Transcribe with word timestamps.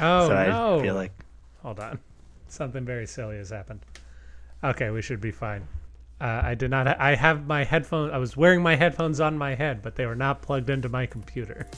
Oh 0.00 0.28
so 0.28 0.34
no! 0.46 0.78
I 0.78 0.82
feel 0.82 0.94
like 0.94 1.12
Hold 1.62 1.78
on, 1.80 1.98
something 2.48 2.84
very 2.84 3.06
silly 3.06 3.36
has 3.36 3.50
happened. 3.50 3.80
Okay, 4.64 4.90
we 4.90 5.02
should 5.02 5.20
be 5.20 5.30
fine. 5.30 5.66
Uh, 6.20 6.40
I 6.44 6.54
did 6.54 6.70
not. 6.70 6.86
Ha 6.86 6.96
I 6.98 7.14
have 7.14 7.46
my 7.46 7.64
headphones. 7.64 8.12
I 8.12 8.18
was 8.18 8.36
wearing 8.36 8.62
my 8.62 8.76
headphones 8.76 9.20
on 9.20 9.36
my 9.36 9.54
head, 9.54 9.82
but 9.82 9.96
they 9.96 10.06
were 10.06 10.14
not 10.16 10.42
plugged 10.42 10.70
into 10.70 10.88
my 10.88 11.06
computer. 11.06 11.66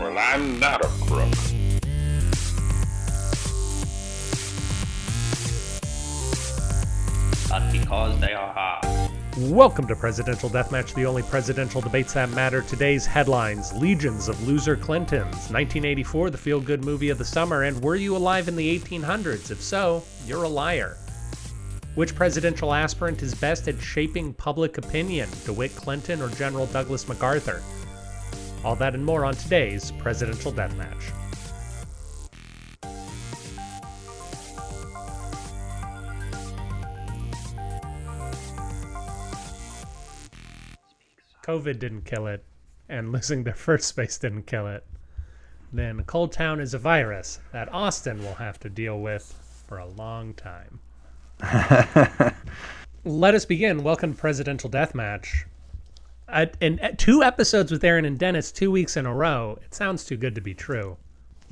Well, 0.00 0.16
I'm 0.18 0.58
not 0.58 0.84
a 0.84 0.88
crook. 1.06 1.34
but 7.50 7.72
because 7.72 8.18
they 8.20 8.32
are 8.32 8.52
hard. 8.52 9.09
Welcome 9.48 9.86
to 9.86 9.96
Presidential 9.96 10.50
Deathmatch, 10.50 10.92
the 10.92 11.06
only 11.06 11.22
presidential 11.22 11.80
debates 11.80 12.12
that 12.12 12.28
matter. 12.28 12.60
Today's 12.60 13.06
headlines 13.06 13.72
Legions 13.72 14.28
of 14.28 14.46
Loser 14.46 14.76
Clintons, 14.76 15.48
1984, 15.48 16.28
the 16.28 16.36
feel 16.36 16.60
good 16.60 16.84
movie 16.84 17.08
of 17.08 17.16
the 17.16 17.24
summer, 17.24 17.62
and 17.62 17.80
Were 17.82 17.94
You 17.96 18.14
Alive 18.14 18.48
in 18.48 18.56
the 18.56 18.78
1800s? 18.78 19.50
If 19.50 19.62
so, 19.62 20.04
you're 20.26 20.42
a 20.42 20.48
liar. 20.48 20.98
Which 21.94 22.14
presidential 22.14 22.74
aspirant 22.74 23.22
is 23.22 23.34
best 23.34 23.66
at 23.66 23.80
shaping 23.80 24.34
public 24.34 24.76
opinion, 24.76 25.30
DeWitt 25.46 25.74
Clinton 25.74 26.20
or 26.20 26.28
General 26.28 26.66
Douglas 26.66 27.08
MacArthur? 27.08 27.62
All 28.62 28.76
that 28.76 28.94
and 28.94 29.02
more 29.02 29.24
on 29.24 29.32
today's 29.32 29.90
Presidential 29.92 30.52
Deathmatch. 30.52 31.14
COVID 41.42 41.78
didn't 41.78 42.04
kill 42.04 42.26
it, 42.26 42.44
and 42.88 43.12
losing 43.12 43.44
their 43.44 43.54
first 43.54 43.88
space 43.88 44.18
didn't 44.18 44.46
kill 44.46 44.66
it, 44.66 44.84
then 45.72 46.02
Cold 46.04 46.32
Town 46.32 46.60
is 46.60 46.74
a 46.74 46.78
virus 46.78 47.40
that 47.52 47.72
Austin 47.72 48.22
will 48.22 48.34
have 48.34 48.58
to 48.60 48.68
deal 48.68 49.00
with 49.00 49.34
for 49.66 49.78
a 49.78 49.86
long 49.86 50.34
time. 50.34 50.80
Let 53.04 53.34
us 53.34 53.44
begin. 53.44 53.82
Welcome 53.82 54.14
to 54.14 54.20
Presidential 54.20 54.68
Deathmatch. 54.68 55.44
Uh, 56.28 56.46
in 56.60 56.78
uh, 56.80 56.92
two 56.96 57.22
episodes 57.22 57.72
with 57.72 57.82
Aaron 57.82 58.04
and 58.04 58.18
Dennis, 58.18 58.52
two 58.52 58.70
weeks 58.70 58.96
in 58.96 59.06
a 59.06 59.14
row. 59.14 59.58
It 59.64 59.74
sounds 59.74 60.04
too 60.04 60.16
good 60.16 60.34
to 60.34 60.40
be 60.40 60.54
true. 60.54 60.96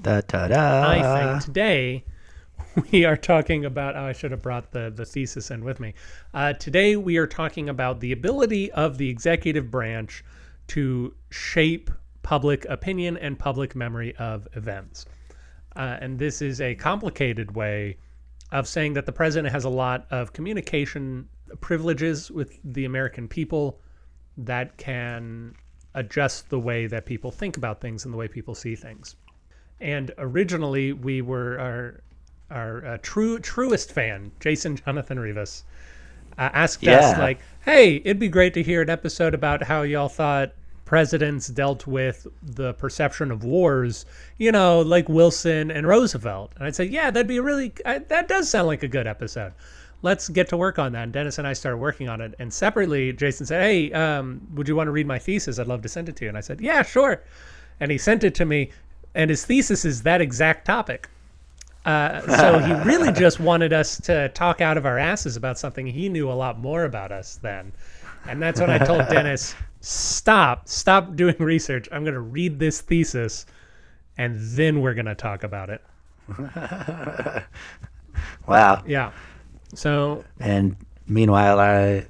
da, 0.03 0.21
da, 0.21 0.49
da. 0.49 0.89
I 0.89 1.33
think 1.33 1.45
today 1.45 2.05
we 2.93 3.05
are 3.05 3.17
talking 3.17 3.65
about. 3.65 3.97
Oh, 3.97 4.05
I 4.05 4.13
should 4.13 4.31
have 4.31 4.43
brought 4.43 4.71
the 4.73 4.91
the 4.95 5.05
thesis 5.05 5.51
in 5.51 5.65
with 5.65 5.81
me. 5.81 5.95
Uh, 6.35 6.53
today 6.53 6.97
we 6.97 7.17
are 7.17 7.27
talking 7.27 7.69
about 7.69 8.01
the 8.01 8.13
ability 8.13 8.71
of 8.73 8.99
the 8.99 9.09
executive 9.09 9.71
branch 9.71 10.25
to 10.69 11.15
shape 11.31 11.91
public 12.23 12.67
opinion 12.67 13.17
and 13.17 13.39
public 13.39 13.75
memory 13.75 14.15
of 14.17 14.47
events. 14.55 15.07
Uh, 15.77 15.97
and 16.01 16.19
this 16.19 16.43
is 16.43 16.61
a 16.61 16.75
complicated 16.75 17.55
way 17.55 17.97
of 18.53 18.67
saying 18.67 18.95
that 18.95 19.07
the 19.07 19.13
president 19.13 19.53
has 19.53 19.65
a 19.65 19.69
lot 19.69 20.07
of 20.11 20.33
communication 20.33 21.29
privileges 21.61 22.31
with 22.31 22.59
the 22.65 22.85
American 22.85 23.29
people 23.29 23.81
that 24.37 24.77
can 24.77 25.55
adjust 25.95 26.51
the 26.51 26.59
way 26.59 26.87
that 26.87 27.07
people 27.07 27.31
think 27.31 27.57
about 27.57 27.81
things 27.81 28.05
and 28.05 28.13
the 28.13 28.19
way 28.19 28.29
people 28.29 28.55
see 28.55 28.75
things. 28.75 29.17
And 29.81 30.11
originally, 30.19 30.93
we 30.93 31.23
were 31.23 32.03
our 32.51 32.85
uh, 32.85 32.99
true 33.03 33.39
truest 33.39 33.93
fan, 33.93 34.31
Jason 34.41 34.77
Jonathan 34.77 35.19
Rivas, 35.19 35.65
uh, 36.39 36.51
asked 36.53 36.87
us 36.87 37.19
like, 37.19 37.41
"Hey, 37.65 37.97
it'd 38.05 38.19
be 38.19 38.29
great 38.29 38.55
to 38.55 38.63
hear 38.63 38.83
an 38.83 38.91
episode 38.91 39.35
about 39.35 39.63
how 39.63 39.83
y'all 39.83 40.09
thought 40.09 40.53
presidents 40.85 41.49
dealt 41.49 41.87
with 41.87 42.27
the 42.43 42.73
perception 42.75 43.31
of 43.31 43.45
wars, 43.45 44.07
you 44.39 44.51
know, 44.51 44.81
like 44.81 45.09
Wilson 45.09 45.71
and 45.71 45.87
Roosevelt." 45.87 46.53
And 46.57 46.65
I'd 46.65 46.75
say, 46.75 46.85
"Yeah, 46.85 47.11
that'd 47.11 47.27
be 47.27 47.37
a 47.39 47.43
really 47.43 47.73
I, 47.85 47.99
that 47.99 48.29
does 48.29 48.49
sound 48.49 48.67
like 48.67 48.83
a 48.83 48.89
good 48.89 49.07
episode." 49.07 49.53
Let's 50.01 50.29
get 50.29 50.49
to 50.51 50.57
work 50.57 50.79
on 50.79 50.93
that. 50.93 51.03
And 51.03 51.13
Dennis 51.13 51.39
and 51.39 51.47
I 51.47 51.53
started 51.55 51.79
working 51.79 52.09
on 52.09 52.21
it. 52.21 52.33
And 52.39 52.53
separately, 52.53 53.13
Jason 53.13 53.47
said, 53.47 53.63
"Hey, 53.63 53.93
um, 53.93 54.41
would 54.55 54.69
you 54.69 54.77
want 54.77 54.87
to 54.87 54.93
read 54.93 55.07
my 55.07 55.19
thesis? 55.19 55.59
I'd 55.59 55.67
love 55.67 55.83
to 55.83 55.89
send 55.89 56.09
it 56.09 56.17
to 56.17 56.25
you." 56.25 56.29
And 56.29 56.39
I 56.39 56.41
said, 56.41 56.61
"Yeah, 56.61 56.83
sure." 56.83 57.23
And 57.81 57.91
he 57.91 57.99
sent 57.99 58.25
it 58.25 58.35
to 58.37 58.45
me. 58.45 58.71
And 59.15 59.31
his 59.31 59.45
thesis 59.45 59.85
is 59.85 60.03
that 60.03 60.21
exact 60.21 60.65
topic. 60.65 61.09
Uh, 61.89 62.21
so 62.37 62.59
he 62.59 62.75
really 62.87 63.11
just 63.11 63.41
wanted 63.41 63.73
us 63.73 63.99
to 63.99 64.29
talk 64.35 64.61
out 64.61 64.77
of 64.77 64.85
our 64.85 64.99
asses 64.99 65.37
about 65.37 65.59
something 65.59 65.87
he 65.87 66.11
knew 66.11 66.31
a 66.31 66.35
lot 66.35 66.59
more 66.59 66.85
about 66.85 67.11
us 67.11 67.37
than. 67.37 67.73
And 68.27 68.43
that's 68.43 68.61
when 68.61 68.69
I 68.69 68.77
told 68.77 69.09
Dennis, 69.09 69.55
stop, 69.81 70.69
stop 70.69 71.17
doing 71.17 71.37
research. 71.39 71.89
I'm 71.91 72.05
going 72.05 72.13
to 72.13 72.21
read 72.21 72.59
this 72.59 72.83
thesis 72.83 73.47
and 74.19 74.39
then 74.39 74.83
we're 74.83 74.93
going 74.93 75.07
to 75.07 75.15
talk 75.15 75.45
about 75.45 75.71
it. 75.71 75.83
wow. 78.47 78.83
Yeah. 78.87 79.13
So 79.75 80.27
And 80.41 80.77
meanwhile, 81.07 81.59
I, 81.59 82.07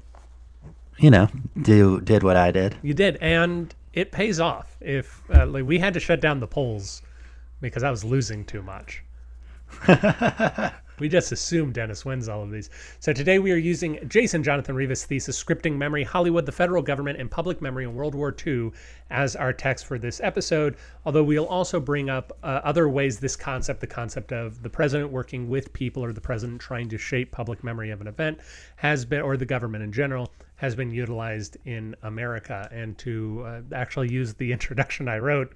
you 0.97 1.09
know, 1.09 1.29
do 1.61 2.01
did 2.01 2.21
what 2.23 2.35
I 2.35 2.51
did. 2.51 2.75
you 2.81 2.93
did. 2.93 3.15
And 3.21 3.73
it 3.93 4.11
pays 4.11 4.41
off. 4.41 4.75
If 4.81 5.21
uh, 5.33 5.45
like, 5.45 5.65
we 5.65 5.79
had 5.79 5.93
to 5.93 6.01
shut 6.01 6.19
down 6.19 6.41
the 6.41 6.47
polls 6.47 7.01
because 7.61 7.83
I 7.83 7.89
was 7.91 8.03
losing 8.03 8.43
too 8.43 8.61
much. 8.61 9.03
We 10.99 11.07
just 11.07 11.31
assume 11.31 11.71
Dennis 11.71 12.03
wins 12.03 12.27
all 12.27 12.43
of 12.43 12.51
these. 12.51 12.69
So 12.99 13.13
today 13.13 13.39
we 13.39 13.53
are 13.53 13.57
using 13.57 13.99
Jason 14.09 14.43
Jonathan 14.43 14.75
Rivas' 14.75 15.05
thesis, 15.05 15.41
Scripting 15.41 15.77
Memory, 15.77 16.03
Hollywood, 16.03 16.45
the 16.45 16.51
Federal 16.51 16.81
Government, 16.83 17.19
and 17.19 17.31
Public 17.31 17.61
Memory 17.61 17.85
in 17.85 17.95
World 17.95 18.15
War 18.15 18.35
II 18.45 18.71
as 19.09 19.35
our 19.35 19.53
text 19.53 19.85
for 19.85 19.97
this 19.97 20.19
episode. 20.21 20.75
Although 21.05 21.23
we'll 21.23 21.47
also 21.47 21.79
bring 21.79 22.09
up 22.09 22.37
uh, 22.43 22.59
other 22.65 22.89
ways 22.89 23.19
this 23.19 23.37
concept, 23.37 23.79
the 23.79 23.87
concept 23.87 24.33
of 24.33 24.61
the 24.61 24.69
president 24.69 25.09
working 25.09 25.49
with 25.49 25.71
people 25.71 26.03
or 26.03 26.11
the 26.11 26.21
president 26.21 26.59
trying 26.59 26.89
to 26.89 26.97
shape 26.97 27.31
public 27.31 27.63
memory 27.63 27.91
of 27.91 28.01
an 28.01 28.07
event, 28.07 28.39
has 28.75 29.05
been, 29.05 29.21
or 29.21 29.37
the 29.37 29.45
government 29.45 29.83
in 29.83 29.93
general, 29.93 30.29
has 30.57 30.75
been 30.75 30.91
utilized 30.91 31.55
in 31.63 31.95
America. 32.03 32.67
And 32.73 32.97
to 32.99 33.43
uh, 33.45 33.61
actually 33.73 34.11
use 34.11 34.33
the 34.33 34.51
introduction 34.51 35.07
I 35.07 35.19
wrote, 35.19 35.53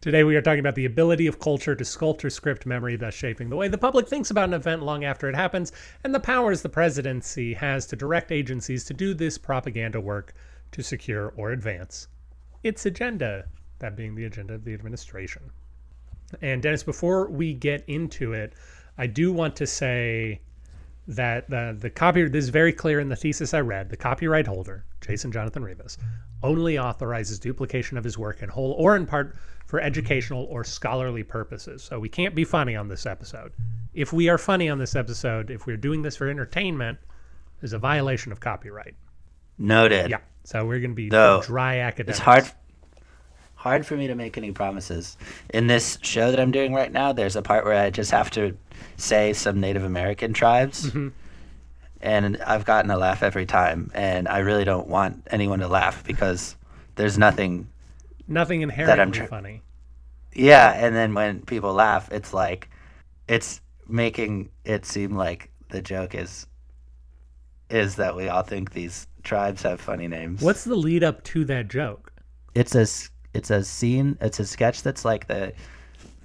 Today, 0.00 0.24
we 0.24 0.36
are 0.36 0.42
talking 0.42 0.60
about 0.60 0.74
the 0.74 0.84
ability 0.84 1.26
of 1.26 1.40
culture 1.40 1.74
to 1.74 1.82
sculpt 1.82 2.22
or 2.24 2.30
script 2.30 2.66
memory, 2.66 2.96
thus 2.96 3.14
shaping 3.14 3.48
the 3.48 3.56
way 3.56 3.68
the 3.68 3.78
public 3.78 4.06
thinks 4.08 4.30
about 4.30 4.48
an 4.48 4.54
event 4.54 4.82
long 4.82 5.04
after 5.04 5.28
it 5.28 5.34
happens, 5.34 5.72
and 6.04 6.14
the 6.14 6.20
powers 6.20 6.62
the 6.62 6.68
presidency 6.68 7.54
has 7.54 7.86
to 7.86 7.96
direct 7.96 8.30
agencies 8.30 8.84
to 8.84 8.94
do 8.94 9.14
this 9.14 9.38
propaganda 9.38 10.00
work 10.00 10.34
to 10.72 10.82
secure 10.82 11.32
or 11.36 11.50
advance 11.50 12.08
its 12.62 12.84
agenda, 12.86 13.46
that 13.78 13.96
being 13.96 14.14
the 14.14 14.24
agenda 14.24 14.54
of 14.54 14.64
the 14.64 14.74
administration. 14.74 15.50
And 16.42 16.62
Dennis, 16.62 16.82
before 16.82 17.28
we 17.28 17.54
get 17.54 17.84
into 17.86 18.32
it, 18.32 18.54
I 18.98 19.06
do 19.06 19.32
want 19.32 19.56
to 19.56 19.66
say 19.66 20.40
that 21.08 21.48
the 21.48 21.76
the 21.78 21.90
copy 21.90 22.28
this 22.28 22.44
is 22.44 22.50
very 22.50 22.72
clear 22.72 22.98
in 22.98 23.08
the 23.08 23.16
thesis 23.16 23.54
I 23.54 23.60
read. 23.60 23.90
The 23.90 23.96
copyright 23.96 24.46
holder, 24.46 24.84
Jason 25.00 25.30
Jonathan 25.30 25.62
Rivas, 25.62 25.98
only 26.42 26.78
authorizes 26.78 27.38
duplication 27.38 27.96
of 27.96 28.04
his 28.04 28.18
work 28.18 28.42
in 28.42 28.48
whole 28.48 28.72
or 28.72 28.96
in 28.96 29.06
part 29.06 29.36
for 29.66 29.80
educational 29.80 30.44
or 30.44 30.64
scholarly 30.64 31.22
purposes. 31.22 31.82
So 31.82 31.98
we 31.98 32.08
can't 32.08 32.34
be 32.34 32.44
funny 32.44 32.76
on 32.76 32.88
this 32.88 33.04
episode. 33.04 33.52
If 33.94 34.12
we 34.12 34.28
are 34.28 34.38
funny 34.38 34.68
on 34.68 34.78
this 34.78 34.96
episode, 34.96 35.50
if 35.50 35.66
we're 35.66 35.76
doing 35.76 36.02
this 36.02 36.16
for 36.16 36.28
entertainment, 36.28 36.98
is 37.62 37.72
a 37.72 37.78
violation 37.78 38.32
of 38.32 38.40
copyright. 38.40 38.94
Noted. 39.58 40.10
Yeah. 40.10 40.18
So 40.44 40.64
we're 40.64 40.80
going 40.80 40.90
to 40.90 40.96
be 40.96 41.08
Though, 41.08 41.42
dry 41.42 41.78
academics. 41.78 42.18
It's 42.18 42.24
hard 42.24 42.44
hard 43.54 43.84
for 43.84 43.96
me 43.96 44.06
to 44.06 44.14
make 44.14 44.38
any 44.38 44.52
promises. 44.52 45.16
In 45.50 45.66
this 45.66 45.98
show 46.02 46.30
that 46.30 46.38
I'm 46.38 46.52
doing 46.52 46.72
right 46.72 46.92
now, 46.92 47.12
there's 47.12 47.34
a 47.34 47.42
part 47.42 47.64
where 47.64 47.74
I 47.74 47.90
just 47.90 48.12
have 48.12 48.30
to 48.32 48.56
say 48.96 49.32
some 49.32 49.60
Native 49.60 49.82
American 49.82 50.32
tribes. 50.32 50.86
Mm-hmm. 50.86 51.08
And 52.00 52.36
I've 52.46 52.64
gotten 52.64 52.90
a 52.90 52.96
laugh 52.96 53.24
every 53.24 53.46
time, 53.46 53.90
and 53.94 54.28
I 54.28 54.38
really 54.38 54.64
don't 54.64 54.86
want 54.86 55.26
anyone 55.30 55.58
to 55.60 55.68
laugh 55.68 56.04
because 56.04 56.54
there's 56.94 57.18
nothing. 57.18 57.68
Nothing 58.28 58.62
inherently 58.62 59.18
tr- 59.20 59.24
funny. 59.26 59.62
Yeah, 60.34 60.72
and 60.72 60.94
then 60.94 61.14
when 61.14 61.40
people 61.42 61.72
laugh, 61.72 62.10
it's 62.12 62.34
like 62.34 62.68
it's 63.28 63.60
making 63.88 64.50
it 64.64 64.84
seem 64.84 65.16
like 65.16 65.50
the 65.70 65.80
joke 65.80 66.14
is 66.14 66.46
is 67.70 67.96
that 67.96 68.14
we 68.14 68.28
all 68.28 68.42
think 68.42 68.72
these 68.72 69.06
tribes 69.22 69.62
have 69.62 69.80
funny 69.80 70.06
names. 70.08 70.40
What's 70.42 70.64
the 70.64 70.76
lead 70.76 71.02
up 71.02 71.22
to 71.24 71.44
that 71.46 71.68
joke? 71.68 72.12
it's 72.54 72.74
a 72.74 72.86
it's 73.34 73.50
a 73.50 73.62
scene 73.62 74.16
it's 74.22 74.40
a 74.40 74.46
sketch 74.46 74.82
that's 74.82 75.04
like 75.04 75.26
the 75.26 75.52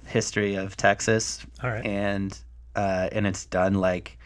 history 0.06 0.54
of 0.54 0.74
Texas 0.78 1.44
All 1.62 1.68
right. 1.68 1.84
and 1.84 2.38
uh 2.74 3.10
and 3.12 3.26
it's 3.26 3.44
done 3.44 3.74
like 3.74 4.18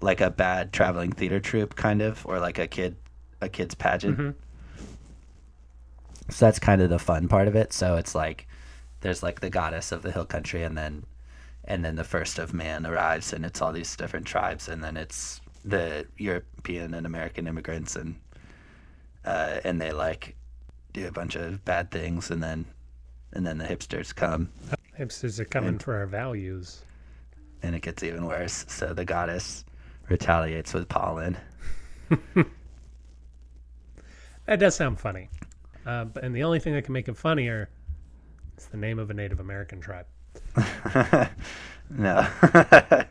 like 0.00 0.20
a 0.20 0.28
bad 0.28 0.72
traveling 0.72 1.12
theater 1.12 1.38
troupe 1.38 1.76
kind 1.76 2.02
of 2.02 2.26
or 2.26 2.40
like 2.40 2.58
a 2.58 2.66
kid 2.66 2.96
a 3.40 3.48
kid's 3.48 3.76
pageant 3.76 4.18
Mhm. 4.18 4.34
So 6.30 6.46
that's 6.46 6.58
kind 6.58 6.80
of 6.82 6.90
the 6.90 6.98
fun 6.98 7.28
part 7.28 7.48
of 7.48 7.56
it 7.56 7.72
so 7.72 7.96
it's 7.96 8.14
like 8.14 8.46
there's 9.00 9.22
like 9.22 9.40
the 9.40 9.50
goddess 9.50 9.92
of 9.92 10.02
the 10.02 10.12
hill 10.12 10.24
country 10.24 10.62
and 10.62 10.76
then 10.76 11.04
and 11.64 11.84
then 11.84 11.96
the 11.96 12.04
first 12.04 12.38
of 12.38 12.52
man 12.54 12.86
arrives 12.86 13.32
and 13.32 13.44
it's 13.44 13.60
all 13.62 13.72
these 13.72 13.96
different 13.96 14.26
tribes 14.26 14.68
and 14.68 14.82
then 14.82 14.96
it's 14.96 15.40
the 15.64 16.06
european 16.18 16.94
and 16.94 17.06
american 17.06 17.46
immigrants 17.46 17.96
and 17.96 18.16
uh 19.24 19.60
and 19.64 19.80
they 19.80 19.92
like 19.92 20.36
do 20.92 21.06
a 21.08 21.10
bunch 21.12 21.36
of 21.36 21.64
bad 21.64 21.90
things, 21.90 22.30
and 22.30 22.42
then 22.42 22.66
and 23.32 23.46
then 23.46 23.56
the 23.56 23.64
hipsters 23.64 24.14
come, 24.14 24.50
Hipsters 24.98 25.40
are 25.40 25.46
coming 25.46 25.78
for 25.78 25.96
our 25.96 26.06
values. 26.06 26.82
and 27.62 27.74
it 27.74 27.80
gets 27.80 28.02
even 28.02 28.26
worse. 28.26 28.66
So 28.68 28.92
the 28.92 29.06
goddess 29.06 29.64
retaliates 30.10 30.74
with 30.74 30.88
pollen. 30.90 31.38
That 34.46 34.58
does 34.58 34.74
sound 34.74 34.98
funny. 35.00 35.28
Uh, 35.86 36.04
but, 36.04 36.24
and 36.24 36.34
the 36.34 36.42
only 36.44 36.60
thing 36.60 36.74
that 36.74 36.84
can 36.84 36.92
make 36.92 37.08
it 37.08 37.16
funnier 37.16 37.68
is 38.56 38.66
the 38.66 38.76
name 38.76 38.98
of 38.98 39.10
a 39.10 39.14
Native 39.14 39.40
American 39.40 39.80
tribe. 39.80 40.06
No. 41.90 42.26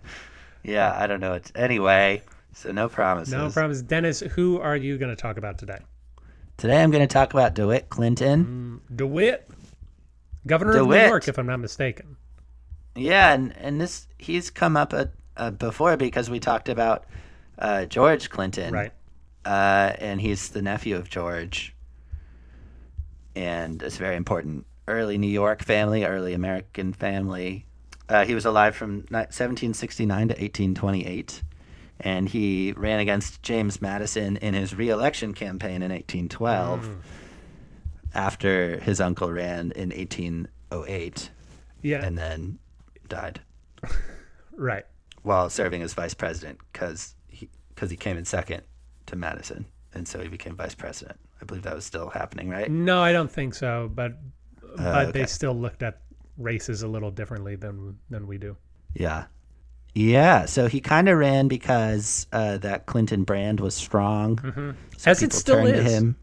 yeah, 0.63 0.95
I 0.97 1.07
don't 1.07 1.19
know. 1.19 1.33
It's 1.33 1.51
anyway. 1.55 2.23
So 2.53 2.71
no 2.71 2.89
promises. 2.89 3.33
No 3.33 3.49
problems. 3.49 3.81
Dennis, 3.81 4.19
who 4.19 4.59
are 4.59 4.75
you 4.75 4.97
going 4.97 5.15
to 5.15 5.21
talk 5.21 5.37
about 5.37 5.57
today? 5.57 5.79
Today 6.57 6.81
I'm 6.81 6.91
going 6.91 7.07
to 7.07 7.11
talk 7.11 7.33
about 7.33 7.53
DeWitt 7.53 7.89
Clinton. 7.89 8.81
DeWitt, 8.93 9.49
governor 10.45 10.77
of 10.77 10.87
New 10.87 10.95
York, 10.95 11.27
if 11.27 11.37
I'm 11.37 11.47
not 11.47 11.59
mistaken. 11.59 12.17
Yeah, 12.95 13.33
and, 13.33 13.55
and 13.57 13.79
this 13.79 14.07
he's 14.17 14.49
come 14.49 14.75
up 14.75 14.93
uh 14.93 15.05
uh 15.37 15.51
before 15.51 15.95
because 15.95 16.29
we 16.29 16.39
talked 16.41 16.67
about 16.67 17.05
uh, 17.57 17.85
George 17.85 18.29
Clinton, 18.29 18.73
Right. 18.73 18.91
Uh, 19.45 19.93
and 19.97 20.19
he's 20.19 20.49
the 20.49 20.61
nephew 20.61 20.95
of 20.97 21.09
George, 21.09 21.73
and 23.35 23.81
it's 23.81 23.97
very 23.97 24.15
important. 24.15 24.65
Early 24.87 25.17
New 25.17 25.27
York 25.27 25.63
family, 25.63 26.03
early 26.03 26.33
American 26.33 26.93
family. 26.93 27.65
Uh, 28.09 28.25
he 28.25 28.33
was 28.35 28.45
alive 28.45 28.75
from 28.75 29.05
1769 29.09 30.27
to 30.27 30.33
1828, 30.33 31.43
and 32.01 32.27
he 32.27 32.73
ran 32.75 32.99
against 32.99 33.41
James 33.41 33.81
Madison 33.81 34.35
in 34.37 34.53
his 34.53 34.75
reelection 34.75 35.33
campaign 35.33 35.81
in 35.81 35.91
1812. 35.91 36.89
After 38.13 38.77
his 38.79 38.99
uncle 38.99 39.31
ran 39.31 39.71
in 39.71 39.91
1808 39.91 41.29
Yeah. 41.81 42.03
and 42.05 42.17
then 42.17 42.59
died 43.07 43.39
right. 44.51 44.85
while 45.21 45.49
serving 45.49 45.81
as 45.81 45.93
vice 45.93 46.13
president 46.13 46.59
because 46.73 47.15
he 47.29 47.47
because 47.73 47.89
he 47.89 47.95
came 47.95 48.17
in 48.17 48.25
second 48.25 48.63
to 49.05 49.15
Madison, 49.15 49.65
and 49.93 50.05
so 50.07 50.19
he 50.21 50.27
became 50.27 50.55
vice 50.57 50.75
president. 50.75 51.17
I 51.41 51.45
believe 51.45 51.63
that 51.63 51.75
was 51.75 51.85
still 51.85 52.09
happening, 52.09 52.49
right? 52.49 52.69
No, 52.69 53.01
I 53.01 53.11
don't 53.11 53.31
think 53.31 53.53
so. 53.55 53.89
But 53.93 54.13
but 54.77 55.13
they 55.13 55.21
okay. 55.21 55.25
still 55.25 55.53
looked 55.53 55.83
at 55.83 56.01
races 56.37 56.83
a 56.83 56.87
little 56.87 57.11
differently 57.11 57.55
than 57.55 57.97
than 58.09 58.27
we 58.27 58.37
do. 58.37 58.57
Yeah, 58.93 59.25
yeah. 59.93 60.45
So 60.45 60.67
he 60.67 60.79
kind 60.79 61.09
of 61.09 61.17
ran 61.17 61.47
because 61.47 62.27
uh, 62.31 62.57
that 62.59 62.85
Clinton 62.85 63.23
brand 63.23 63.59
was 63.59 63.75
strong. 63.75 64.37
So 64.39 64.47
Mm-hmm. 64.51 64.71
As 65.09 65.23
it 65.23 65.33
still 65.33 65.65
is. 65.65 65.91
him. 65.91 66.15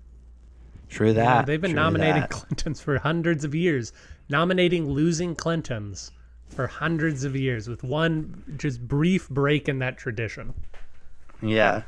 True 0.89 1.13
that. 1.13 1.23
Yeah, 1.25 1.43
they've 1.43 1.61
been 1.61 1.75
nominating 1.75 2.23
that. 2.23 2.31
Clintons 2.31 2.81
for 2.81 2.99
hundreds 2.99 3.45
of 3.45 3.55
years, 3.55 3.93
nominating 4.31 4.89
losing 4.89 5.35
Clintons 5.35 6.13
for 6.49 6.67
hundreds 6.67 7.25
of 7.25 7.37
years, 7.37 7.69
with 7.69 7.83
one 7.83 8.43
just 8.57 8.81
brief 8.87 9.29
break 9.29 9.69
in 9.69 9.81
that 9.81 9.99
tradition. 9.99 10.55
Yeah, 11.43 11.83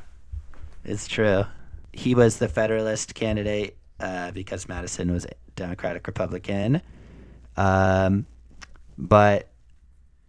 it's 0.85 1.07
true. 1.07 1.45
He 1.93 2.15
was 2.15 2.37
the 2.37 2.47
Federalist 2.47 3.15
candidate 3.15 3.77
uh, 3.99 4.31
because 4.31 4.67
Madison 4.67 5.11
was 5.11 5.25
a 5.25 5.31
Democratic 5.55 6.07
Republican. 6.07 6.81
Um, 7.57 8.25
but 8.97 9.49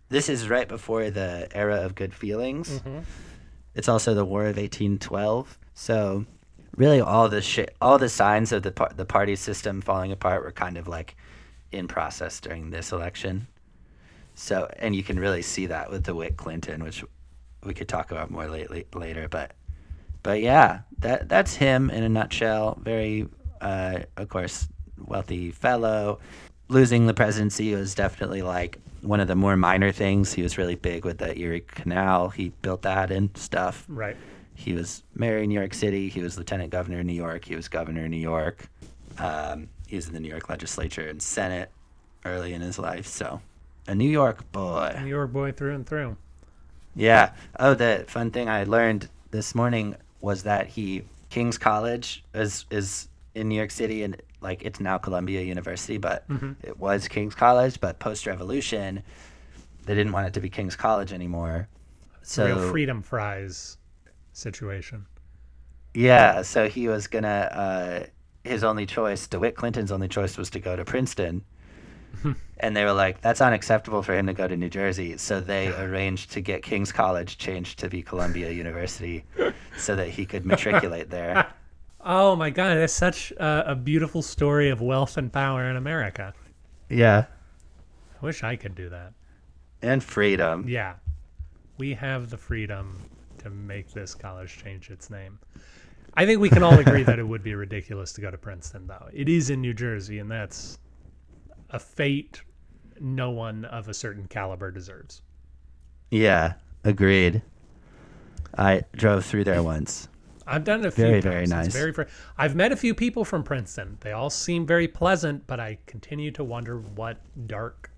this 0.08 0.28
is 0.28 0.48
right 0.48 0.68
before 0.68 1.10
the 1.10 1.48
era 1.54 1.82
of 1.82 1.94
good 1.94 2.12
feelings. 2.14 2.80
It's 3.74 3.88
also 3.88 4.14
the 4.14 4.24
War 4.24 4.42
of 4.42 4.56
1812. 4.56 5.58
So, 5.74 6.26
really, 6.76 7.00
all 7.00 7.28
the 7.28 7.40
shit, 7.40 7.74
all 7.80 7.98
the 7.98 8.08
signs 8.08 8.52
of 8.52 8.62
the 8.62 8.72
par- 8.72 8.92
the 8.94 9.06
party 9.06 9.36
system 9.36 9.80
falling 9.80 10.12
apart 10.12 10.42
were 10.44 10.52
kind 10.52 10.76
of 10.76 10.86
like 10.86 11.16
in 11.70 11.88
process 11.88 12.40
during 12.40 12.70
this 12.70 12.92
election. 12.92 13.46
So, 14.34 14.68
and 14.78 14.94
you 14.94 15.02
can 15.02 15.18
really 15.18 15.42
see 15.42 15.66
that 15.66 15.90
with 15.90 16.04
DeWitt 16.04 16.36
Clinton, 16.36 16.84
which 16.84 17.04
we 17.64 17.72
could 17.74 17.88
talk 17.88 18.10
about 18.10 18.30
more 18.30 18.48
lately 18.48 18.86
later. 18.94 19.28
But, 19.28 19.52
but 20.22 20.40
yeah, 20.40 20.80
that 21.02 21.28
that's 21.28 21.54
him 21.54 21.90
in 21.90 22.02
a 22.02 22.08
nutshell. 22.08 22.78
Very, 22.82 23.28
uh, 23.60 24.00
of 24.16 24.28
course, 24.28 24.68
wealthy 24.98 25.50
fellow. 25.50 26.20
Losing 26.68 27.06
the 27.06 27.14
presidency 27.14 27.74
was 27.74 27.94
definitely 27.94 28.42
like 28.42 28.78
one 29.02 29.20
of 29.20 29.28
the 29.28 29.34
more 29.34 29.56
minor 29.56 29.92
things. 29.92 30.32
He 30.32 30.42
was 30.42 30.56
really 30.56 30.76
big 30.76 31.04
with 31.04 31.18
the 31.18 31.36
Erie 31.38 31.60
Canal. 31.60 32.30
He 32.30 32.50
built 32.62 32.82
that 32.82 33.10
and 33.10 33.36
stuff. 33.36 33.84
Right. 33.88 34.16
He 34.54 34.72
was 34.72 35.02
mayor 35.14 35.38
of 35.38 35.48
New 35.48 35.58
York 35.58 35.74
City. 35.74 36.08
He 36.08 36.20
was 36.20 36.38
lieutenant 36.38 36.70
governor 36.70 37.00
of 37.00 37.06
New 37.06 37.12
York. 37.12 37.44
He 37.44 37.56
was 37.56 37.68
governor 37.68 38.04
of 38.04 38.10
New 38.10 38.16
York. 38.16 38.68
Um, 39.18 39.68
he 39.86 39.96
was 39.96 40.08
in 40.08 40.14
the 40.14 40.20
New 40.20 40.28
York 40.28 40.48
legislature 40.48 41.08
and 41.08 41.20
Senate 41.20 41.70
early 42.24 42.54
in 42.54 42.60
his 42.60 42.78
life. 42.78 43.06
So, 43.06 43.40
a 43.86 43.94
New 43.94 44.08
York 44.08 44.50
boy. 44.52 44.96
New 45.02 45.08
York 45.08 45.32
boy 45.32 45.52
through 45.52 45.74
and 45.74 45.86
through. 45.86 46.16
Yeah. 46.94 47.32
Oh, 47.58 47.74
the 47.74 48.04
fun 48.06 48.30
thing 48.30 48.48
I 48.48 48.64
learned 48.64 49.08
this 49.30 49.54
morning 49.54 49.96
was 50.22 50.44
that 50.44 50.68
he 50.68 51.04
King's 51.28 51.58
College 51.58 52.24
is 52.32 52.64
is 52.70 53.08
in 53.34 53.48
New 53.48 53.54
York 53.56 53.70
City 53.70 54.02
and 54.02 54.20
like 54.40 54.62
it's 54.62 54.80
now 54.80 54.98
Columbia 54.98 55.42
University, 55.42 55.98
but 55.98 56.24
it 56.62 56.78
was 56.78 57.08
King's 57.08 57.34
College. 57.34 57.80
But 57.80 57.98
post 57.98 58.26
Revolution, 58.26 59.02
they 59.84 59.94
didn't 59.94 60.12
want 60.12 60.26
it 60.28 60.34
to 60.34 60.40
be 60.40 60.48
King's 60.48 60.76
College 60.76 61.12
anymore. 61.12 61.68
So 62.22 62.46
Real 62.46 62.70
freedom 62.70 63.02
fries 63.02 63.76
situation. 64.32 65.06
Yeah, 65.94 66.42
so 66.42 66.68
he 66.68 66.88
was 66.88 67.06
gonna. 67.06 67.28
Uh, 67.28 68.06
his 68.44 68.64
only 68.64 68.86
choice, 68.86 69.28
DeWitt 69.28 69.54
Clinton's 69.54 69.92
only 69.92 70.08
choice, 70.08 70.36
was 70.36 70.50
to 70.50 70.58
go 70.58 70.74
to 70.74 70.84
Princeton, 70.84 71.44
and 72.58 72.76
they 72.76 72.84
were 72.84 72.92
like, 72.92 73.20
"That's 73.20 73.40
unacceptable 73.40 74.02
for 74.02 74.14
him 74.14 74.26
to 74.26 74.32
go 74.32 74.46
to 74.48 74.56
New 74.56 74.68
Jersey." 74.70 75.16
So 75.18 75.40
they 75.40 75.68
arranged 75.68 76.32
to 76.32 76.40
get 76.40 76.62
King's 76.62 76.92
College 76.92 77.38
changed 77.38 77.78
to 77.80 77.88
be 77.88 78.02
Columbia 78.02 78.50
University, 78.64 79.24
so 79.76 79.96
that 79.96 80.08
he 80.08 80.24
could 80.26 80.44
matriculate 80.46 81.10
there. 81.10 81.46
Oh 82.04 82.34
my 82.34 82.50
God, 82.50 82.74
that's 82.78 82.92
such 82.92 83.30
a, 83.30 83.70
a 83.70 83.74
beautiful 83.76 84.22
story 84.22 84.70
of 84.70 84.80
wealth 84.80 85.16
and 85.18 85.32
power 85.32 85.70
in 85.70 85.76
America. 85.76 86.34
Yeah, 86.88 87.26
I 88.20 88.26
wish 88.26 88.42
I 88.42 88.56
could 88.56 88.74
do 88.74 88.88
that. 88.88 89.12
and 89.82 90.02
freedom. 90.02 90.64
Yeah, 90.68 90.94
we 91.78 91.94
have 91.94 92.28
the 92.28 92.36
freedom 92.36 93.00
to 93.38 93.50
make 93.50 93.92
this 93.92 94.16
college 94.16 94.58
change 94.60 94.90
its 94.90 95.10
name. 95.10 95.38
I 96.14 96.26
think 96.26 96.40
we 96.40 96.48
can 96.50 96.64
all 96.64 96.76
agree 96.76 97.04
that 97.04 97.20
it 97.20 97.22
would 97.28 97.44
be 97.44 97.54
ridiculous 97.54 98.12
to 98.14 98.20
go 98.20 98.32
to 98.32 98.36
Princeton, 98.36 98.88
though. 98.88 99.06
It 99.12 99.28
is 99.28 99.50
in 99.50 99.60
New 99.60 99.72
Jersey, 99.72 100.18
and 100.18 100.28
that's 100.28 100.80
a 101.72 101.78
fate 101.78 102.42
no 103.00 103.30
one 103.30 103.64
of 103.64 103.88
a 103.88 103.94
certain 103.94 104.26
caliber 104.28 104.70
deserves. 104.70 105.22
Yeah, 106.10 106.54
agreed. 106.84 107.42
I 108.56 108.82
drove 108.92 109.24
through 109.24 109.44
there 109.44 109.62
once. 109.62 110.08
I've 110.46 110.64
done 110.64 110.80
it 110.80 110.86
a 110.86 110.90
few 110.90 111.04
Very, 111.04 111.20
times. 111.22 111.24
very 111.32 111.42
It's 111.42 111.50
nice. 111.50 111.72
very 111.72 111.92
fr- 111.92 112.02
I've 112.36 112.54
met 112.54 112.70
a 112.72 112.76
few 112.76 112.94
people 112.94 113.24
from 113.24 113.42
Princeton. 113.42 113.96
They 114.00 114.12
all 114.12 114.28
seem 114.28 114.66
very 114.66 114.88
pleasant, 114.88 115.46
but 115.46 115.58
I 115.60 115.78
continue 115.86 116.30
to 116.32 116.44
wonder 116.44 116.78
what 116.78 117.18
dark 117.46 117.90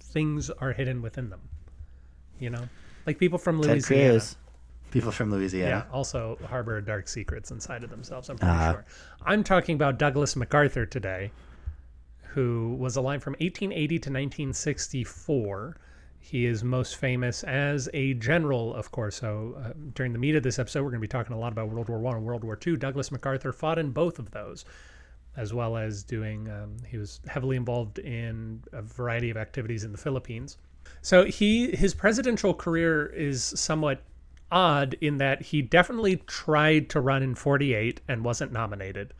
things 0.00 0.48
are 0.50 0.72
hidden 0.72 1.02
within 1.02 1.28
them. 1.28 1.40
You 2.38 2.50
know, 2.50 2.68
like 3.06 3.18
people 3.18 3.38
from 3.38 3.60
Louisiana. 3.60 4.20
People 4.90 5.10
from 5.10 5.30
Yeah, 5.30 5.36
Louisiana. 5.36 5.86
also 5.92 6.38
harbor 6.48 6.80
dark 6.80 7.08
secrets 7.08 7.50
inside 7.50 7.82
of 7.84 7.90
themselves. 7.90 8.28
I'm 8.28 8.36
pretty 8.38 8.52
Ah. 8.54 8.72
sure. 8.72 8.84
I'm 9.24 9.42
talking 9.44 9.74
about 9.74 9.98
Douglas 9.98 10.36
MacArthur 10.36 10.84
today, 10.86 11.30
who 12.34 12.76
was 12.78 12.96
alive 12.96 13.22
from 13.22 13.32
1880 13.34 13.86
to 13.88 14.10
1964. 14.10 15.76
He 16.18 16.46
is 16.46 16.62
most 16.64 16.96
famous 16.96 17.42
as 17.44 17.88
a 17.92 18.14
general, 18.14 18.74
of 18.74 18.90
course. 18.90 19.16
So 19.16 19.56
uh, 19.58 19.72
during 19.94 20.12
the 20.12 20.18
meat 20.18 20.36
of 20.36 20.42
this 20.42 20.58
episode, 20.58 20.82
we're 20.82 20.90
going 20.90 21.00
to 21.00 21.06
be 21.06 21.08
talking 21.08 21.34
a 21.34 21.38
lot 21.38 21.52
about 21.52 21.68
World 21.68 21.88
War 21.88 21.98
One 21.98 22.16
and 22.16 22.24
World 22.24 22.44
War 22.44 22.56
Two. 22.56 22.76
Douglas 22.76 23.10
MacArthur 23.10 23.52
fought 23.52 23.78
in 23.78 23.90
both 23.90 24.18
of 24.18 24.30
those, 24.30 24.64
as 25.36 25.52
well 25.52 25.76
as 25.76 26.04
doing. 26.04 26.48
Um, 26.48 26.76
he 26.88 26.96
was 26.96 27.20
heavily 27.26 27.56
involved 27.56 27.98
in 27.98 28.62
a 28.72 28.82
variety 28.82 29.30
of 29.30 29.36
activities 29.36 29.84
in 29.84 29.92
the 29.92 29.98
Philippines. 29.98 30.58
So 31.00 31.24
he 31.24 31.74
his 31.76 31.92
presidential 31.92 32.54
career 32.54 33.06
is 33.06 33.42
somewhat 33.42 34.02
odd 34.50 34.94
in 35.00 35.18
that 35.18 35.42
he 35.42 35.60
definitely 35.60 36.16
tried 36.26 36.88
to 36.90 37.00
run 37.00 37.22
in 37.22 37.34
48 37.34 38.00
and 38.08 38.24
wasn't 38.24 38.52
nominated. 38.52 39.12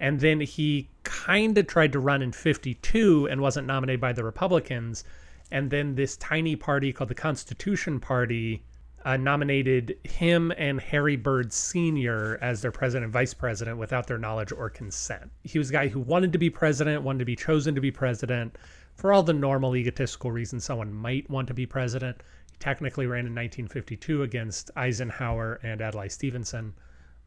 And 0.00 0.18
then 0.18 0.40
he 0.40 0.88
kind 1.04 1.56
of 1.58 1.66
tried 1.66 1.92
to 1.92 2.00
run 2.00 2.22
in 2.22 2.32
52 2.32 3.28
and 3.30 3.40
wasn't 3.40 3.66
nominated 3.66 4.00
by 4.00 4.12
the 4.12 4.24
Republicans. 4.24 5.04
And 5.50 5.70
then 5.70 5.94
this 5.94 6.16
tiny 6.16 6.56
party 6.56 6.92
called 6.92 7.10
the 7.10 7.14
Constitution 7.14 8.00
Party 8.00 8.62
uh, 9.04 9.16
nominated 9.16 9.96
him 10.04 10.52
and 10.56 10.80
Harry 10.80 11.16
Byrd 11.16 11.52
Sr. 11.52 12.38
as 12.40 12.60
their 12.62 12.72
president 12.72 13.04
and 13.04 13.12
vice 13.12 13.34
president 13.34 13.78
without 13.78 14.06
their 14.06 14.18
knowledge 14.18 14.52
or 14.52 14.68
consent. 14.68 15.30
He 15.44 15.58
was 15.58 15.70
a 15.70 15.72
guy 15.72 15.88
who 15.88 16.00
wanted 16.00 16.32
to 16.32 16.38
be 16.38 16.50
president, 16.50 17.02
wanted 17.02 17.20
to 17.20 17.24
be 17.24 17.36
chosen 17.36 17.74
to 17.74 17.80
be 17.80 17.90
president 17.90 18.56
for 18.94 19.12
all 19.12 19.22
the 19.22 19.32
normal 19.32 19.76
egotistical 19.76 20.30
reasons 20.30 20.64
someone 20.64 20.92
might 20.92 21.28
want 21.30 21.48
to 21.48 21.54
be 21.54 21.66
president. 21.66 22.22
He 22.50 22.58
technically 22.58 23.06
ran 23.06 23.26
in 23.26 23.34
1952 23.34 24.22
against 24.22 24.70
Eisenhower 24.76 25.60
and 25.62 25.80
Adlai 25.80 26.08
Stevenson, 26.08 26.74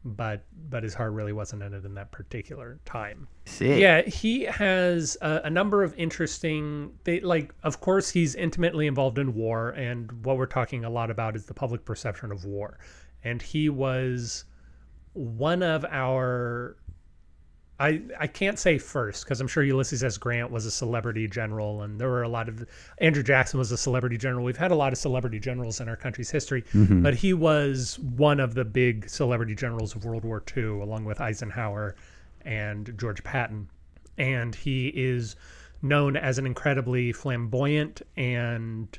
but 0.04 0.44
but 0.68 0.82
his 0.82 0.94
heart 0.94 1.12
really 1.12 1.32
wasn't 1.32 1.62
in 1.62 1.72
it 1.72 1.84
in 1.84 1.94
that 1.94 2.12
particular 2.12 2.78
time. 2.84 3.26
See, 3.46 3.80
Yeah, 3.80 4.02
he 4.02 4.42
has 4.44 5.16
a, 5.22 5.42
a 5.44 5.50
number 5.50 5.82
of 5.82 5.94
interesting. 5.96 6.92
They 7.04 7.20
like, 7.20 7.54
of 7.62 7.80
course, 7.80 8.10
he's 8.10 8.34
intimately 8.34 8.86
involved 8.86 9.18
in 9.18 9.34
war, 9.34 9.70
and 9.70 10.12
what 10.24 10.36
we're 10.36 10.46
talking 10.46 10.84
a 10.84 10.90
lot 10.90 11.10
about 11.10 11.36
is 11.36 11.46
the 11.46 11.54
public 11.54 11.84
perception 11.84 12.30
of 12.30 12.44
war. 12.44 12.78
And 13.22 13.40
he 13.40 13.68
was 13.68 14.44
one 15.14 15.62
of 15.62 15.84
our. 15.90 16.76
I 17.80 18.02
I 18.20 18.26
can't 18.26 18.58
say 18.58 18.78
first 18.78 19.24
because 19.24 19.40
I'm 19.40 19.48
sure 19.48 19.62
Ulysses 19.64 20.04
S. 20.04 20.16
Grant 20.16 20.50
was 20.50 20.64
a 20.64 20.70
celebrity 20.70 21.26
general, 21.26 21.82
and 21.82 22.00
there 22.00 22.08
were 22.08 22.22
a 22.22 22.28
lot 22.28 22.48
of 22.48 22.64
Andrew 22.98 23.22
Jackson 23.22 23.58
was 23.58 23.72
a 23.72 23.76
celebrity 23.76 24.16
general. 24.16 24.44
We've 24.44 24.56
had 24.56 24.70
a 24.70 24.76
lot 24.76 24.92
of 24.92 24.98
celebrity 24.98 25.40
generals 25.40 25.80
in 25.80 25.88
our 25.88 25.96
country's 25.96 26.30
history, 26.30 26.64
but 27.02 27.14
he 27.14 27.32
was 27.32 27.98
one 27.98 28.38
of 28.38 28.54
the 28.54 28.64
big 28.64 29.08
celebrity 29.08 29.54
generals 29.54 29.94
of 29.96 30.04
World 30.04 30.24
War 30.24 30.42
II, 30.56 30.80
along 30.80 31.04
with 31.04 31.20
Eisenhower 31.20 31.96
and 32.42 32.96
George 32.96 33.24
Patton. 33.24 33.68
And 34.18 34.54
he 34.54 34.88
is 34.88 35.34
known 35.82 36.16
as 36.16 36.38
an 36.38 36.46
incredibly 36.46 37.12
flamboyant 37.12 38.02
and 38.16 38.96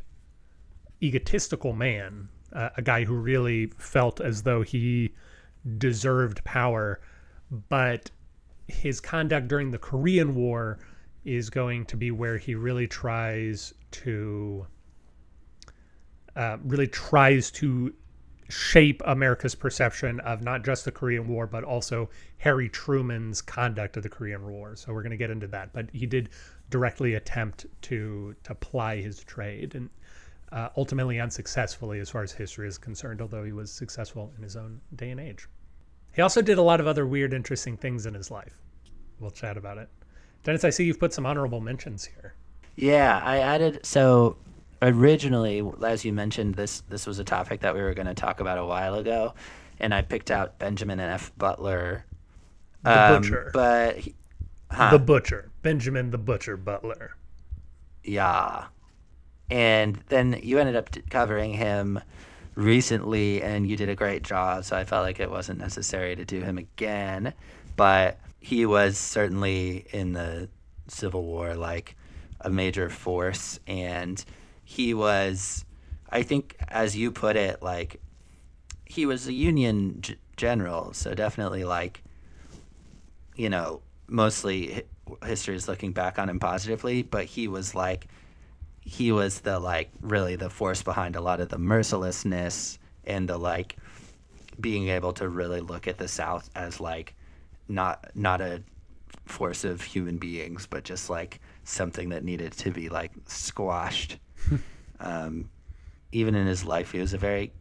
egotistical 1.01 1.71
man, 1.71 2.27
uh, 2.51 2.69
a 2.75 2.81
guy 2.81 3.05
who 3.05 3.13
really 3.15 3.67
felt 3.77 4.19
as 4.19 4.43
though 4.43 4.61
he 4.61 5.13
deserved 5.77 6.43
power, 6.43 6.99
but 7.69 8.11
his 8.67 8.99
conduct 8.99 9.47
during 9.47 9.71
the 9.71 9.77
Korean 9.77 10.35
War 10.35 10.79
is 11.23 11.49
going 11.49 11.85
to 11.85 11.97
be 11.97 12.11
where 12.11 12.37
he 12.37 12.55
really 12.55 12.87
tries 12.87 13.73
to 13.91 14.67
uh, 16.35 16.57
really 16.63 16.87
tries 16.87 17.49
to 17.49 17.93
shape 18.49 19.01
America's 19.05 19.55
perception 19.55 20.19
of 20.19 20.41
not 20.41 20.63
just 20.63 20.85
the 20.85 20.91
Korean 20.91 21.27
War, 21.27 21.47
but 21.47 21.63
also 21.63 22.09
Harry 22.37 22.69
Truman's 22.69 23.41
conduct 23.41 23.97
of 23.97 24.03
the 24.03 24.09
Korean 24.09 24.45
War. 24.45 24.75
So 24.75 24.93
we're 24.93 25.01
going 25.01 25.11
to 25.11 25.17
get 25.17 25.31
into 25.31 25.47
that. 25.47 25.73
But 25.73 25.89
he 25.91 26.05
did 26.05 26.29
directly 26.69 27.15
attempt 27.15 27.65
to 27.83 28.35
to 28.43 28.55
ply 28.55 29.01
his 29.01 29.23
trade, 29.23 29.75
and 29.75 29.89
uh, 30.51 30.69
ultimately 30.77 31.19
unsuccessfully, 31.19 31.99
as 31.99 32.09
far 32.09 32.23
as 32.23 32.31
history 32.31 32.67
is 32.67 32.77
concerned. 32.77 33.21
Although 33.21 33.43
he 33.43 33.51
was 33.51 33.71
successful 33.71 34.31
in 34.37 34.43
his 34.43 34.55
own 34.55 34.81
day 34.95 35.11
and 35.11 35.19
age. 35.19 35.47
He 36.15 36.21
also 36.21 36.41
did 36.41 36.57
a 36.57 36.61
lot 36.61 36.79
of 36.79 36.87
other 36.87 37.05
weird, 37.05 37.33
interesting 37.33 37.75
things 37.77 38.05
in 38.05 38.13
his 38.13 38.31
life. 38.31 38.61
We'll 39.19 39.31
chat 39.31 39.57
about 39.57 39.77
it. 39.77 39.89
Dennis, 40.43 40.63
I 40.63 40.69
see 40.69 40.85
you've 40.85 40.99
put 40.99 41.13
some 41.13 41.25
honorable 41.25 41.59
mentions 41.59 42.05
here. 42.05 42.35
Yeah, 42.75 43.21
I 43.23 43.39
added 43.39 43.85
so 43.85 44.37
originally, 44.81 45.63
as 45.83 46.05
you 46.05 46.13
mentioned, 46.13 46.55
this 46.55 46.81
this 46.89 47.05
was 47.07 47.19
a 47.19 47.23
topic 47.23 47.61
that 47.61 47.73
we 47.73 47.81
were 47.81 47.93
going 47.93 48.07
to 48.07 48.13
talk 48.13 48.39
about 48.39 48.57
a 48.57 48.65
while 48.65 48.95
ago, 48.95 49.33
and 49.79 49.93
I 49.93 50.01
picked 50.01 50.31
out 50.31 50.59
Benjamin 50.59 50.99
F. 50.99 51.31
Butler. 51.37 52.05
The 52.83 53.13
um, 53.15 53.21
Butcher. 53.21 53.51
but 53.53 53.97
he- 53.97 54.15
huh, 54.71 54.91
The 54.91 54.99
Butcher, 54.99 55.49
Benjamin 55.63 56.11
the 56.11 56.17
Butcher 56.17 56.55
Butler. 56.57 57.15
yeah, 58.03 58.65
and 59.49 59.95
then 60.09 60.39
you 60.43 60.59
ended 60.59 60.75
up 60.75 60.89
covering 61.09 61.53
him 61.53 61.99
recently, 62.55 63.41
and 63.41 63.67
you 63.67 63.75
did 63.77 63.89
a 63.89 63.95
great 63.95 64.23
job. 64.23 64.65
So 64.65 64.75
I 64.75 64.85
felt 64.85 65.03
like 65.03 65.19
it 65.19 65.29
wasn't 65.29 65.59
necessary 65.59 66.15
to 66.15 66.25
do 66.25 66.41
him 66.41 66.57
again, 66.57 67.33
but 67.75 68.19
he 68.39 68.65
was 68.65 68.97
certainly 68.97 69.85
in 69.91 70.13
the 70.13 70.49
Civil 70.87 71.23
War 71.23 71.55
like 71.55 71.95
a 72.41 72.49
major 72.49 72.89
force, 72.89 73.59
and 73.67 74.23
he 74.63 74.93
was, 74.93 75.65
I 76.09 76.23
think, 76.23 76.55
as 76.67 76.95
you 76.95 77.11
put 77.11 77.35
it, 77.35 77.61
like 77.61 78.01
he 78.85 79.05
was 79.05 79.27
a 79.27 79.33
Union 79.33 79.97
g- 80.01 80.17
general, 80.37 80.93
so 80.93 81.13
definitely 81.13 81.63
like, 81.63 82.03
you 83.35 83.49
know, 83.49 83.81
mostly 84.07 84.83
history 85.25 85.55
is 85.55 85.67
looking 85.67 85.91
back 85.91 86.19
on 86.19 86.29
him 86.29 86.39
positively, 86.39 87.01
but 87.01 87.25
he 87.25 87.47
was 87.47 87.75
like, 87.75 88.07
he 88.85 89.11
was 89.11 89.41
the 89.41 89.59
like 89.59 89.89
really 89.99 90.35
the 90.35 90.49
force 90.49 90.83
behind 90.83 91.15
a 91.15 91.21
lot 91.21 91.41
of 91.41 91.49
the 91.49 91.57
mercilessness 91.57 92.79
and 93.03 93.27
the 93.27 93.37
like 93.37 93.75
being 94.59 94.87
able 94.89 95.11
to 95.13 95.27
really 95.27 95.59
look 95.59 95.87
at 95.87 95.97
the 95.97 96.07
South 96.07 96.49
as 96.55 96.79
like 96.79 97.15
not 97.67 98.11
not 98.15 98.41
a 98.41 98.61
force 99.25 99.63
of 99.63 99.81
human 99.81 100.17
beings, 100.17 100.67
but 100.67 100.83
just 100.83 101.09
like 101.09 101.41
something 101.63 102.09
that 102.09 102.23
needed 102.23 102.53
to 102.53 102.71
be 102.71 102.89
like 102.89 103.11
squashed. 103.27 104.17
um, 104.99 105.49
even 106.11 106.35
in 106.35 106.45
his 106.45 106.63
life, 106.63 106.91
he 106.91 106.99
was 106.99 107.13
a 107.13 107.17
very 107.17 107.51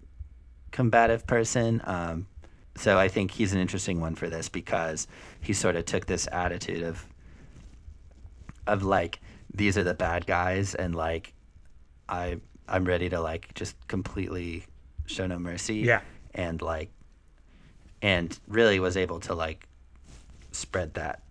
combative 0.71 1.27
person. 1.27 1.81
Um, 1.85 2.27
so 2.77 2.99
I 2.99 3.09
think 3.09 3.31
he's 3.31 3.53
an 3.53 3.61
interesting 3.61 4.01
one 4.01 4.15
for 4.15 4.29
this 4.29 4.49
because 4.49 5.07
he 5.41 5.53
sort 5.55 5.77
of 5.77 5.87
took 5.87 6.07
this 6.07 6.29
attitude 6.31 6.83
of 6.83 7.07
of 8.67 8.83
like 8.83 9.21
these 9.55 9.79
are 9.79 9.85
the 9.85 9.95
bad 9.95 10.27
guys 10.27 10.75
and 10.75 10.95
like 10.95 11.33
I 12.09 12.41
I'm 12.69 12.85
ready 12.85 13.09
to 13.11 13.21
like 13.21 13.55
just 13.55 13.77
completely 13.89 14.65
show 15.07 15.27
no 15.27 15.39
mercy. 15.39 15.77
Yeah. 15.77 16.01
And 16.35 16.61
like 16.61 16.91
and 18.03 18.39
really 18.49 18.81
was 18.81 18.97
able 18.97 19.21
to 19.21 19.35
like 19.35 19.69
spread 20.53 20.95
that 20.95 21.23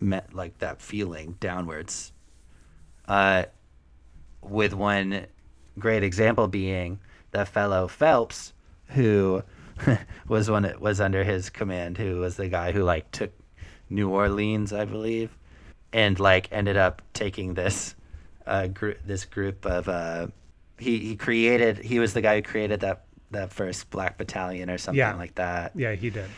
met 0.00 0.32
like 0.32 0.58
that 0.58 0.80
feeling 0.80 1.36
downwards. 1.40 2.12
Uh 3.06 3.44
with 4.40 4.72
one 4.72 5.26
great 5.78 6.04
example 6.04 6.46
being 6.46 7.00
the 7.32 7.44
fellow 7.44 7.88
Phelps 7.88 8.52
who 8.88 9.42
was 10.28 10.48
one 10.48 10.72
was 10.78 11.00
under 11.00 11.24
his 11.24 11.50
command 11.50 11.98
who 11.98 12.20
was 12.20 12.36
the 12.36 12.48
guy 12.48 12.72
who 12.72 12.82
like 12.82 13.10
took 13.10 13.32
New 13.90 14.10
Orleans 14.10 14.72
I 14.72 14.84
believe 14.84 15.36
and 15.92 16.18
like 16.20 16.48
ended 16.52 16.76
up 16.76 17.02
taking 17.14 17.54
this 17.54 17.94
uh 18.46 18.66
group 18.66 18.98
this 19.06 19.24
group 19.24 19.64
of 19.66 19.88
uh 19.88 20.26
he 20.78 20.98
he 20.98 21.16
created 21.16 21.78
he 21.78 21.98
was 21.98 22.12
the 22.14 22.20
guy 22.20 22.36
who 22.36 22.42
created 22.42 22.80
that 22.80 23.04
that 23.30 23.52
first 23.52 23.90
black 23.90 24.16
battalion 24.18 24.70
or 24.70 24.78
something 24.78 24.98
Yeah. 24.98 25.14
like 25.14 25.34
that 25.36 25.72
Yeah, 25.74 25.94
he 25.94 26.10
did. 26.10 26.28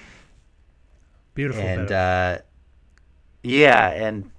Beautiful. 1.35 1.63
and 1.63 1.91
uh, 1.93 2.39
yeah, 3.43 3.91
and 3.91 4.31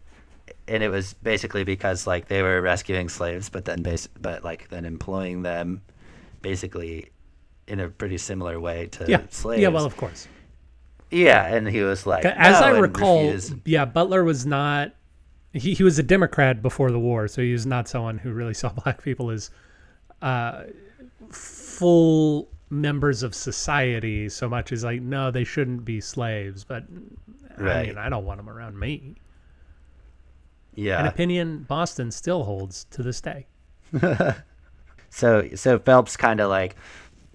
and 0.67 0.83
it 0.83 0.89
was 0.89 1.13
basically 1.15 1.63
because 1.63 2.05
like 2.05 2.27
they 2.27 2.41
were 2.41 2.61
rescuing 2.61 3.09
slaves, 3.09 3.49
but 3.49 3.65
then 3.65 3.81
bas- 3.81 4.09
but 4.19 4.43
like 4.43 4.69
then 4.69 4.85
employing 4.85 5.41
them, 5.41 5.81
basically, 6.41 7.09
in 7.67 7.79
a 7.79 7.87
pretty 7.89 8.17
similar 8.17 8.59
way 8.59 8.87
to 8.87 9.05
yeah, 9.07 9.21
slaves. 9.29 9.61
yeah. 9.61 9.69
Well, 9.69 9.85
of 9.85 9.95
course. 9.97 10.27
yeah, 11.09 11.47
and 11.47 11.67
he 11.67 11.81
was 11.81 12.05
like, 12.05 12.25
As 12.25 12.59
"No," 12.59 12.67
I 12.67 12.77
recall, 12.77 13.23
refused. 13.23 13.55
yeah, 13.65 13.85
Butler 13.85 14.23
was 14.23 14.45
not. 14.45 14.93
He 15.53 15.73
he 15.73 15.83
was 15.83 15.99
a 15.99 16.03
Democrat 16.03 16.61
before 16.61 16.91
the 16.91 16.99
war, 16.99 17.27
so 17.27 17.41
he 17.41 17.51
was 17.51 17.65
not 17.65 17.87
someone 17.87 18.17
who 18.17 18.31
really 18.31 18.53
saw 18.61 18.69
black 18.69 19.03
people 19.03 19.29
as 19.29 19.49
uh, 20.21 20.63
full 21.29 22.47
members 22.69 23.21
of 23.21 23.35
society 23.35 24.29
so 24.29 24.47
much 24.47 24.71
as 24.71 24.83
like 24.83 25.01
no, 25.01 25.29
they 25.31 25.43
shouldn't 25.43 25.83
be 25.83 25.99
slaves. 25.99 26.63
But 26.63 26.85
I 27.57 27.83
mean, 27.83 27.97
I 27.97 28.09
don't 28.09 28.25
want 28.25 28.37
them 28.39 28.49
around 28.49 28.79
me. 28.79 29.15
Yeah, 30.73 31.01
An 31.01 31.07
opinion 31.07 31.63
Boston 31.63 32.11
still 32.11 32.43
holds 32.43 32.85
to 32.91 33.03
this 33.03 33.19
day. 33.21 33.45
So 35.11 35.49
so 35.55 35.77
Phelps 35.77 36.17
kind 36.17 36.39
of 36.39 36.49
like, 36.49 36.75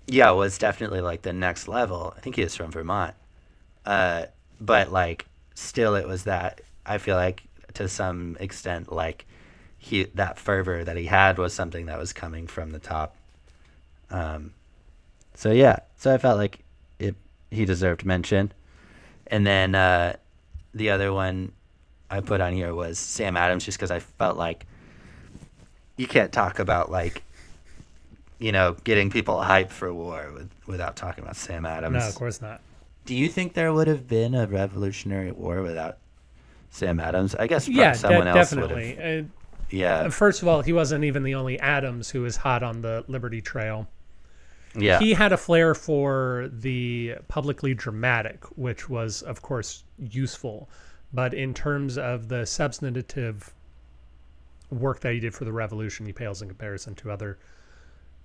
yeah, 0.06 0.30
was 0.30 0.58
definitely 0.58 1.02
like 1.02 1.22
the 1.22 1.32
next 1.32 1.68
level. 1.68 2.14
I 2.16 2.20
think 2.20 2.36
he 2.36 2.42
was 2.42 2.56
from 2.56 2.70
Vermont, 2.72 3.14
uh, 3.84 4.26
but 4.60 4.90
like 4.90 5.26
still, 5.54 5.94
it 5.94 6.08
was 6.08 6.24
that 6.24 6.62
I 6.86 6.98
feel 6.98 7.16
like 7.16 7.45
to 7.76 7.88
some 7.88 8.36
extent 8.40 8.90
like 8.90 9.26
he 9.78 10.04
that 10.14 10.38
fervor 10.38 10.82
that 10.82 10.96
he 10.96 11.06
had 11.06 11.38
was 11.38 11.52
something 11.52 11.86
that 11.86 11.98
was 11.98 12.12
coming 12.12 12.46
from 12.46 12.70
the 12.70 12.78
top. 12.78 13.16
Um, 14.10 14.52
so 15.34 15.52
yeah, 15.52 15.80
so 15.96 16.12
I 16.12 16.18
felt 16.18 16.38
like 16.38 16.60
it 16.98 17.14
he 17.50 17.64
deserved 17.64 18.04
mention, 18.04 18.52
and 19.26 19.46
then 19.46 19.74
uh, 19.74 20.16
the 20.74 20.90
other 20.90 21.12
one 21.12 21.52
I 22.10 22.20
put 22.20 22.40
on 22.40 22.54
here 22.54 22.74
was 22.74 22.98
Sam 22.98 23.36
Adams, 23.36 23.64
just 23.64 23.78
because 23.78 23.90
I 23.90 24.00
felt 24.00 24.36
like 24.36 24.66
you 25.96 26.06
can't 26.06 26.32
talk 26.32 26.58
about 26.58 26.90
like 26.90 27.22
you 28.38 28.52
know 28.52 28.76
getting 28.84 29.10
people 29.10 29.36
hyped 29.36 29.70
for 29.70 29.92
war 29.92 30.30
with, 30.34 30.50
without 30.66 30.96
talking 30.96 31.22
about 31.22 31.36
Sam 31.36 31.66
Adams. 31.66 31.94
No, 31.94 32.08
of 32.08 32.14
course 32.14 32.40
not. 32.40 32.60
Do 33.04 33.14
you 33.14 33.28
think 33.28 33.52
there 33.52 33.72
would 33.72 33.86
have 33.86 34.08
been 34.08 34.34
a 34.34 34.46
Revolutionary 34.46 35.30
War 35.30 35.62
without 35.62 35.98
Sam 36.76 37.00
Adams? 37.00 37.34
I 37.34 37.46
guess 37.46 37.68
Yeah, 37.68 37.92
someone 37.92 38.24
de- 38.24 38.30
else 38.30 38.52
would 38.52 38.60
definitely. 38.60 38.94
have. 38.96 39.24
Uh, 39.24 39.28
Yeah, 39.70 40.08
First 40.10 40.42
of 40.42 40.48
all, 40.48 40.62
he 40.62 40.72
wasn't 40.72 41.04
even 41.04 41.22
the 41.24 41.34
only 41.34 41.58
Adams 41.58 42.10
who 42.10 42.22
was 42.22 42.36
hot 42.36 42.62
on 42.62 42.82
the 42.82 43.04
Liberty 43.08 43.40
Trail. 43.40 43.88
yeah, 44.76 44.98
He 45.00 45.14
had 45.14 45.32
a 45.32 45.36
flair 45.36 45.74
for 45.74 46.48
the 46.52 47.16
publicly 47.28 47.74
dramatic, 47.74 48.44
which 48.56 48.88
was, 48.88 49.22
of 49.22 49.42
course, 49.42 49.82
useful. 49.98 50.68
But 51.12 51.34
in 51.34 51.52
terms 51.54 51.98
of 51.98 52.28
the 52.28 52.44
substantive 52.46 53.52
work 54.70 55.00
that 55.00 55.14
he 55.14 55.20
did 55.20 55.34
for 55.34 55.44
the 55.44 55.52
revolution, 55.52 56.04
he 56.06 56.12
pales 56.12 56.42
in 56.42 56.48
comparison 56.48 56.94
to 56.96 57.10
other 57.10 57.38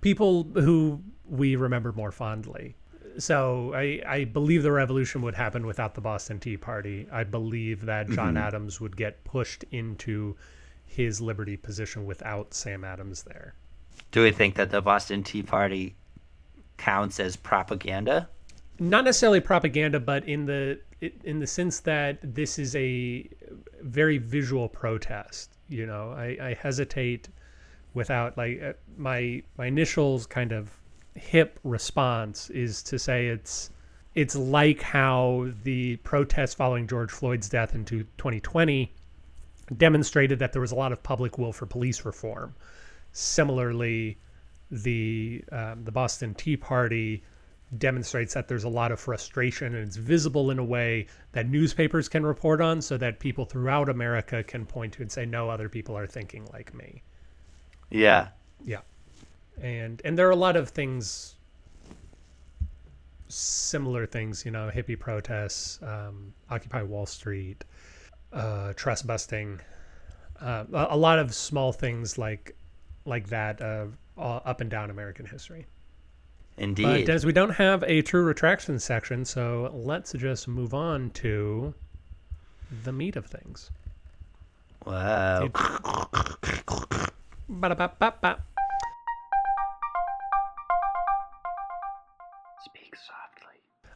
people 0.00 0.44
who 0.54 1.00
we 1.28 1.56
remember 1.56 1.92
more 1.92 2.12
fondly. 2.12 2.74
So 3.18 3.72
I, 3.74 4.02
I 4.06 4.24
believe 4.24 4.62
the 4.62 4.72
revolution 4.72 5.22
would 5.22 5.34
happen 5.34 5.66
without 5.66 5.94
the 5.94 6.00
Boston 6.00 6.38
Tea 6.38 6.56
Party. 6.56 7.06
I 7.12 7.24
believe 7.24 7.86
that 7.86 8.08
John 8.10 8.36
Adams 8.36 8.80
would 8.80 8.96
get 8.96 9.22
pushed 9.24 9.64
into 9.70 10.36
his 10.84 11.20
liberty 11.20 11.56
position 11.56 12.04
without 12.06 12.54
Sam 12.54 12.84
Adams 12.84 13.22
there. 13.22 13.54
Do 14.10 14.22
we 14.22 14.30
think 14.30 14.54
that 14.56 14.70
the 14.70 14.82
Boston 14.82 15.22
Tea 15.22 15.42
Party 15.42 15.94
counts 16.76 17.18
as 17.20 17.36
propaganda? 17.36 18.28
Not 18.78 19.04
necessarily 19.04 19.40
propaganda, 19.40 20.00
but 20.00 20.24
in 20.26 20.46
the 20.46 20.80
in 21.24 21.40
the 21.40 21.46
sense 21.46 21.80
that 21.80 22.18
this 22.22 22.58
is 22.58 22.76
a 22.76 23.28
very 23.80 24.18
visual 24.18 24.68
protest. 24.68 25.56
You 25.68 25.86
know, 25.86 26.12
I, 26.12 26.36
I 26.40 26.54
hesitate 26.54 27.28
without 27.94 28.36
like 28.36 28.62
uh, 28.62 28.72
my 28.96 29.42
my 29.56 29.66
initials 29.66 30.26
kind 30.26 30.52
of 30.52 30.70
hip 31.14 31.58
response 31.64 32.50
is 32.50 32.82
to 32.84 32.98
say 32.98 33.28
it's 33.28 33.70
it's 34.14 34.36
like 34.36 34.82
how 34.82 35.48
the 35.62 35.96
protests 35.98 36.54
following 36.54 36.86
George 36.86 37.10
Floyd's 37.10 37.48
death 37.48 37.74
in 37.74 37.84
2020 37.84 38.92
demonstrated 39.76 40.38
that 40.38 40.52
there 40.52 40.60
was 40.60 40.72
a 40.72 40.76
lot 40.76 40.92
of 40.92 41.02
public 41.02 41.38
will 41.38 41.52
for 41.52 41.64
police 41.64 42.04
reform. 42.04 42.54
Similarly, 43.12 44.18
the 44.70 45.44
um, 45.52 45.84
the 45.84 45.92
Boston 45.92 46.34
Tea 46.34 46.56
Party 46.56 47.22
demonstrates 47.78 48.34
that 48.34 48.48
there's 48.48 48.64
a 48.64 48.68
lot 48.68 48.92
of 48.92 49.00
frustration 49.00 49.74
and 49.74 49.86
it's 49.86 49.96
visible 49.96 50.50
in 50.50 50.58
a 50.58 50.64
way 50.64 51.06
that 51.32 51.48
newspapers 51.48 52.06
can 52.06 52.24
report 52.24 52.60
on 52.60 52.82
so 52.82 52.98
that 52.98 53.18
people 53.18 53.46
throughout 53.46 53.88
America 53.88 54.42
can 54.42 54.66
point 54.66 54.92
to 54.92 55.00
and 55.00 55.10
say 55.10 55.24
no 55.24 55.48
other 55.48 55.70
people 55.70 55.96
are 55.96 56.06
thinking 56.06 56.46
like 56.52 56.74
me. 56.74 57.02
Yeah. 57.90 58.28
Yeah. 58.64 58.80
And 59.62 60.02
and 60.04 60.18
there 60.18 60.26
are 60.26 60.32
a 60.32 60.36
lot 60.36 60.56
of 60.56 60.68
things 60.68 61.36
similar 63.32 64.04
things, 64.04 64.44
you 64.44 64.50
know, 64.50 64.70
hippie 64.74 64.98
protests, 64.98 65.80
um, 65.82 66.34
Occupy 66.50 66.82
Wall 66.82 67.06
Street, 67.06 67.64
uh, 68.32 68.74
trust 68.74 69.06
busting, 69.06 69.58
uh, 70.40 70.64
a, 70.72 70.88
a 70.90 70.96
lot 70.96 71.18
of 71.18 71.34
small 71.34 71.72
things 71.72 72.18
like 72.18 72.54
like 73.04 73.28
that 73.28 73.60
uh, 73.62 73.86
up 74.18 74.60
and 74.60 74.70
down 74.70 74.90
American 74.90 75.26
history. 75.26 75.66
indeed 76.58 76.84
But. 76.84 77.06
Dennis, 77.06 77.24
we 77.24 77.32
don't 77.32 77.54
have 77.54 77.82
a 77.84 78.02
true 78.02 78.22
retraction 78.22 78.78
section, 78.78 79.24
so 79.24 79.70
let's 79.74 80.12
just 80.12 80.46
move 80.46 80.74
on 80.74 81.10
to 81.10 81.74
the 82.84 82.92
meat 82.92 83.16
of 83.16 83.26
things. 83.26 83.70
wow. 84.84 85.48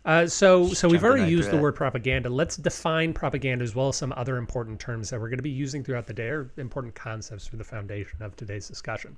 Uh, 0.07 0.25
so, 0.25 0.69
so 0.69 0.89
we've 0.89 1.03
already 1.03 1.29
used 1.29 1.51
the 1.51 1.57
word 1.57 1.75
propaganda. 1.75 2.31
Let's 2.31 2.57
define 2.57 3.13
propaganda 3.13 3.65
as 3.65 3.75
well 3.75 3.89
as 3.89 3.97
some 3.97 4.15
other 4.17 4.37
important 4.37 4.79
terms 4.79 5.11
that 5.11 5.21
we're 5.21 5.29
going 5.29 5.39
to 5.39 5.43
be 5.43 5.51
using 5.51 5.83
throughout 5.83 6.07
the 6.07 6.15
day, 6.15 6.29
or 6.29 6.53
important 6.59 6.95
concepts 6.95 7.45
for 7.45 7.57
the 7.57 7.65
foundation 7.65 8.23
of 8.23 8.37
today's 8.37 8.69
discussion. 8.69 9.17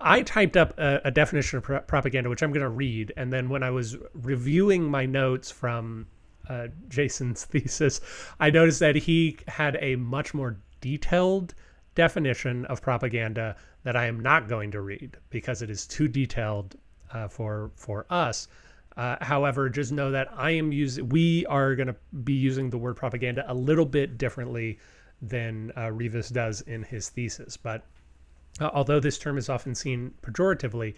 I 0.00 0.22
typed 0.22 0.56
up 0.56 0.78
a, 0.78 1.00
a 1.06 1.10
definition 1.10 1.58
of 1.58 1.64
pro 1.64 1.80
propaganda, 1.80 2.30
which 2.30 2.44
I'm 2.44 2.52
going 2.52 2.62
to 2.62 2.68
read, 2.68 3.12
and 3.16 3.32
then 3.32 3.48
when 3.48 3.64
I 3.64 3.70
was 3.70 3.96
reviewing 4.14 4.84
my 4.84 5.06
notes 5.06 5.50
from 5.50 6.06
uh, 6.48 6.68
Jason's 6.88 7.44
thesis, 7.46 8.00
I 8.38 8.50
noticed 8.50 8.78
that 8.78 8.94
he 8.94 9.38
had 9.48 9.76
a 9.80 9.96
much 9.96 10.34
more 10.34 10.56
detailed 10.80 11.54
definition 11.96 12.64
of 12.66 12.80
propaganda 12.80 13.56
that 13.82 13.96
I 13.96 14.06
am 14.06 14.20
not 14.20 14.48
going 14.48 14.70
to 14.70 14.82
read 14.82 15.16
because 15.30 15.62
it 15.62 15.70
is 15.70 15.84
too 15.84 16.06
detailed 16.06 16.76
uh, 17.12 17.26
for 17.26 17.72
for 17.74 18.06
us. 18.08 18.46
Uh, 18.96 19.16
however, 19.20 19.68
just 19.68 19.92
know 19.92 20.10
that 20.10 20.28
I 20.34 20.52
am 20.52 20.72
using. 20.72 21.08
We 21.10 21.44
are 21.46 21.74
going 21.74 21.88
to 21.88 21.96
be 22.24 22.32
using 22.32 22.70
the 22.70 22.78
word 22.78 22.96
propaganda 22.96 23.44
a 23.46 23.54
little 23.54 23.84
bit 23.84 24.16
differently 24.16 24.78
than 25.20 25.72
uh, 25.76 25.90
Rivas 25.90 26.30
does 26.30 26.62
in 26.62 26.82
his 26.82 27.08
thesis, 27.10 27.56
but 27.56 27.84
uh, 28.60 28.70
although 28.72 29.00
this 29.00 29.18
term 29.18 29.36
is 29.36 29.48
often 29.48 29.74
seen 29.74 30.14
pejoratively 30.22 30.94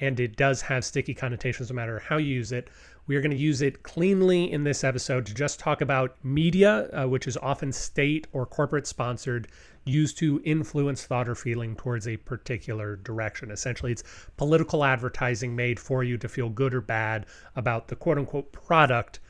and 0.00 0.18
it 0.18 0.36
does 0.36 0.62
have 0.62 0.84
sticky 0.84 1.14
connotations 1.14 1.70
no 1.70 1.76
matter 1.76 1.98
how 1.98 2.16
you 2.16 2.34
use 2.34 2.52
it, 2.52 2.68
we 3.06 3.16
are 3.16 3.20
going 3.20 3.30
to 3.30 3.36
use 3.36 3.62
it 3.62 3.82
cleanly 3.82 4.50
in 4.50 4.64
this 4.64 4.84
episode 4.84 5.26
to 5.26 5.34
just 5.34 5.58
talk 5.58 5.80
about 5.80 6.16
media, 6.24 6.88
uh, 6.92 7.06
which 7.06 7.26
is 7.26 7.36
often 7.36 7.72
state 7.72 8.26
or 8.32 8.46
corporate 8.46 8.86
sponsored, 8.86 9.48
used 9.84 10.18
to 10.18 10.40
influence 10.44 11.04
thought 11.04 11.28
or 11.28 11.34
feeling 11.34 11.74
towards 11.76 12.06
a 12.06 12.16
particular 12.16 12.96
direction. 12.96 13.50
Essentially, 13.50 13.92
it's 13.92 14.04
political 14.36 14.84
advertising 14.84 15.56
made 15.56 15.78
for 15.80 16.04
you 16.04 16.16
to 16.18 16.28
feel 16.28 16.48
good 16.48 16.74
or 16.74 16.80
bad 16.80 17.26
about 17.56 17.88
the 17.88 17.96
quote 17.96 18.18
unquote 18.18 18.52
product, 18.52 19.20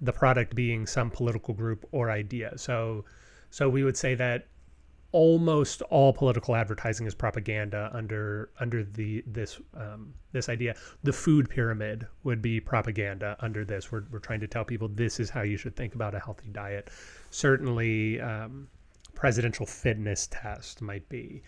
the 0.00 0.12
product 0.12 0.54
being 0.54 0.86
some 0.86 1.10
political 1.10 1.54
group 1.54 1.86
or 1.92 2.10
idea. 2.10 2.56
So, 2.56 3.04
so 3.50 3.68
we 3.68 3.84
would 3.84 3.96
say 3.96 4.14
that 4.16 4.46
almost 5.12 5.82
all 5.82 6.12
political 6.12 6.56
advertising 6.56 7.06
is 7.06 7.14
propaganda 7.14 7.90
under 7.92 8.50
under 8.60 8.82
the 8.82 9.22
this 9.26 9.60
um, 9.76 10.12
this 10.32 10.48
idea. 10.48 10.74
The 11.02 11.12
food 11.12 11.48
pyramid 11.48 12.06
would 12.24 12.42
be 12.42 12.60
propaganda 12.60 13.36
under 13.40 13.64
this. 13.64 13.92
We're 13.92 14.04
we're 14.10 14.18
trying 14.18 14.40
to 14.40 14.48
tell 14.48 14.64
people 14.64 14.88
this 14.88 15.20
is 15.20 15.30
how 15.30 15.42
you 15.42 15.56
should 15.56 15.76
think 15.76 15.94
about 15.94 16.14
a 16.14 16.18
healthy 16.18 16.48
diet. 16.50 16.90
Certainly, 17.30 18.20
um, 18.20 18.68
presidential 19.14 19.66
fitness 19.66 20.28
test 20.30 20.80
might 20.82 21.08
be. 21.08 21.42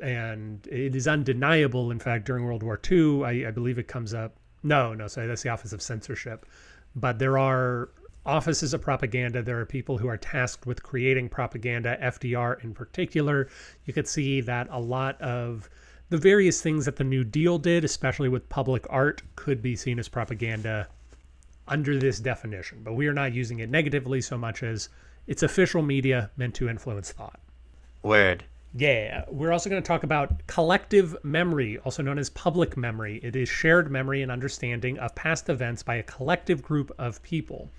And 0.00 0.66
it 0.66 0.96
is 0.96 1.06
undeniable. 1.06 1.90
In 1.90 1.98
fact, 1.98 2.26
during 2.26 2.44
World 2.44 2.62
War 2.62 2.80
II, 2.90 3.24
I, 3.24 3.48
I 3.48 3.50
believe 3.50 3.78
it 3.78 3.88
comes 3.88 4.14
up. 4.14 4.36
No, 4.62 4.94
no, 4.94 5.06
sorry, 5.06 5.26
that's 5.26 5.42
the 5.42 5.50
Office 5.50 5.72
of 5.72 5.82
Censorship. 5.82 6.46
But 6.94 7.18
there 7.18 7.38
are 7.38 7.90
offices 8.24 8.74
of 8.74 8.82
propaganda. 8.82 9.42
There 9.42 9.60
are 9.60 9.66
people 9.66 9.98
who 9.98 10.08
are 10.08 10.16
tasked 10.16 10.66
with 10.66 10.82
creating 10.82 11.28
propaganda, 11.28 11.96
FDR 12.02 12.62
in 12.64 12.74
particular. 12.74 13.48
You 13.84 13.92
could 13.92 14.08
see 14.08 14.40
that 14.42 14.66
a 14.70 14.80
lot 14.80 15.20
of 15.20 15.70
the 16.08 16.18
various 16.18 16.60
things 16.60 16.84
that 16.84 16.96
the 16.96 17.04
New 17.04 17.24
Deal 17.24 17.58
did, 17.58 17.84
especially 17.84 18.28
with 18.28 18.48
public 18.48 18.86
art, 18.90 19.22
could 19.36 19.62
be 19.62 19.76
seen 19.76 19.98
as 19.98 20.08
propaganda 20.08 20.88
under 21.68 21.98
this 21.98 22.20
definition. 22.20 22.80
But 22.82 22.94
we 22.94 23.06
are 23.06 23.12
not 23.12 23.32
using 23.32 23.60
it 23.60 23.70
negatively 23.70 24.20
so 24.20 24.36
much 24.36 24.62
as 24.62 24.88
it's 25.26 25.42
official 25.42 25.82
media 25.82 26.30
meant 26.36 26.54
to 26.56 26.68
influence 26.68 27.12
thought. 27.12 27.40
Word. 28.02 28.44
Yeah, 28.78 29.24
we're 29.28 29.52
also 29.52 29.70
going 29.70 29.82
to 29.82 29.86
talk 29.86 30.02
about 30.02 30.46
collective 30.46 31.16
memory, 31.24 31.78
also 31.78 32.02
known 32.02 32.18
as 32.18 32.28
public 32.30 32.76
memory. 32.76 33.20
It 33.22 33.34
is 33.34 33.48
shared 33.48 33.90
memory 33.90 34.20
and 34.22 34.30
understanding 34.30 34.98
of 34.98 35.14
past 35.14 35.48
events 35.48 35.82
by 35.82 35.94
a 35.94 36.02
collective 36.02 36.62
group 36.62 36.92
of 36.98 37.22
people. 37.22 37.70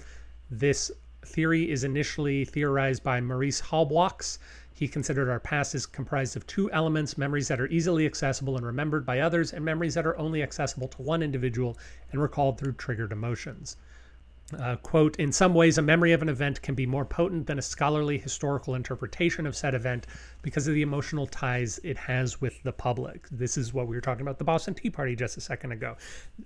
This 0.49 0.91
theory 1.23 1.69
is 1.69 1.83
initially 1.83 2.45
theorized 2.45 3.03
by 3.03 3.21
Maurice 3.21 3.61
Halbwachs. 3.61 4.39
He 4.73 4.87
considered 4.87 5.29
our 5.29 5.39
past 5.39 5.75
is 5.75 5.85
comprised 5.85 6.35
of 6.35 6.47
two 6.47 6.71
elements 6.71 7.17
memories 7.17 7.47
that 7.47 7.59
are 7.59 7.67
easily 7.67 8.05
accessible 8.05 8.57
and 8.57 8.65
remembered 8.65 9.05
by 9.05 9.19
others, 9.19 9.53
and 9.53 9.63
memories 9.63 9.93
that 9.93 10.05
are 10.07 10.17
only 10.17 10.41
accessible 10.41 10.87
to 10.87 11.01
one 11.01 11.21
individual 11.21 11.77
and 12.11 12.21
recalled 12.21 12.57
through 12.57 12.73
triggered 12.73 13.11
emotions. 13.11 13.77
Uh, 14.57 14.77
quote, 14.77 15.17
in 15.17 15.31
some 15.31 15.53
ways, 15.53 15.77
a 15.77 15.81
memory 15.81 16.13
of 16.13 16.21
an 16.21 16.29
event 16.29 16.61
can 16.61 16.73
be 16.73 16.85
more 16.85 17.03
potent 17.03 17.47
than 17.47 17.59
a 17.59 17.61
scholarly 17.61 18.17
historical 18.17 18.75
interpretation 18.75 19.45
of 19.45 19.57
said 19.57 19.75
event 19.75 20.07
because 20.41 20.69
of 20.69 20.73
the 20.73 20.81
emotional 20.81 21.27
ties 21.27 21.79
it 21.83 21.97
has 21.97 22.39
with 22.39 22.63
the 22.63 22.71
public. 22.71 23.27
This 23.29 23.57
is 23.57 23.73
what 23.73 23.87
we 23.87 23.95
were 23.95 24.01
talking 24.01 24.21
about 24.21 24.37
the 24.37 24.45
Boston 24.45 24.73
Tea 24.73 24.89
Party 24.89 25.17
just 25.17 25.35
a 25.35 25.41
second 25.41 25.73
ago. 25.73 25.97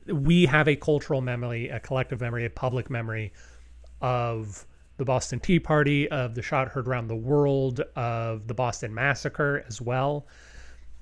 We 0.08 0.48
have 0.48 0.68
a 0.68 0.76
cultural 0.76 1.22
memory, 1.22 1.70
a 1.70 1.80
collective 1.80 2.22
memory, 2.22 2.46
a 2.46 2.50
public 2.50 2.90
memory 2.90 3.34
of 4.02 4.66
the 4.98 5.06
Boston 5.06 5.40
Tea 5.40 5.60
Party, 5.60 6.10
of 6.10 6.34
the 6.34 6.42
shot 6.42 6.70
heard 6.70 6.88
around 6.88 7.08
the 7.08 7.16
world, 7.16 7.82
of 7.96 8.48
the 8.48 8.54
Boston 8.56 8.96
Massacre 8.96 9.64
as 9.68 9.80
well, 9.80 10.26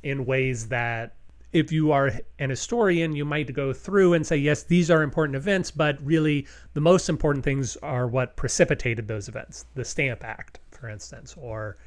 in 0.04 0.26
ways 0.26 0.68
that 0.68 1.16
if 1.52 1.72
you 1.72 1.92
are 1.92 2.12
an 2.38 2.50
historian, 2.50 3.16
you 3.16 3.26
might 3.26 3.52
go 3.54 3.74
through 3.74 4.14
and 4.14 4.26
say, 4.26 4.38
yes, 4.38 4.64
these 4.64 4.92
are 4.92 5.02
important 5.02 5.36
events, 5.36 5.72
but 5.72 5.98
really 6.06 6.48
the 6.74 6.82
most 6.82 7.10
important 7.10 7.44
things 7.44 7.76
are 7.78 8.08
what 8.08 8.36
precipitated 8.36 9.08
those 9.08 9.28
events. 9.28 9.66
The 9.76 9.86
Stamp 9.86 10.24
Act, 10.24 10.60
for 10.72 10.90
instance, 10.90 11.36
or 11.38 11.78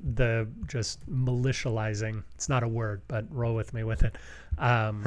the 0.00 0.48
just 0.66 1.04
militializing 1.10 2.22
it's 2.34 2.48
not 2.48 2.62
a 2.62 2.68
word 2.68 3.02
but 3.08 3.24
roll 3.30 3.54
with 3.54 3.74
me 3.74 3.82
with 3.82 4.04
it 4.04 4.14
um, 4.58 5.02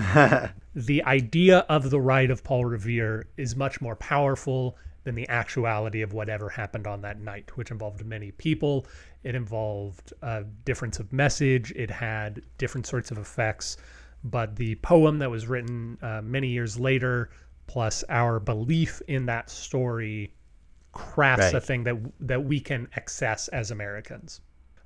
the 0.75 1.01
idea 1.05 1.59
of 1.69 1.89
the 1.89 1.99
right 1.99 2.29
of 2.29 2.43
paul 2.43 2.65
revere 2.65 3.25
is 3.37 3.55
much 3.55 3.79
more 3.79 3.95
powerful 3.95 4.77
than 5.03 5.15
the 5.15 5.27
actuality 5.29 6.01
of 6.01 6.13
whatever 6.13 6.49
happened 6.49 6.87
on 6.87 7.01
that 7.01 7.19
night 7.19 7.55
which 7.57 7.71
involved 7.71 8.05
many 8.05 8.31
people 8.31 8.85
it 9.23 9.35
involved 9.35 10.13
a 10.21 10.43
difference 10.65 10.99
of 10.99 11.11
message 11.11 11.71
it 11.75 11.89
had 11.89 12.41
different 12.57 12.85
sorts 12.85 13.11
of 13.11 13.17
effects 13.17 13.77
but 14.23 14.55
the 14.55 14.75
poem 14.75 15.17
that 15.19 15.29
was 15.29 15.47
written 15.47 15.97
uh, 16.01 16.21
many 16.23 16.47
years 16.47 16.79
later 16.79 17.29
plus 17.67 18.03
our 18.09 18.39
belief 18.39 19.01
in 19.07 19.25
that 19.25 19.49
story 19.49 20.33
crafts 20.91 21.45
Right. 21.45 21.55
a 21.55 21.61
thing 21.61 21.83
that 21.83 21.97
that 22.19 22.43
we 22.43 22.59
can 22.59 22.87
access 22.95 23.47
as 23.49 23.71
americans 23.71 24.41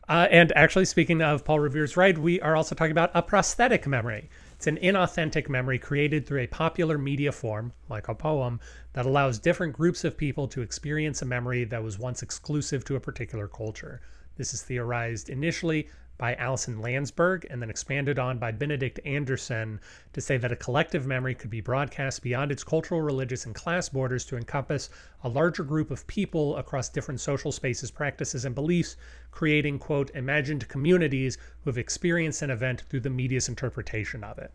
uh, 0.07 0.27
and 0.29 0.53
actually, 0.55 0.85
speaking 0.85 1.21
of 1.21 1.43
Paul 1.43 1.59
Revere's 1.59 1.97
ride, 1.97 2.17
we 2.17 2.39
are 2.41 2.55
also 2.55 2.75
talking 2.75 2.91
about 2.91 3.11
a 3.13 3.21
prosthetic 3.21 3.87
memory. 3.87 4.29
It's 4.65 4.81
an 4.81 4.83
inauthentic 4.83 5.47
memory 5.47 5.77
created 5.77 6.25
through 6.25 6.41
a 6.41 6.47
popular 6.47 6.97
media 6.97 7.31
form, 7.31 7.71
like 7.87 8.07
a 8.07 8.15
poem, 8.15 8.59
that 8.93 9.05
allows 9.05 9.37
different 9.37 9.73
groups 9.73 10.03
of 10.03 10.17
people 10.17 10.47
to 10.47 10.63
experience 10.63 11.21
a 11.21 11.25
memory 11.25 11.65
that 11.65 11.83
was 11.83 11.99
once 11.99 12.23
exclusive 12.23 12.83
to 12.85 12.95
a 12.95 12.99
particular 12.99 13.47
culture. 13.47 14.01
This 14.37 14.55
is 14.55 14.63
theorized 14.63 15.29
initially 15.29 15.87
by 16.17 16.35
Alison 16.35 16.81
Landsberg 16.81 17.45
and 17.49 17.61
then 17.61 17.69
expanded 17.69 18.17
on 18.19 18.37
by 18.37 18.51
Benedict 18.51 18.99
Anderson 19.05 19.79
to 20.13 20.21
say 20.21 20.37
that 20.37 20.51
a 20.51 20.55
collective 20.55 21.05
memory 21.05 21.35
could 21.35 21.49
be 21.49 21.61
broadcast 21.61 22.21
beyond 22.21 22.51
its 22.51 22.63
cultural, 22.63 23.01
religious, 23.01 23.45
and 23.45 23.53
class 23.53 23.89
borders 23.89 24.25
to 24.25 24.37
encompass 24.37 24.89
a 25.23 25.29
larger 25.29 25.63
group 25.63 25.91
of 25.91 26.07
people 26.07 26.55
across 26.57 26.89
different 26.89 27.19
social 27.19 27.51
spaces, 27.51 27.91
practices, 27.91 28.45
and 28.45 28.55
beliefs, 28.55 28.95
creating, 29.31 29.79
quote, 29.79 30.09
imagined 30.15 30.67
communities 30.67 31.37
who 31.63 31.69
have 31.69 31.77
experienced 31.77 32.41
an 32.41 32.49
event 32.49 32.81
through 32.89 33.01
the 33.01 33.09
media's 33.09 33.49
interpretation 33.49 34.23
of 34.23 34.37
it. 34.37 34.51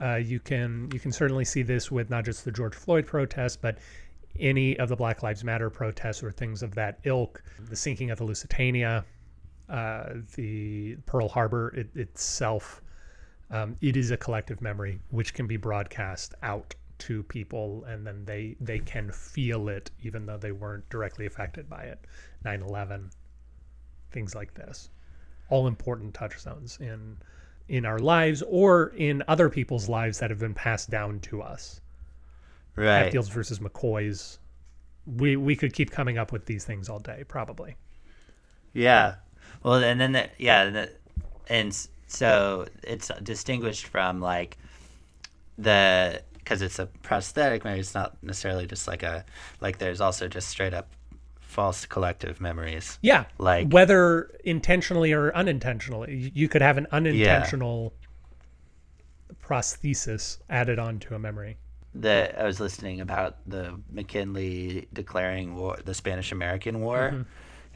Uh, 0.00 0.16
you 0.16 0.38
can 0.38 0.90
you 0.92 1.00
can 1.00 1.10
certainly 1.10 1.44
see 1.44 1.62
this 1.62 1.90
with 1.90 2.10
not 2.10 2.24
just 2.24 2.44
the 2.44 2.52
George 2.52 2.74
Floyd 2.74 3.06
protests, 3.06 3.56
but 3.56 3.78
any 4.38 4.78
of 4.78 4.88
the 4.88 4.96
Black 4.96 5.22
Lives 5.22 5.44
Matter 5.44 5.70
protests 5.70 6.22
or 6.22 6.30
things 6.30 6.62
of 6.62 6.74
that 6.74 6.98
ilk, 7.04 7.42
the 7.68 7.76
sinking 7.76 8.10
of 8.10 8.18
the 8.18 8.24
Lusitania, 8.24 9.04
uh, 9.68 10.14
the 10.34 10.96
Pearl 11.06 11.28
Harbor 11.28 11.74
it, 11.76 11.88
itself. 11.94 12.82
Um, 13.50 13.76
it 13.80 13.96
is 13.96 14.10
a 14.10 14.16
collective 14.16 14.60
memory 14.60 14.98
which 15.10 15.32
can 15.34 15.46
be 15.46 15.56
broadcast 15.56 16.34
out 16.42 16.74
to 16.98 17.22
people 17.24 17.84
and 17.86 18.06
then 18.06 18.24
they 18.24 18.56
they 18.60 18.78
can 18.78 19.10
feel 19.10 19.68
it 19.68 19.90
even 20.02 20.24
though 20.26 20.38
they 20.38 20.52
weren't 20.52 20.88
directly 20.88 21.26
affected 21.26 21.68
by 21.68 21.82
it 21.82 22.06
9-11 22.44 23.10
things 24.10 24.34
like 24.34 24.54
this 24.54 24.90
all 25.50 25.66
important 25.66 26.14
touchstones 26.14 26.78
in 26.80 27.16
in 27.68 27.84
our 27.84 27.98
lives 27.98 28.42
or 28.48 28.88
in 28.96 29.22
other 29.28 29.50
people's 29.50 29.88
lives 29.88 30.18
that 30.18 30.30
have 30.30 30.38
been 30.38 30.54
passed 30.54 30.90
down 30.90 31.20
to 31.20 31.42
us 31.42 31.80
Right. 32.76 33.04
Hatfields 33.04 33.28
versus 33.28 33.58
McCoys 33.58 34.38
we 35.06 35.36
we 35.36 35.54
could 35.54 35.72
keep 35.72 35.90
coming 35.90 36.18
up 36.18 36.32
with 36.32 36.46
these 36.46 36.64
things 36.64 36.88
all 36.88 36.98
day 36.98 37.24
probably 37.28 37.76
Yeah. 38.72 39.16
Well, 39.62 39.82
and 39.82 40.00
then 40.00 40.12
the, 40.12 40.28
yeah, 40.38 40.62
and 40.62 40.76
the, 40.76 40.92
and 41.48 41.88
so 42.06 42.66
it's 42.82 43.10
distinguished 43.22 43.86
from 43.86 44.20
like 44.20 44.58
the 45.58 46.22
because 46.34 46.62
it's 46.62 46.78
a 46.78 46.86
prosthetic 46.86 47.64
memory. 47.64 47.80
It's 47.80 47.94
not 47.94 48.22
necessarily 48.22 48.66
just 48.66 48.86
like 48.86 49.02
a 49.02 49.24
like. 49.60 49.78
There's 49.78 50.00
also 50.00 50.28
just 50.28 50.48
straight 50.48 50.74
up 50.74 50.88
false 51.40 51.86
collective 51.86 52.38
memories. 52.38 52.98
Yeah. 53.00 53.24
Like- 53.38 53.72
whether 53.72 54.30
intentionally 54.44 55.12
or 55.12 55.34
unintentionally, 55.34 56.30
you- 56.34 56.48
could 56.48 56.60
have 56.60 56.76
an 56.76 56.86
unintentional 56.92 57.94
prosthesis 59.42 60.38
added 60.50 60.78
onto 60.78 61.14
a 61.14 61.18
memory. 61.18 61.56
The 61.94 62.38
I 62.38 62.44
was 62.44 62.60
listening 62.60 63.00
about 63.00 63.36
the 63.46 63.80
McKinley 63.90 64.86
declaring 64.92 65.56
war, 65.56 65.78
the 65.82 65.94
Spanish 65.94 66.30
American 66.30 66.80
War, 66.80 67.10
mm-hmm. 67.12 67.22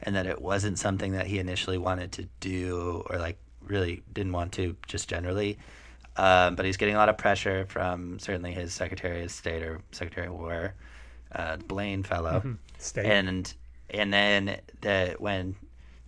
And 0.03 0.15
that 0.15 0.25
it 0.25 0.41
wasn't 0.41 0.79
something 0.79 1.11
that 1.13 1.27
he 1.27 1.39
initially 1.39 1.77
wanted 1.77 2.11
to 2.13 2.27
do 2.39 3.03
or 3.09 3.17
like 3.17 3.37
really 3.63 4.01
didn't 4.13 4.31
want 4.33 4.51
to 4.53 4.75
just 4.87 5.07
generally. 5.09 5.57
Um, 6.17 6.55
but 6.55 6.65
he's 6.65 6.77
getting 6.77 6.95
a 6.95 6.97
lot 6.97 7.07
of 7.09 7.17
pressure 7.17 7.65
from 7.69 8.19
certainly 8.19 8.51
his 8.51 8.73
Secretary 8.73 9.23
of 9.23 9.31
State 9.31 9.63
or 9.63 9.79
Secretary 9.91 10.27
of 10.27 10.33
War, 10.33 10.73
uh, 11.33 11.55
Blaine 11.57 12.03
fellow, 12.03 12.57
State. 12.79 13.05
and 13.05 13.53
and 13.89 14.13
then 14.13 14.57
the 14.81 15.15
when 15.19 15.55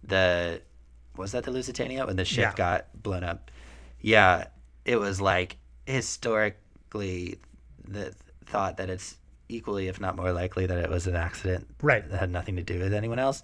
the 0.03 0.61
was 1.15 1.31
that 1.31 1.43
the 1.45 1.51
Lusitania 1.51 2.05
when 2.05 2.17
the 2.17 2.25
ship 2.25 2.39
Yeah. 2.51 2.53
got 2.55 3.01
blown 3.01 3.23
up, 3.23 3.49
yeah, 4.01 4.47
it 4.83 4.97
was 4.97 5.21
like 5.21 5.55
historically 5.85 7.37
the 7.87 8.13
thought 8.45 8.77
that 8.77 8.89
it's 8.89 9.17
equally 9.49 9.87
if 9.87 9.99
not 10.01 10.15
more 10.15 10.31
likely 10.31 10.65
that 10.65 10.77
it 10.77 10.89
was 10.89 11.05
an 11.07 11.15
accident 11.15 11.67
Right. 11.81 12.07
that 12.09 12.19
had 12.19 12.31
nothing 12.31 12.55
to 12.55 12.63
do 12.63 12.79
with 12.79 12.93
anyone 12.93 13.19
else, 13.19 13.43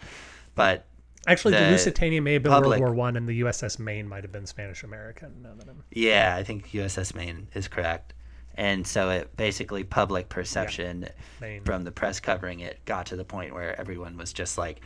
but 0.60 0.86
Actually, 1.26 1.54
the, 1.54 1.62
the 1.62 1.72
Lusitania 1.72 2.22
may 2.22 2.34
have 2.34 2.44
been 2.44 2.52
public- 2.52 2.82
World 2.82 2.92
War 2.92 2.94
One, 2.94 3.16
and 3.16 3.30
the 3.30 3.40
USS 3.40 3.80
Maine 3.80 4.10
might 4.10 4.26
have 4.26 4.32
been 4.34 4.46
Spanish 4.46 4.84
American. 4.84 5.42
Now 5.42 5.54
that 5.58 5.70
I'm 5.70 5.82
Yeah, 5.90 6.36
I 6.36 6.44
think 6.44 6.72
USS 6.72 7.16
Maine 7.16 7.48
is 7.54 7.70
correct. 7.70 8.14
And 8.56 8.86
so 8.86 9.10
it 9.10 9.38
basically 9.38 9.86
public 9.86 10.28
perception 10.28 11.08
Maine. 11.40 11.64
from 11.64 11.86
the 11.86 11.92
press 11.92 12.20
covering 12.20 12.60
it 12.60 12.84
got 12.84 13.06
to 13.06 13.16
the 13.16 13.24
point 13.24 13.54
where 13.54 13.80
everyone 13.80 14.18
was 14.18 14.34
just 14.34 14.58
like 14.58 14.82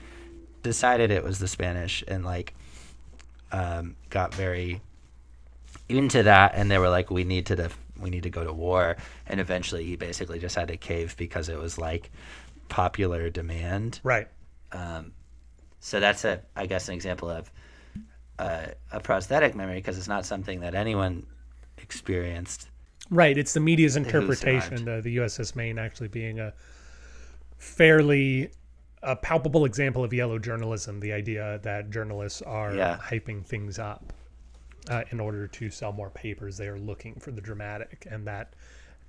decided 0.61 1.09
it 1.09 1.23
was 1.23 1.39
the 1.39 1.47
Spanish 1.47 2.03
and 2.07 2.23
like 2.23 2.53
um, 3.51 3.95
got 4.11 4.35
very 4.35 4.79
into 5.89 6.21
that 6.21 6.51
and 6.53 6.69
they 6.69 6.77
were 6.77 6.89
like 6.89 7.09
we 7.09 7.23
need 7.23 7.47
to 7.47 7.55
def- 7.55 7.79
we 7.99 8.11
need 8.11 8.23
to 8.23 8.29
go 8.29 8.43
to 8.43 8.53
war 8.53 8.95
and 9.25 9.39
eventually 9.39 9.85
he 9.85 9.95
basically 9.95 10.37
just 10.37 10.55
had 10.55 10.67
to 10.67 10.77
cave 10.77 11.15
because 11.17 11.49
it 11.49 11.57
was 11.57 11.79
like 11.79 12.11
popular 12.69 13.31
demand 13.31 13.99
right. 14.03 14.27
So 15.83 15.99
that's 15.99 16.23
a, 16.23 16.39
I 16.55 16.65
guess, 16.65 16.87
an 16.87 16.95
example 16.95 17.29
of 17.29 17.51
uh, 18.39 18.67
a 18.93 19.01
prosthetic 19.01 19.53
memory 19.53 19.75
because 19.75 19.97
it's 19.97 20.07
not 20.07 20.25
something 20.25 20.61
that 20.61 20.75
anyone 20.75 21.25
experienced. 21.77 22.69
Right. 23.09 23.37
It's 23.37 23.53
the 23.53 23.59
media's 23.59 23.97
interpretation 23.97 24.85
the 24.85 25.17
USS 25.17 25.57
Maine 25.57 25.77
actually 25.77 26.07
being 26.07 26.39
a 26.39 26.53
fairly 27.57 28.51
a 29.01 29.17
palpable 29.17 29.65
example 29.65 30.05
of 30.05 30.13
yellow 30.13 30.39
journalism. 30.39 31.01
The 31.01 31.11
idea 31.11 31.59
that 31.63 31.89
journalists 31.89 32.41
are 32.41 32.73
Yeah. 32.73 32.97
hyping 32.97 33.45
things 33.45 33.77
up 33.77 34.13
uh, 34.89 35.03
in 35.11 35.19
order 35.19 35.47
to 35.49 35.69
sell 35.69 35.91
more 35.91 36.09
papers. 36.09 36.55
They 36.55 36.69
are 36.69 36.79
looking 36.79 37.15
for 37.15 37.31
the 37.31 37.41
dramatic, 37.41 38.07
and 38.09 38.25
that 38.27 38.53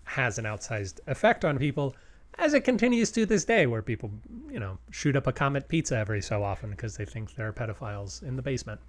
has 0.03 0.39
an 0.39 0.45
outsized 0.45 0.99
effect 1.07 1.45
on 1.45 1.57
people. 1.57 1.95
As 2.39 2.55
it 2.55 2.63
continues 2.63 3.11
to 3.13 3.27
this 3.27 3.45
day, 3.45 3.67
where 3.67 3.83
people, 3.83 4.11
you 4.51 4.59
know, 4.59 4.79
shoot 4.91 5.17
up 5.17 5.27
a 5.27 5.33
Comet 5.33 5.69
Pizza 5.69 5.97
every 5.97 6.21
so 6.21 6.43
often 6.43 6.71
because 6.71 6.97
they 6.97 7.05
think 7.05 7.35
there 7.35 7.49
are 7.49 7.53
pedophiles 7.53 8.23
in 8.23 8.37
the 8.37 8.43
basement. 8.43 8.81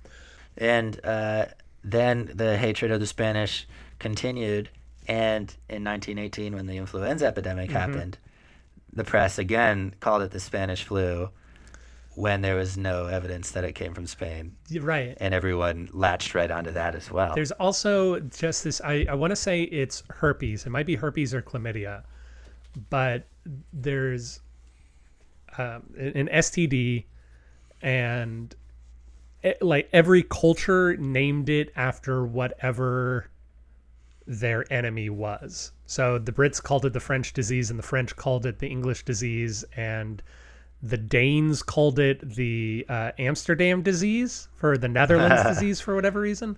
And 0.57 0.99
uh, 1.05 1.45
then 1.83 2.31
the 2.33 2.57
hatred 2.57 2.91
of 2.91 2.99
the 2.99 3.07
Spanish 3.07 3.67
continued. 3.99 4.69
And 5.07 5.53
in 5.69 5.83
1918, 5.83 6.55
when 6.55 6.65
the 6.65 6.77
influenza 6.77 7.27
epidemic 7.27 7.71
happened, 7.71 8.17
the 8.91 9.03
press 9.03 9.37
again 9.37 9.93
called 9.99 10.23
it 10.23 10.31
the 10.31 10.39
Spanish 10.39 10.83
flu 10.83 11.29
when 12.15 12.41
there 12.41 12.55
was 12.55 12.77
no 12.77 13.07
evidence 13.07 13.51
that 13.51 13.63
it 13.63 13.73
came 13.73 13.93
from 13.93 14.07
Spain. 14.07 14.55
Right. 14.79 15.15
And 15.19 15.33
everyone 15.33 15.89
latched 15.91 16.33
right 16.33 16.49
onto 16.49 16.71
that 16.71 16.95
as 16.95 17.11
well. 17.11 17.35
There's 17.35 17.51
also 17.51 18.19
just 18.21 18.63
this. 18.63 18.81
I, 18.81 19.05
I 19.09 19.13
want 19.13 19.31
to 19.31 19.35
say 19.35 19.63
it's 19.63 20.01
herpes. 20.09 20.65
It 20.65 20.69
might 20.69 20.85
be 20.85 20.95
herpes 20.95 21.33
or 21.33 21.41
chlamydia, 21.41 22.03
but 22.89 23.25
there's 23.73 24.39
um, 25.57 25.83
an 25.97 26.27
STD, 26.31 27.05
and 27.81 28.55
it, 29.43 29.61
like 29.61 29.89
every 29.93 30.23
culture 30.23 30.97
named 30.97 31.49
it 31.49 31.71
after 31.75 32.25
whatever 32.25 33.29
their 34.27 34.71
enemy 34.73 35.09
was. 35.09 35.71
So 35.85 36.17
the 36.17 36.31
Brits 36.31 36.61
called 36.61 36.85
it 36.85 36.93
the 36.93 36.99
French 36.99 37.33
disease, 37.33 37.69
and 37.69 37.77
the 37.77 37.83
French 37.83 38.15
called 38.15 38.45
it 38.45 38.59
the 38.59 38.67
English 38.67 39.05
disease, 39.05 39.63
and 39.75 40.21
the 40.81 40.97
Danes 40.97 41.63
called 41.63 41.99
it 41.99 42.27
the 42.35 42.85
uh, 42.89 43.11
Amsterdam 43.17 43.81
disease 43.81 44.47
for 44.55 44.77
the 44.77 44.87
Netherlands 44.87 45.43
disease 45.47 45.79
for 45.79 45.95
whatever 45.95 46.19
reason. 46.19 46.57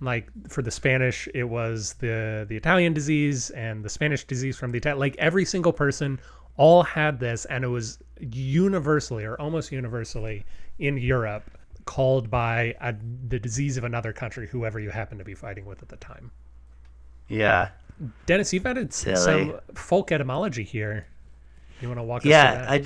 Like 0.00 0.28
for 0.48 0.62
the 0.62 0.70
Spanish, 0.70 1.28
it 1.34 1.44
was 1.44 1.94
the 1.94 2.46
the 2.48 2.56
Italian 2.56 2.94
disease 2.94 3.50
and 3.50 3.84
the 3.84 3.90
Spanish 3.90 4.24
disease 4.24 4.56
from 4.56 4.72
the 4.72 4.78
Italian. 4.78 4.98
Like 4.98 5.16
every 5.18 5.44
single 5.44 5.72
person 5.72 6.18
all 6.56 6.82
had 6.82 7.20
this, 7.20 7.44
and 7.46 7.64
it 7.64 7.68
was 7.68 7.98
universally 8.20 9.24
or 9.24 9.38
almost 9.40 9.72
universally 9.72 10.44
in 10.78 10.96
Europe 10.96 11.44
called 11.84 12.30
by 12.30 12.74
a, 12.80 12.94
the 13.28 13.38
disease 13.38 13.76
of 13.76 13.84
another 13.84 14.12
country, 14.12 14.46
whoever 14.46 14.78
you 14.80 14.90
happen 14.90 15.18
to 15.18 15.24
be 15.24 15.34
fighting 15.34 15.64
with 15.66 15.82
at 15.82 15.88
the 15.88 15.96
time. 15.96 16.30
yeah. 17.28 17.70
Dennis, 18.24 18.50
you've 18.52 18.64
added 18.64 18.94
Silly. 18.94 19.16
some 19.16 19.60
folk 19.74 20.10
etymology 20.10 20.62
here. 20.64 21.06
You 21.80 21.88
want 21.88 21.98
to 21.98 22.02
walk 22.04 22.26
us 22.26 22.32
through 22.32 22.32
yeah 22.32 22.54
that? 22.54 22.70
i 22.70 22.84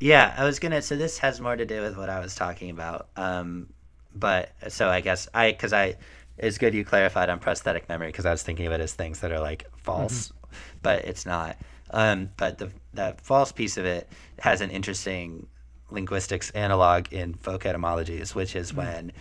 yeah 0.00 0.34
i 0.36 0.44
was 0.44 0.58
gonna 0.58 0.82
so 0.82 0.96
this 0.96 1.18
has 1.18 1.40
more 1.40 1.56
to 1.56 1.64
do 1.64 1.80
with 1.80 1.96
what 1.96 2.08
i 2.10 2.18
was 2.20 2.34
talking 2.34 2.70
about 2.70 3.08
um 3.16 3.68
but 4.14 4.50
so 4.68 4.88
i 4.88 5.00
guess 5.00 5.28
i 5.34 5.50
because 5.52 5.72
i 5.72 5.94
it's 6.38 6.58
good 6.58 6.74
you 6.74 6.84
clarified 6.84 7.28
on 7.28 7.38
prosthetic 7.38 7.88
memory 7.88 8.08
because 8.08 8.26
i 8.26 8.30
was 8.30 8.42
thinking 8.42 8.66
of 8.66 8.72
it 8.72 8.80
as 8.80 8.94
things 8.94 9.20
that 9.20 9.32
are 9.32 9.40
like 9.40 9.66
false 9.76 10.32
but 10.82 11.04
it's 11.04 11.26
not. 11.26 11.56
Um 11.90 12.30
but 12.36 12.58
the 12.58 12.70
that 12.94 13.20
false 13.20 13.52
piece 13.52 13.76
of 13.76 13.84
it 13.84 14.08
has 14.38 14.60
an 14.60 14.70
interesting 14.70 15.46
linguistics 15.90 16.50
analog 16.50 17.12
in 17.12 17.34
folk 17.34 17.66
etymologies 17.66 18.34
which 18.34 18.56
is 18.56 18.72
when 18.72 19.12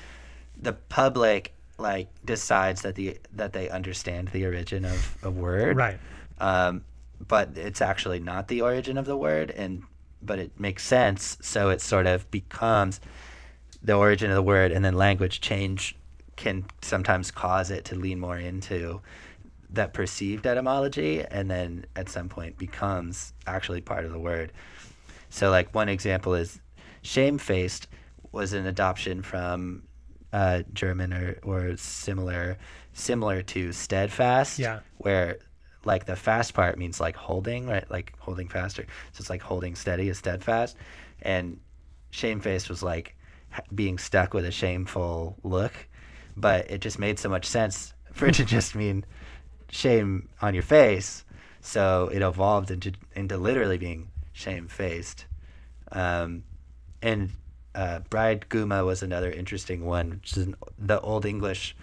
the 0.57 0.73
public 0.73 1.53
like 1.77 2.07
decides 2.23 2.83
that 2.83 2.95
the 2.95 3.17
that 3.33 3.51
they 3.51 3.69
understand 3.69 4.29
the 4.29 4.45
origin 4.45 4.85
of 4.85 5.17
a 5.23 5.29
word 5.29 5.75
right. 5.75 5.99
um, 6.39 6.83
but 7.27 7.49
it's 7.57 7.81
actually 7.81 8.19
not 8.19 8.47
the 8.47 8.61
origin 8.61 8.97
of 8.97 9.05
the 9.05 9.17
word 9.17 9.51
and 9.51 9.83
but 10.21 10.39
it 10.39 10.57
makes 10.57 10.83
sense 10.83 11.37
so 11.41 11.69
it 11.69 11.81
sort 11.81 12.05
of 12.05 12.29
becomes 12.31 13.01
the 13.83 13.93
origin 13.93 14.29
of 14.29 14.35
the 14.35 14.43
word 14.43 14.71
and 14.71 14.85
then 14.85 14.93
language 14.93 15.41
change 15.41 15.97
can 16.41 16.65
sometimes 16.81 17.31
cause 17.31 17.71
it 17.71 17.85
to 17.85 17.95
lean 17.95 18.19
more 18.19 18.37
into 18.37 18.99
that 19.69 19.93
perceived 19.93 20.45
etymology 20.45 21.23
and 21.23 21.49
then 21.49 21.85
at 21.95 22.09
some 22.09 22.27
point 22.27 22.57
becomes 22.57 23.33
actually 23.47 23.79
part 23.79 24.03
of 24.03 24.11
the 24.11 24.19
word. 24.19 24.51
So, 25.29 25.49
like, 25.49 25.73
one 25.73 25.87
example 25.87 26.33
is 26.33 26.59
shamefaced 27.03 27.87
was 28.31 28.53
an 28.53 28.65
adoption 28.65 29.21
from 29.21 29.83
uh, 30.33 30.63
German 30.73 31.13
or, 31.13 31.37
or 31.43 31.77
similar 31.77 32.57
similar 32.93 33.41
to 33.41 33.71
steadfast. 33.71 34.59
Yeah. 34.59 34.79
Where 34.97 35.37
like 35.85 36.05
the 36.05 36.15
fast 36.15 36.53
part 36.53 36.77
means 36.77 36.99
like 36.99 37.15
holding, 37.15 37.67
right? 37.67 37.89
Like 37.89 38.13
holding 38.19 38.47
faster. 38.47 38.85
So 39.13 39.21
it's 39.21 39.29
like 39.29 39.41
holding 39.41 39.75
steady 39.75 40.09
is 40.09 40.17
steadfast. 40.17 40.75
And 41.21 41.59
shamefaced 42.09 42.69
was 42.69 42.83
like 42.83 43.15
being 43.73 43.97
stuck 43.97 44.33
with 44.33 44.45
a 44.45 44.51
shameful 44.51 45.37
look. 45.43 45.73
But 46.35 46.69
it 46.71 46.81
just 46.81 46.99
made 46.99 47.19
so 47.19 47.29
much 47.29 47.45
sense 47.45 47.93
for 48.13 48.27
it 48.27 48.35
to 48.35 48.45
just 48.45 48.75
mean 48.83 49.05
shame 49.69 50.29
on 50.41 50.53
your 50.53 50.63
face. 50.63 51.23
So 51.61 52.09
it 52.11 52.21
evolved 52.21 52.71
into 52.71 52.93
into 53.15 53.37
literally 53.37 53.77
being 53.77 54.09
shamefaced. 54.33 55.25
Um, 55.91 56.43
and 57.01 57.29
uh, 57.75 57.99
brydguma 58.09 58.85
was 58.85 59.03
another 59.03 59.31
interesting 59.31 59.85
one, 59.85 60.11
which 60.11 60.31
is 60.37 60.45
an, 60.47 60.55
the 60.77 60.99
old 61.01 61.25
English 61.25 61.75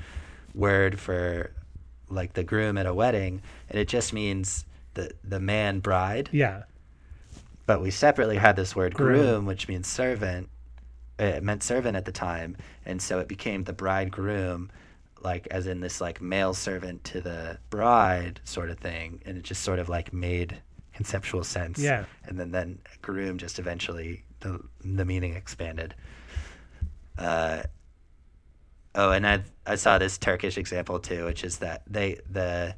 word 0.54 0.98
for 0.98 1.52
like 2.08 2.32
the 2.32 2.42
groom 2.44 2.78
at 2.78 2.86
a 2.86 2.94
wedding, 2.94 3.42
and 3.68 3.78
it 3.78 3.88
just 3.88 4.12
means 4.12 4.64
the 4.94 5.12
the 5.24 5.40
man 5.40 5.80
bride. 5.80 6.28
Yeah. 6.32 6.64
But 7.66 7.82
we 7.82 7.90
separately 7.90 8.36
had 8.38 8.56
this 8.56 8.74
word 8.74 8.94
Groom. 8.94 9.20
groom, 9.20 9.46
which 9.46 9.68
means 9.68 9.86
servant. 9.86 10.48
It 11.18 11.42
meant 11.42 11.62
servant 11.62 11.96
at 11.96 12.04
the 12.04 12.12
time, 12.12 12.56
and 12.86 13.02
so 13.02 13.18
it 13.18 13.28
became 13.28 13.64
the 13.64 13.72
bridegroom, 13.72 14.70
like 15.20 15.48
as 15.50 15.66
in 15.66 15.80
this 15.80 16.00
like 16.00 16.20
male 16.20 16.54
servant 16.54 17.02
to 17.04 17.20
the 17.20 17.58
bride 17.70 18.40
sort 18.44 18.70
of 18.70 18.78
thing, 18.78 19.20
and 19.26 19.36
it 19.36 19.42
just 19.42 19.62
sort 19.62 19.78
of 19.78 19.88
like 19.88 20.12
made 20.12 20.58
conceptual 20.92 21.44
sense. 21.44 21.78
Yeah. 21.78 22.04
And 22.24 22.38
then 22.38 22.50
then 22.50 22.78
groom 23.02 23.38
just 23.38 23.58
eventually 23.58 24.24
the 24.40 24.60
the 24.84 25.04
meaning 25.04 25.34
expanded. 25.34 25.94
Uh, 27.16 27.62
oh, 28.94 29.10
and 29.10 29.26
I 29.26 29.42
I 29.66 29.74
saw 29.74 29.98
this 29.98 30.18
Turkish 30.18 30.56
example 30.56 31.00
too, 31.00 31.24
which 31.24 31.42
is 31.44 31.58
that 31.58 31.82
they 31.86 32.18
the 32.30 32.74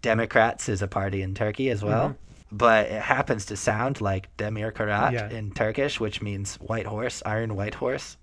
Democrats 0.00 0.68
is 0.68 0.82
a 0.82 0.88
party 0.88 1.22
in 1.22 1.34
Turkey 1.34 1.70
as 1.70 1.82
well, 1.82 2.16
but 2.52 2.86
it 2.86 3.02
happens 3.02 3.46
to 3.46 3.56
sound 3.56 4.00
like 4.00 4.28
Demir 4.36 4.70
Kırat 4.72 5.12
Yeah. 5.12 5.30
in 5.30 5.50
Turkish, 5.52 5.98
which 5.98 6.20
means 6.22 6.56
white 6.56 6.86
horse, 6.86 7.22
iron 7.26 7.56
white 7.56 7.74
horse. 7.74 8.16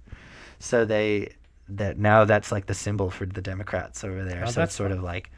So 0.59 0.85
they 0.85 1.33
that 1.67 1.97
now 1.97 2.25
that's 2.25 2.51
like 2.51 2.67
the 2.67 2.73
symbol 2.73 3.09
for 3.09 3.25
the 3.25 3.41
Democrats 3.41 4.03
over 4.03 4.23
there. 4.23 4.43
Oh, 4.45 4.49
so 4.51 4.63
it's 4.63 4.73
sort 4.75 4.91
of 4.91 5.01
like 5.03 5.31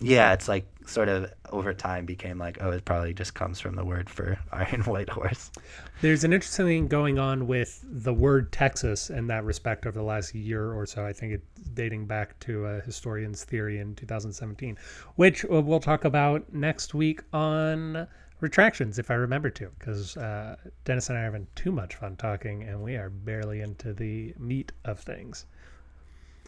yeah, 0.00 0.32
it's 0.32 0.48
like 0.48 0.66
sort 0.86 1.08
of 1.08 1.30
over 1.50 1.74
time 1.74 2.06
became 2.06 2.38
like 2.38 2.58
oh, 2.60 2.70
it 2.70 2.84
probably 2.84 3.12
just 3.12 3.34
comes 3.34 3.60
from 3.60 3.74
the 3.76 3.84
word 3.84 4.08
for 4.08 4.38
iron 4.52 4.82
white 4.82 5.10
horse. 5.10 5.50
There's 6.00 6.24
an 6.24 6.32
interesting 6.32 6.66
thing 6.66 6.88
going 6.88 7.18
on 7.18 7.46
with 7.46 7.84
the 7.84 8.14
word 8.14 8.52
Texas 8.52 9.10
in 9.10 9.26
that 9.26 9.44
respect 9.44 9.86
over 9.86 9.98
the 9.98 10.04
last 10.04 10.34
year 10.34 10.72
or 10.72 10.86
so. 10.86 11.04
I 11.04 11.12
think 11.12 11.32
it's 11.32 11.68
dating 11.74 12.06
back 12.06 12.38
to 12.40 12.66
a 12.66 12.80
historian's 12.80 13.44
theory 13.44 13.78
in 13.78 13.94
2017, 13.96 14.78
which 15.16 15.44
uh, 15.44 15.60
we'll 15.60 15.80
talk 15.80 16.04
about 16.04 16.52
next 16.52 16.94
week 16.94 17.22
on 17.32 18.06
retractions, 18.40 18.98
if 18.98 19.10
I 19.10 19.14
remember 19.14 19.50
to, 19.50 19.70
because 19.78 20.16
uh, 20.16 20.56
Dennis 20.84 21.08
and 21.08 21.18
I 21.18 21.22
are 21.22 21.24
having 21.24 21.46
too 21.56 21.72
much 21.72 21.96
fun 21.96 22.16
talking 22.16 22.62
and 22.62 22.80
we 22.82 22.96
are 22.96 23.10
barely 23.10 23.60
into 23.60 23.92
the 23.92 24.34
meat 24.38 24.72
of 24.84 25.00
things. 25.00 25.46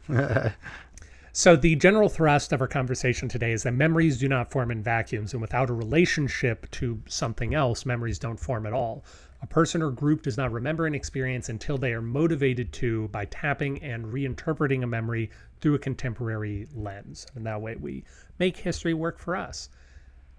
So, 1.32 1.54
the 1.54 1.76
general 1.76 2.08
thrust 2.08 2.52
of 2.52 2.60
our 2.60 2.66
conversation 2.66 3.28
today 3.28 3.52
is 3.52 3.62
that 3.62 3.70
memories 3.70 4.18
do 4.18 4.26
not 4.26 4.50
form 4.50 4.72
in 4.72 4.82
vacuums, 4.82 5.32
and 5.32 5.40
without 5.40 5.70
a 5.70 5.72
relationship 5.72 6.68
to 6.72 7.00
something 7.06 7.54
else, 7.54 7.86
memories 7.86 8.18
don't 8.18 8.40
form 8.40 8.66
at 8.66 8.72
all. 8.72 9.04
A 9.40 9.46
person 9.46 9.80
or 9.80 9.92
group 9.92 10.22
does 10.22 10.36
not 10.36 10.50
remember 10.50 10.88
an 10.88 10.94
experience 10.94 11.48
until 11.48 11.78
they 11.78 11.92
are 11.92 12.02
motivated 12.02 12.72
to 12.72 13.06
by 13.08 13.26
tapping 13.26 13.80
and 13.80 14.06
reinterpreting 14.06 14.82
a 14.82 14.88
memory 14.88 15.30
through 15.60 15.74
a 15.74 15.78
contemporary 15.78 16.66
lens. 16.74 17.28
And 17.36 17.46
that 17.46 17.62
way 17.62 17.76
we 17.76 18.02
make 18.40 18.56
history 18.56 18.92
work 18.92 19.20
for 19.20 19.36
us. 19.36 19.68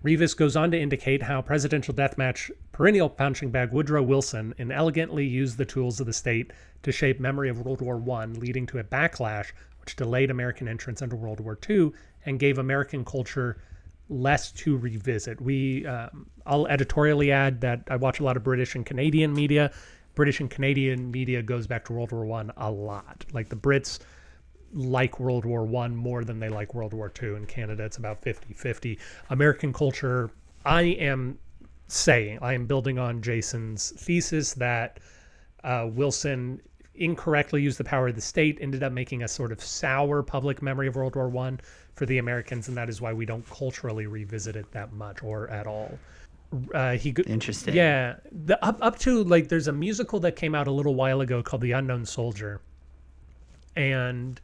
Rivas 0.03 0.33
goes 0.33 0.57
on 0.57 0.71
to 0.71 0.79
indicate 0.79 1.23
how 1.23 1.41
presidential 1.41 1.93
deathmatch 1.93 2.51
perennial 2.73 3.09
punching 3.09 3.51
bag 3.51 3.71
Woodrow 3.71 4.03
Wilson 4.03 4.53
inelegantly 4.57 5.25
used 5.25 5.57
the 5.57 5.65
tools 5.65 6.01
of 6.01 6.05
the 6.07 6.13
state 6.13 6.51
to 6.83 6.91
shape 6.91 7.19
memory 7.19 7.49
of 7.49 7.61
World 7.61 7.81
War 7.81 8.03
I, 8.11 8.25
leading 8.25 8.65
to 8.67 8.79
a 8.79 8.83
backlash 8.83 9.51
which 9.81 9.95
delayed 9.95 10.31
American 10.31 10.67
entrance 10.67 11.01
into 11.01 11.15
World 11.15 11.39
War 11.39 11.57
II 11.69 11.91
and 12.25 12.39
gave 12.39 12.57
American 12.57 13.03
culture 13.03 13.57
less 14.09 14.51
to 14.51 14.77
revisit. 14.77 15.39
We, 15.41 15.85
um, 15.85 16.27
I'll 16.45 16.67
editorially 16.67 17.31
add 17.31 17.61
that 17.61 17.83
I 17.89 17.95
watch 17.95 18.19
a 18.19 18.23
lot 18.23 18.37
of 18.37 18.43
British 18.43 18.75
and 18.75 18.85
Canadian 18.85 19.33
media. 19.33 19.71
British 20.15 20.39
and 20.39 20.49
Canadian 20.49 21.09
media 21.11 21.41
goes 21.41 21.67
back 21.67 21.85
to 21.85 21.93
World 21.93 22.11
War 22.11 22.25
One 22.25 22.51
a 22.57 22.69
lot. 22.69 23.25
Like 23.31 23.49
the 23.49 23.55
Brits 23.55 23.99
like 24.73 25.19
World 25.19 25.45
War 25.45 25.65
One 25.65 25.95
more 25.95 26.23
than 26.23 26.39
they 26.39 26.49
like 26.49 26.73
World 26.73 26.93
War 26.93 27.09
Two. 27.09 27.35
In 27.35 27.45
Canada, 27.45 27.85
it's 27.85 27.97
about 27.97 28.21
50-50. 28.21 28.99
American 29.29 29.71
culture, 29.73 30.29
I 30.65 30.81
am 30.81 31.39
saying, 31.87 32.39
I 32.41 32.53
am 32.53 32.65
building 32.65 32.99
on 32.99 33.21
Jason's 33.21 33.91
thesis 33.91 34.53
that 34.55 34.99
uh, 35.63 35.87
Wilson 35.91 36.61
incorrectly 36.95 37.61
used 37.61 37.77
the 37.77 37.83
power 37.83 38.09
of 38.09 38.15
the 38.15 38.21
state, 38.21 38.57
ended 38.61 38.83
up 38.83 38.91
making 38.91 39.23
a 39.23 39.27
sort 39.27 39.51
of 39.51 39.61
sour 39.61 40.21
public 40.23 40.61
memory 40.61 40.87
of 40.87 40.95
World 40.95 41.15
War 41.15 41.29
One 41.29 41.59
for 41.95 42.05
the 42.05 42.17
Americans, 42.17 42.67
and 42.67 42.77
that 42.77 42.89
is 42.89 43.01
why 43.01 43.13
we 43.13 43.25
don't 43.25 43.47
culturally 43.49 44.07
revisit 44.07 44.55
it 44.55 44.71
that 44.71 44.93
much 44.93 45.23
or 45.23 45.49
at 45.49 45.67
all. 45.67 45.97
Uh, 46.73 46.97
he 46.97 47.13
Interesting. 47.27 47.75
yeah, 47.75 48.15
the 48.31 48.63
up 48.63 48.77
up 48.81 48.99
to 48.99 49.23
like 49.23 49.47
there's 49.47 49.69
a 49.69 49.73
musical 49.73 50.19
that 50.19 50.35
came 50.35 50.53
out 50.53 50.67
a 50.67 50.71
little 50.71 50.95
while 50.95 51.21
ago 51.21 51.41
called 51.41 51.61
The 51.61 51.71
Unknown 51.71 52.05
Soldier, 52.05 52.59
and 53.75 54.41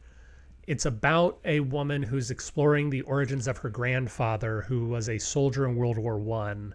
it's 0.66 0.86
about 0.86 1.38
a 1.44 1.60
woman 1.60 2.02
who's 2.02 2.30
exploring 2.30 2.88
the 2.88 3.02
origins 3.02 3.46
of 3.46 3.58
her 3.58 3.68
grandfather, 3.68 4.62
who 4.62 4.86
was 4.86 5.08
a 5.10 5.18
soldier 5.18 5.66
in 5.66 5.76
World 5.76 5.98
War 5.98 6.18
One, 6.18 6.74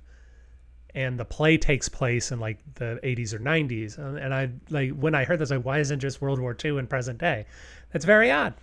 and 0.96 1.20
the 1.20 1.26
play 1.26 1.58
takes 1.58 1.90
place 1.90 2.32
in 2.32 2.40
like 2.40 2.60
the 2.76 3.00
80s 3.04 3.34
or 3.34 3.40
90s. 3.40 3.98
And, 3.98 4.18
and 4.18 4.34
I 4.34 4.50
like 4.70 4.92
when 4.92 5.16
I 5.16 5.24
heard 5.24 5.40
this, 5.40 5.50
like, 5.52 5.66
why 5.66 5.80
isn't 5.80 6.00
just 6.00 6.22
World 6.22 6.40
War 6.40 6.56
II 6.64 6.78
in 6.78 6.88
present 6.88 7.20
day? 7.20 7.46
That's 7.92 8.06
very 8.06 8.32
odd. 8.32 8.54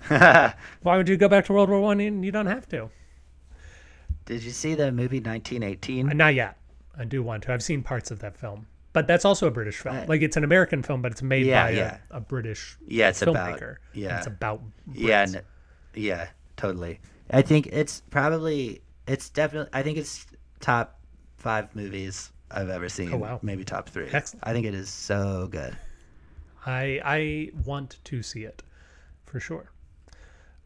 Why 0.08 0.54
would 0.98 1.08
you 1.08 1.16
go 1.16 1.28
back 1.28 1.46
to 1.46 1.52
World 1.54 1.70
War 1.70 1.80
One? 1.80 1.98
You 2.00 2.30
don't 2.30 2.46
have 2.46 2.68
to. 2.68 2.90
Did 4.26 4.42
you 4.42 4.50
see 4.50 4.74
the 4.74 4.92
movie 4.92 5.18
1918? 5.20 6.10
Uh, 6.10 6.12
Not 6.12 6.34
yet. 6.34 6.58
I 6.98 7.04
do 7.04 7.22
want 7.22 7.42
to. 7.44 7.52
I've 7.52 7.62
seen 7.62 7.82
parts 7.82 8.10
of 8.10 8.18
that 8.20 8.36
film, 8.36 8.66
but 8.92 9.06
that's 9.06 9.24
also 9.24 9.46
a 9.46 9.50
British 9.50 9.76
film. 9.78 9.96
Right. 9.96 10.08
Like 10.08 10.22
it's 10.22 10.36
an 10.36 10.44
American 10.44 10.82
film, 10.82 11.00
but 11.02 11.10
it's 11.12 11.22
made 11.22 11.46
Yeah, 11.46 11.64
by 11.64 11.70
yeah. 11.70 11.98
a, 12.10 12.18
a 12.18 12.20
British 12.20 12.76
Yeah, 12.86 13.08
it's 13.08 13.22
about 13.22 13.58
filmmaker. 13.58 13.76
and 13.94 14.02
yeah. 14.02 14.18
it's 14.18 14.26
about 14.26 14.60
Yeah, 14.92 15.24
Brits. 15.24 15.42
yeah, 15.94 16.28
totally. 16.56 17.00
I 17.30 17.42
think 17.42 17.68
it's 17.68 18.02
probably 18.10 18.82
it's 19.06 19.30
definitely 19.30 19.70
I 19.72 19.82
think 19.82 19.98
it's 19.98 20.26
top 20.60 20.93
five 21.44 21.76
movies 21.76 22.32
I've 22.50 22.70
ever 22.70 22.88
seen. 22.88 23.12
Oh, 23.12 23.18
wow. 23.18 23.38
maybe 23.42 23.64
top 23.64 23.88
three. 23.90 24.08
Excellent. 24.10 24.42
I 24.46 24.54
think 24.54 24.66
it 24.66 24.74
is 24.74 24.88
so 24.88 25.46
good. 25.50 25.76
I 26.64 27.00
I 27.04 27.50
want 27.64 27.98
to 28.02 28.22
see 28.22 28.44
it 28.44 28.62
for 29.26 29.38
sure. 29.38 29.70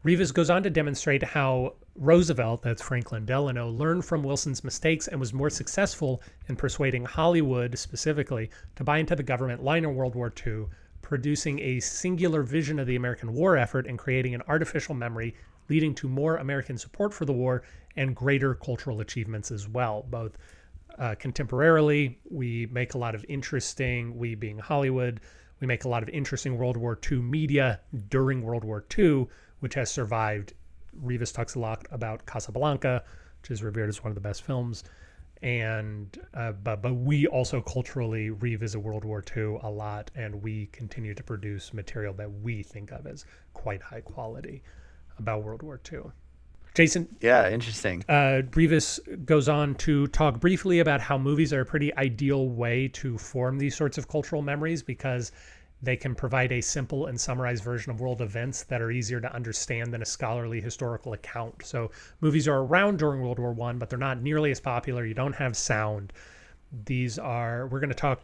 Rivas 0.03 0.31
goes 0.31 0.49
on 0.49 0.63
to 0.63 0.69
demonstrate 0.69 1.21
how 1.21 1.73
Roosevelt, 1.95 2.61
that's 2.61 2.81
Franklin 2.81 3.25
Delano, 3.25 3.67
learned 3.67 4.05
from 4.05 4.23
Wilson's 4.23 4.63
mistakes 4.63 5.09
and 5.09 5.19
was 5.19 5.33
more 5.33 5.49
successful 5.49 6.21
in 6.47 6.55
persuading 6.55 7.03
Hollywood 7.03 7.77
specifically 7.77 8.49
to 8.77 8.85
buy 8.85 8.99
into 8.99 9.17
the 9.17 9.23
government 9.23 9.61
line 9.61 9.83
in 9.83 9.93
World 9.93 10.15
War 10.15 10.31
II, 10.47 10.67
producing 11.01 11.59
a 11.59 11.81
singular 11.81 12.43
vision 12.43 12.79
of 12.79 12.87
the 12.87 12.95
American 12.95 13.33
war 13.33 13.57
effort 13.57 13.85
and 13.85 13.99
creating 13.99 14.33
an 14.33 14.43
artificial 14.47 14.95
memory 14.95 15.35
leading 15.67 15.93
to 15.95 16.07
more 16.07 16.37
American 16.37 16.77
support 16.77 17.13
for 17.13 17.25
the 17.25 17.33
war 17.33 17.63
and 17.97 18.15
greater 18.15 18.55
cultural 18.55 19.01
achievements 19.01 19.51
as 19.51 19.67
well, 19.67 20.05
both 20.09 20.37
uh, 20.99 21.15
contemporarily. 21.15 22.17
We 22.29 22.67
make 22.67 22.93
a 22.93 22.97
lot 22.97 23.15
of 23.15 23.25
interesting, 23.29 24.17
we 24.17 24.35
being 24.35 24.59
Hollywood, 24.59 25.21
we 25.59 25.67
make 25.67 25.83
a 25.83 25.89
lot 25.89 26.03
of 26.03 26.09
interesting 26.09 26.57
World 26.57 26.77
War 26.77 26.97
II 27.09 27.19
media 27.19 27.81
during 28.09 28.41
World 28.41 28.63
War 28.63 28.85
II, 28.97 29.27
which 29.59 29.73
has 29.73 29.89
survived. 29.89 30.53
Rivas 31.01 31.31
talks 31.31 31.55
a 31.55 31.59
lot 31.59 31.85
about 31.91 32.25
Casablanca, 32.25 33.03
which 33.41 33.51
is 33.51 33.63
revered 33.63 33.89
as 33.89 34.03
one 34.03 34.11
of 34.11 34.15
the 34.15 34.21
best 34.21 34.43
films. 34.43 34.83
And 35.41 36.17
uh, 36.33 36.51
but 36.51 36.81
but 36.81 36.95
we 36.95 37.27
also 37.27 37.61
culturally 37.61 38.29
revisit 38.29 38.81
World 38.81 39.05
War 39.05 39.23
II 39.35 39.57
a 39.63 39.69
lot, 39.69 40.11
and 40.15 40.41
we 40.41 40.65
continue 40.73 41.13
to 41.13 41.23
produce 41.23 41.73
material 41.73 42.13
that 42.15 42.29
we 42.29 42.61
think 42.61 42.91
of 42.91 43.07
as 43.07 43.25
quite 43.53 43.81
high 43.81 44.01
quality 44.01 44.63
about 45.17 45.43
World 45.43 45.61
War 45.61 45.79
II. 45.91 46.11
Jason, 46.75 47.07
Yeah, 47.19 47.49
interesting. 47.49 48.03
uh, 48.07 48.43
Rivas 48.53 48.99
goes 49.25 49.49
on 49.49 49.75
to 49.75 50.07
talk 50.07 50.39
briefly 50.39 50.79
about 50.79 51.01
how 51.01 51.17
movies 51.17 51.51
are 51.51 51.61
a 51.61 51.65
pretty 51.65 51.93
ideal 51.95 52.47
way 52.49 52.87
to 52.89 53.17
form 53.17 53.57
these 53.57 53.75
sorts 53.75 53.97
of 53.97 54.07
cultural 54.07 54.41
memories 54.41 54.81
because 54.83 55.31
They 55.81 55.95
can 55.95 56.13
provide 56.13 56.51
a 56.51 56.59
simple 56.61 57.05
and 57.05 57.19
summarized 57.19 57.63
version 57.63 57.89
of 57.91 58.01
world 58.01 58.21
events 58.21 58.63
that 58.63 58.81
are 58.81 58.91
easier 58.91 59.21
to 59.21 59.33
understand 59.33 59.93
than 59.93 60.01
a 60.01 60.05
scholarly 60.05 60.59
historical 60.59 61.13
account. 61.13 61.63
So 61.63 61.91
movies 62.19 62.49
are 62.49 62.59
around 62.63 62.99
during 62.99 63.21
World 63.21 63.39
War 63.39 63.53
One, 63.53 63.79
but 63.79 63.89
they're 63.89 63.97
not 63.97 64.21
nearly 64.21 64.51
as 64.51 64.59
popular. 64.59 65.05
You 65.05 65.13
don't 65.13 65.35
have 65.35 65.55
sound. 65.55 66.11
These 66.85 67.17
are 67.17 67.67
we're 67.67 67.79
going 67.79 67.89
to 67.91 67.95
talk. 67.95 68.21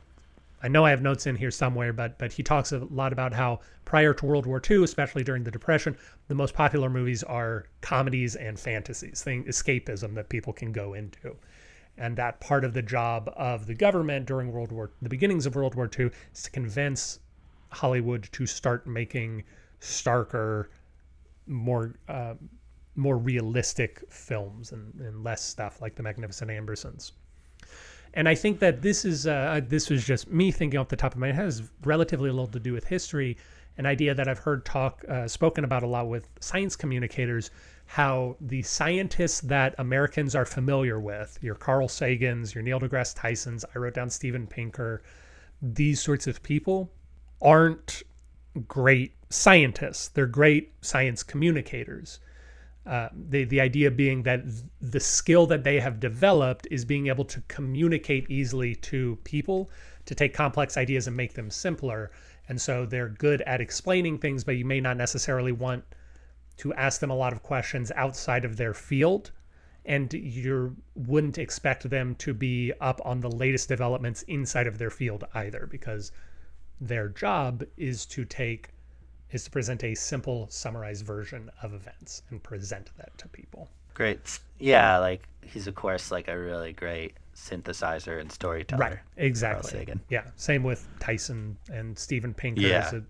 I 0.63 0.67
know 0.67 0.85
I 0.85 0.89
have 0.89 1.01
notes 1.01 1.27
in 1.27 1.35
here 1.35 1.51
somewhere, 1.51 1.93
but 1.93 2.17
but 2.17 2.33
he 2.33 2.43
talks 2.43 2.71
a 2.71 2.79
lot 2.79 3.13
about 3.13 3.33
how 3.33 3.59
prior 3.83 4.13
to 4.13 4.25
World 4.25 4.45
War 4.45 4.61
II, 4.67 4.83
especially 4.83 5.23
during 5.23 5.43
the 5.43 5.51
Depression, 5.51 5.97
the 6.27 6.35
most 6.35 6.53
popular 6.53 6.89
movies 6.89 7.23
are 7.23 7.65
comedies 7.81 8.35
and 8.35 8.59
fantasies, 8.59 9.21
thing 9.21 9.43
escapism 9.45 10.15
that 10.15 10.29
people 10.29 10.53
can 10.53 10.71
go 10.71 10.93
into 10.93 11.35
and 11.97 12.17
that 12.17 12.39
part 12.39 12.63
of 12.63 12.73
the 12.73 12.81
job 12.81 13.31
of 13.35 13.67
the 13.67 13.73
government 13.73 14.25
during 14.25 14.51
World 14.51 14.71
War, 14.71 14.91
the 15.01 15.09
beginnings 15.09 15.45
of 15.45 15.55
World 15.55 15.75
War 15.75 15.89
II, 15.97 16.09
is 16.33 16.43
to 16.43 16.51
convince 16.51 17.19
Hollywood 17.69 18.27
to 18.33 18.45
start 18.45 18.85
making 18.85 19.43
starker, 19.79 20.67
more 21.47 21.95
uh, 22.07 22.33
more 22.95 23.17
realistic 23.17 24.03
films 24.09 24.71
and, 24.71 24.93
and 25.01 25.23
less 25.23 25.43
stuff 25.43 25.81
like 25.81 25.95
the 25.95 26.03
Magnificent 26.03 26.49
Ambersons. 26.49 27.11
And 28.15 28.29
I 28.29 28.35
think 28.35 28.59
that 28.59 28.81
this 28.81 29.03
is 29.03 29.27
uh, 29.27 29.61
this 29.67 29.89
was 29.89 30.05
just 30.05 30.31
me 30.31 30.51
thinking 30.51 30.79
off 30.79 30.87
the 30.87 30.95
top 30.95 31.13
of 31.13 31.19
my 31.19 31.27
head. 31.27 31.35
It 31.35 31.45
has 31.45 31.63
relatively 31.83 32.29
little 32.29 32.47
to 32.47 32.59
do 32.59 32.73
with 32.73 32.85
history. 32.87 33.37
An 33.77 33.85
idea 33.85 34.15
that 34.15 34.29
I've 34.29 34.39
heard 34.39 34.63
talk 34.65 35.03
uh, 35.09 35.27
spoken 35.27 35.65
about 35.65 35.83
a 35.83 35.87
lot 35.87 36.07
with 36.07 36.29
science 36.39 36.77
communicators 36.77 37.51
how 37.85 38.35
the 38.41 38.61
scientists 38.63 39.41
that 39.41 39.75
Americans 39.77 40.35
are 40.35 40.45
familiar 40.45 40.99
with, 40.99 41.37
your 41.41 41.55
Carl 41.55 41.87
Sagans, 41.87 42.55
your 42.55 42.63
Neil 42.63 42.79
deGrasse 42.79 43.15
Tysons, 43.15 43.63
I 43.75 43.79
wrote 43.79 43.93
down 43.93 44.09
Steven 44.09 44.47
Pinker, 44.47 45.03
these 45.61 46.01
sorts 46.01 46.27
of 46.27 46.41
people 46.41 46.91
aren't 47.41 48.03
great 48.67 49.13
scientists. 49.29 50.07
They're 50.07 50.25
great 50.25 50.73
science 50.81 51.23
communicators. 51.23 52.19
Uh, 52.85 53.09
the 53.29 53.45
the 53.45 53.59
idea 53.59 53.89
being 53.89 54.21
that 54.23 54.43
the 54.79 54.99
skill 54.99 55.47
that 55.47 55.63
they 55.63 55.79
have 55.79 55.99
developed 55.99 56.67
is 56.69 56.85
being 56.85 57.07
able 57.07 57.25
to 57.25 57.41
communicate 57.47 58.29
easily 58.29 58.75
to 58.75 59.17
people, 59.23 59.69
to 60.05 60.13
take 60.13 60.33
complex 60.33 60.77
ideas 60.77 61.07
and 61.07 61.17
make 61.17 61.33
them 61.33 61.49
simpler. 61.49 62.11
And 62.47 62.61
so 62.61 62.85
they're 62.85 63.09
good 63.09 63.41
at 63.41 63.59
explaining 63.59 64.19
things, 64.19 64.43
but 64.43 64.57
you 64.57 64.65
may 64.65 64.79
not 64.79 64.97
necessarily 64.97 65.51
want 65.51 65.83
to 66.57 66.73
ask 66.75 67.01
them 67.01 67.09
a 67.09 67.15
lot 67.15 67.33
of 67.33 67.41
questions 67.41 67.91
outside 67.95 68.45
of 68.45 68.55
their 68.57 68.73
field 68.73 69.31
and 69.85 70.11
you 70.13 70.75
wouldn't 70.95 71.37
expect 71.37 71.89
them 71.89 72.15
to 72.15 72.33
be 72.33 72.73
up 72.81 72.99
on 73.05 73.19
the 73.19 73.29
latest 73.29 73.69
developments 73.69 74.23
inside 74.23 74.67
of 74.67 74.77
their 74.77 74.89
field 74.89 75.23
either 75.35 75.67
because 75.69 76.11
their 76.81 77.07
job 77.07 77.63
is 77.77 78.05
to 78.05 78.25
take 78.25 78.69
is 79.31 79.43
to 79.43 79.51
present 79.51 79.83
a 79.83 79.95
simple 79.95 80.47
summarized 80.49 81.05
version 81.05 81.49
of 81.61 81.73
events 81.73 82.23
and 82.29 82.41
present 82.43 82.89
that 82.97 83.17
to 83.17 83.27
people. 83.27 83.69
Great. 83.93 84.39
Yeah, 84.59 84.97
like 84.97 85.27
he's 85.41 85.67
of 85.67 85.75
course 85.75 86.11
like 86.11 86.27
a 86.27 86.37
really 86.37 86.73
great 86.73 87.13
synthesizer 87.35 88.19
and 88.19 88.31
storyteller. 88.31 88.79
right. 88.79 88.99
Exactly. 89.17 89.87
Yeah. 90.09 90.25
Same 90.35 90.63
with 90.63 90.87
tyson 90.99 91.57
and 91.71 91.97
steven 91.97 92.33
pinker 92.33 92.61
Yeah. 92.61 92.85
as 92.87 92.93
a 92.93 93.03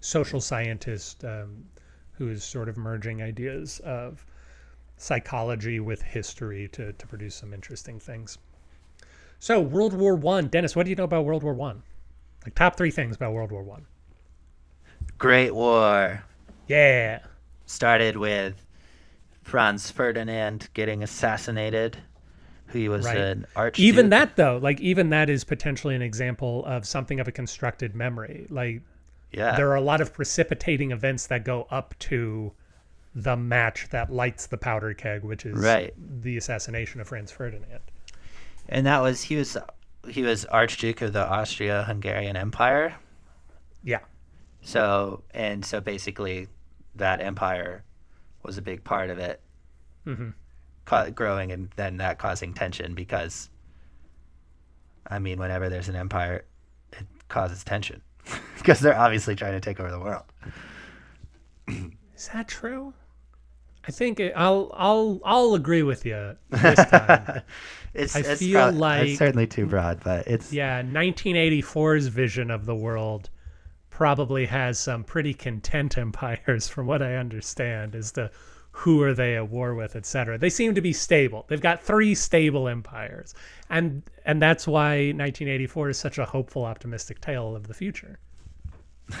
social 0.00 0.40
scientist 0.40 1.24
um, 1.24 1.64
who 2.12 2.28
is 2.28 2.44
sort 2.44 2.68
of 2.68 2.76
merging 2.76 3.22
ideas 3.22 3.80
of 3.80 4.24
psychology 4.96 5.80
with 5.80 6.02
history 6.02 6.68
to, 6.68 6.92
to 6.92 7.06
produce 7.06 7.34
some 7.34 7.52
interesting 7.52 7.98
things. 7.98 8.38
So 9.40 9.60
world 9.60 9.94
war 9.94 10.14
one. 10.14 10.46
Dennis 10.48 10.76
what 10.76 10.84
do 10.84 10.90
you 10.90 10.96
know 10.96 11.04
about 11.04 11.24
world 11.24 11.42
war 11.42 11.54
one? 11.54 11.82
Like 12.44 12.54
top 12.54 12.76
three 12.76 12.90
things 12.90 13.16
about 13.16 13.32
world 13.32 13.50
war 13.50 13.62
one 13.62 13.86
Great 15.22 15.54
War 15.54 16.24
yeah 16.66 17.20
started 17.66 18.16
with 18.16 18.66
Franz 19.42 19.88
Ferdinand 19.90 20.68
getting 20.74 21.02
assassinated. 21.04 21.96
He 22.72 22.88
was 22.88 23.06
Right. 23.06 23.16
an 23.18 23.46
archduke. 23.54 23.84
even 23.84 24.08
that 24.10 24.34
though 24.34 24.58
like 24.60 24.80
even 24.80 25.10
that 25.10 25.30
is 25.30 25.44
potentially 25.44 25.94
an 25.94 26.02
example 26.02 26.64
of 26.66 26.84
something 26.86 27.20
of 27.20 27.28
a 27.28 27.32
constructed 27.32 27.94
memory 27.94 28.46
like 28.50 28.80
Yeah. 29.30 29.54
there 29.54 29.70
are 29.70 29.76
a 29.76 29.80
lot 29.80 30.00
of 30.00 30.12
precipitating 30.12 30.90
events 30.90 31.28
that 31.28 31.44
go 31.44 31.68
up 31.70 31.94
to 32.10 32.52
the 33.14 33.36
match 33.36 33.88
that 33.90 34.10
lights 34.12 34.46
the 34.46 34.58
powder 34.58 34.92
keg 34.92 35.22
which 35.22 35.46
is 35.46 35.56
Right. 35.56 35.94
the 36.22 36.36
assassination 36.36 37.00
of 37.00 37.06
franz 37.06 37.30
ferdinand 37.30 37.80
and 38.68 38.86
that 38.86 39.00
was 39.02 39.22
he 39.22 39.36
was 39.36 39.56
he 40.08 40.22
was 40.22 40.44
archduke 40.46 41.00
of 41.00 41.12
the 41.12 41.24
Austria-Hungarian 41.24 42.36
Empire. 42.36 42.96
yeah 43.84 44.00
So 44.62 45.24
and 45.34 45.64
so 45.64 45.80
basically, 45.80 46.48
that 46.94 47.20
empire 47.20 47.84
was 48.42 48.58
a 48.58 48.62
big 48.62 48.84
part 48.84 49.10
of 49.10 49.18
it, 49.18 49.40
mm-hmm. 50.06 50.30
ca- 50.84 51.10
growing 51.10 51.52
and 51.52 51.68
then 51.76 51.98
that 51.98 52.18
causing 52.18 52.54
tension 52.54 52.94
because, 52.94 53.50
I 55.06 55.18
mean, 55.18 55.38
whenever 55.38 55.68
there's 55.68 55.88
an 55.88 55.96
empire, 55.96 56.44
it 56.92 57.06
causes 57.28 57.62
tension 57.64 58.02
because 58.58 58.80
they're 58.80 58.98
obviously 58.98 59.34
trying 59.34 59.52
to 59.52 59.60
take 59.60 59.80
over 59.80 59.90
the 59.90 60.00
world. 60.00 60.24
is 61.68 62.28
that 62.32 62.48
true? 62.48 62.94
I 63.86 63.90
think 63.90 64.20
it, 64.20 64.32
i'll 64.36 64.70
i'll 64.76 65.20
i'll 65.24 65.54
agree 65.54 65.82
with 65.82 66.06
you 66.06 66.36
this 66.50 66.84
time. 66.86 67.42
It's, 67.94 68.16
I 68.16 68.20
it's 68.20 68.40
feel 68.40 68.72
like- 68.72 69.06
it's 69.08 69.18
certainly 69.18 69.46
too 69.46 69.66
broad, 69.66 70.00
but 70.02 70.26
it's 70.26 70.50
yeah 70.50 70.80
1984's 70.82 72.06
vision 72.06 72.50
of 72.50 72.64
the 72.64 72.74
world 72.74 73.28
probably 74.02 74.46
has 74.46 74.80
some 74.80 75.04
pretty 75.04 75.32
content 75.32 75.96
empires 75.96 76.66
from 76.74 76.86
what 76.88 77.00
i 77.00 77.14
understand 77.14 77.94
as 77.94 78.10
to 78.10 78.28
who 78.72 79.00
are 79.00 79.14
they 79.14 79.36
at 79.36 79.48
war 79.48 79.74
with 79.76 79.94
etc 79.94 80.36
they 80.38 80.50
seem 80.50 80.74
to 80.74 80.80
be 80.80 80.92
stable. 80.92 81.44
They've 81.46 81.60
got 81.60 81.80
three 81.80 82.16
stable 82.16 82.66
empires. 82.66 83.32
And 83.70 84.02
and 84.24 84.42
that's 84.42 84.66
why 84.66 85.12
1984 85.12 85.90
is 85.90 85.98
such 85.98 86.18
a 86.18 86.24
hopeful 86.24 86.64
optimistic 86.64 87.20
tale 87.20 87.54
of 87.54 87.68
the 87.68 87.74
future. 87.74 88.18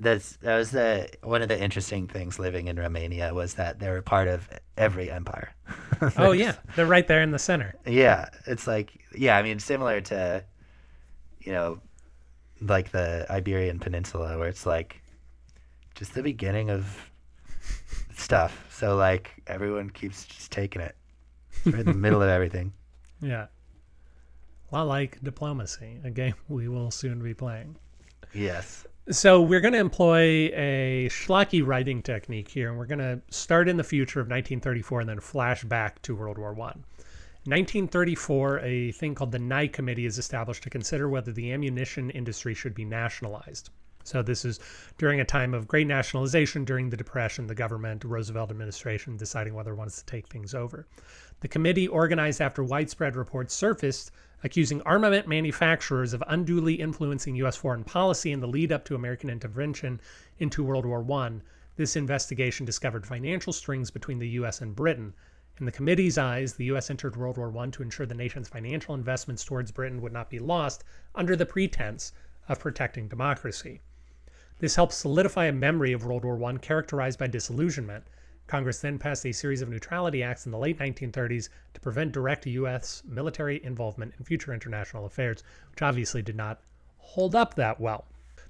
That's 0.00 0.36
that 0.36 0.56
was 0.58 0.72
the 0.72 1.08
one 1.22 1.40
of 1.40 1.48
the 1.48 1.58
interesting 1.58 2.06
things 2.08 2.38
living 2.38 2.68
in 2.68 2.76
Romania 2.76 3.32
was 3.32 3.54
that 3.54 3.78
they 3.78 3.88
were 3.88 4.02
part 4.02 4.28
of 4.28 4.50
every 4.76 5.10
empire. 5.10 5.54
oh 6.18 6.32
yeah. 6.32 6.56
They're 6.76 6.84
right 6.84 7.06
there 7.06 7.22
in 7.22 7.30
the 7.30 7.38
center. 7.38 7.74
Yeah, 7.86 8.28
it's 8.46 8.66
like 8.66 8.92
yeah, 9.16 9.38
I 9.38 9.42
mean 9.42 9.60
similar 9.60 10.02
to 10.02 10.44
you 11.40 11.52
know 11.52 11.80
like 12.60 12.90
the 12.90 13.26
Iberian 13.30 13.78
Peninsula 13.78 14.38
where 14.38 14.48
it's 14.48 14.66
like 14.66 15.02
just 15.94 16.14
the 16.14 16.22
beginning 16.22 16.70
of 16.70 17.10
stuff. 18.16 18.66
So 18.70 18.96
like 18.96 19.32
everyone 19.46 19.90
keeps 19.90 20.24
just 20.24 20.50
taking 20.50 20.82
it. 20.82 20.96
We're 21.64 21.78
in 21.78 21.86
the 21.86 21.94
middle 21.94 22.22
of 22.22 22.28
everything. 22.28 22.72
yeah 23.20 23.46
a 24.72 24.74
lot 24.74 24.88
like 24.88 25.22
diplomacy 25.22 26.00
a 26.04 26.10
game 26.10 26.34
we 26.48 26.68
will 26.68 26.90
soon 26.90 27.22
be 27.22 27.32
playing 27.32 27.76
Yes. 28.34 28.86
So 29.10 29.40
we're 29.40 29.60
going 29.60 29.74
to 29.74 29.80
employ 29.80 30.50
a 30.54 31.08
schlocky 31.10 31.64
writing 31.64 32.02
technique 32.02 32.48
here, 32.48 32.68
and 32.68 32.78
we're 32.78 32.86
going 32.86 32.98
to 32.98 33.20
start 33.30 33.68
in 33.68 33.76
the 33.76 33.84
future 33.84 34.20
of 34.20 34.26
1934 34.26 35.00
and 35.00 35.08
then 35.08 35.20
flash 35.20 35.62
back 35.64 36.02
to 36.02 36.16
World 36.16 36.38
War 36.38 36.52
One. 36.52 36.84
1934, 37.46 38.60
a 38.60 38.92
thing 38.92 39.14
called 39.14 39.30
the 39.30 39.38
Nye 39.38 39.66
Committee 39.66 40.06
is 40.06 40.16
established 40.16 40.62
to 40.62 40.70
consider 40.70 41.10
whether 41.10 41.30
the 41.30 41.52
ammunition 41.52 42.08
industry 42.08 42.54
should 42.54 42.74
be 42.74 42.86
nationalized. 42.86 43.68
So 44.02 44.22
this 44.22 44.46
is 44.46 44.60
during 44.96 45.20
a 45.20 45.26
time 45.26 45.52
of 45.52 45.68
great 45.68 45.86
nationalization 45.86 46.64
during 46.64 46.88
the 46.88 46.96
Depression, 46.96 47.46
the 47.46 47.54
government, 47.54 48.04
Roosevelt 48.04 48.50
administration 48.50 49.18
deciding 49.18 49.52
whether 49.52 49.72
it 49.72 49.76
wants 49.76 49.98
to 49.98 50.06
take 50.06 50.28
things 50.28 50.54
over. 50.54 50.86
The 51.40 51.48
committee 51.48 51.86
organized 51.86 52.40
after 52.40 52.64
widespread 52.64 53.14
reports 53.14 53.52
surfaced 53.52 54.10
accusing 54.42 54.80
armament 54.82 55.28
manufacturers 55.28 56.14
of 56.14 56.22
unduly 56.26 56.74
influencing 56.74 57.36
U.S. 57.36 57.56
foreign 57.56 57.84
policy 57.84 58.32
in 58.32 58.40
the 58.40 58.48
lead 58.48 58.72
up 58.72 58.86
to 58.86 58.94
American 58.94 59.28
intervention 59.28 60.00
into 60.38 60.64
World 60.64 60.86
War 60.86 61.04
I. 61.12 61.32
This 61.76 61.96
investigation 61.96 62.64
discovered 62.64 63.06
financial 63.06 63.52
strings 63.52 63.90
between 63.90 64.18
the 64.18 64.28
U.S. 64.28 64.62
and 64.62 64.74
Britain. 64.74 65.12
In 65.60 65.66
the 65.66 65.72
committee's 65.72 66.18
eyes, 66.18 66.54
the 66.54 66.64
U.S. 66.64 66.90
entered 66.90 67.14
World 67.14 67.38
War 67.38 67.56
I 67.56 67.70
to 67.70 67.82
ensure 67.84 68.06
the 68.06 68.14
nation's 68.14 68.48
financial 68.48 68.92
investments 68.92 69.44
towards 69.44 69.70
Britain 69.70 70.02
would 70.02 70.12
not 70.12 70.28
be 70.28 70.40
lost 70.40 70.82
under 71.14 71.36
the 71.36 71.46
pretense 71.46 72.12
of 72.48 72.58
protecting 72.58 73.06
democracy. 73.06 73.80
This 74.58 74.74
helped 74.74 74.94
solidify 74.94 75.44
a 75.44 75.52
memory 75.52 75.92
of 75.92 76.04
World 76.04 76.24
War 76.24 76.42
I 76.42 76.56
characterized 76.56 77.20
by 77.20 77.28
disillusionment. 77.28 78.02
Congress 78.48 78.80
then 78.80 78.98
passed 78.98 79.24
a 79.26 79.32
series 79.32 79.62
of 79.62 79.68
neutrality 79.68 80.24
acts 80.24 80.44
in 80.44 80.50
the 80.50 80.58
late 80.58 80.80
1930s 80.80 81.48
to 81.74 81.80
prevent 81.80 82.10
direct 82.10 82.46
U.S. 82.46 83.04
military 83.06 83.62
involvement 83.62 84.14
in 84.18 84.24
future 84.24 84.52
international 84.52 85.06
affairs, 85.06 85.44
which 85.70 85.82
obviously 85.82 86.20
did 86.20 86.36
not 86.36 86.62
hold 86.98 87.36
up 87.36 87.54
that 87.54 87.78
well. 87.78 88.06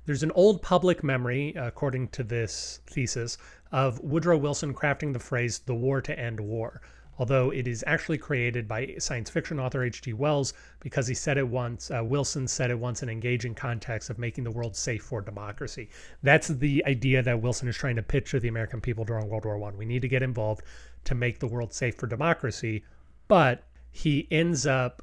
There's 0.06 0.22
an 0.22 0.32
old 0.32 0.62
public 0.62 1.04
memory, 1.04 1.52
according 1.54 2.08
to 2.08 2.22
this 2.22 2.80
thesis, 2.86 3.36
of 3.72 4.00
Woodrow 4.00 4.38
Wilson 4.38 4.72
crafting 4.72 5.12
the 5.12 5.18
phrase, 5.18 5.58
the 5.58 5.74
war 5.74 6.00
to 6.00 6.18
end 6.18 6.40
war. 6.40 6.80
Although 7.18 7.50
it 7.50 7.68
is 7.68 7.84
actually 7.86 8.18
created 8.18 8.66
by 8.66 8.94
science 8.98 9.30
fiction 9.30 9.60
author 9.60 9.84
H.G. 9.84 10.12
Wells 10.12 10.52
because 10.80 11.06
he 11.06 11.14
said 11.14 11.38
it 11.38 11.46
once, 11.46 11.90
uh, 11.90 12.02
Wilson 12.02 12.48
said 12.48 12.70
it 12.70 12.78
once 12.78 13.02
in 13.02 13.08
engaging 13.08 13.54
context 13.54 14.10
of 14.10 14.18
making 14.18 14.44
the 14.44 14.50
world 14.50 14.74
safe 14.76 15.02
for 15.02 15.20
democracy. 15.20 15.88
That's 16.22 16.48
the 16.48 16.84
idea 16.86 17.22
that 17.22 17.40
Wilson 17.40 17.68
is 17.68 17.76
trying 17.76 17.96
to 17.96 18.02
pitch 18.02 18.30
to 18.32 18.40
the 18.40 18.48
American 18.48 18.80
people 18.80 19.04
during 19.04 19.28
World 19.28 19.44
War 19.44 19.58
One. 19.58 19.76
We 19.76 19.84
need 19.84 20.02
to 20.02 20.08
get 20.08 20.22
involved 20.22 20.62
to 21.04 21.14
make 21.14 21.38
the 21.38 21.46
world 21.46 21.72
safe 21.72 21.96
for 21.96 22.06
democracy, 22.06 22.84
but 23.28 23.64
he 23.90 24.26
ends 24.30 24.66
up 24.66 25.02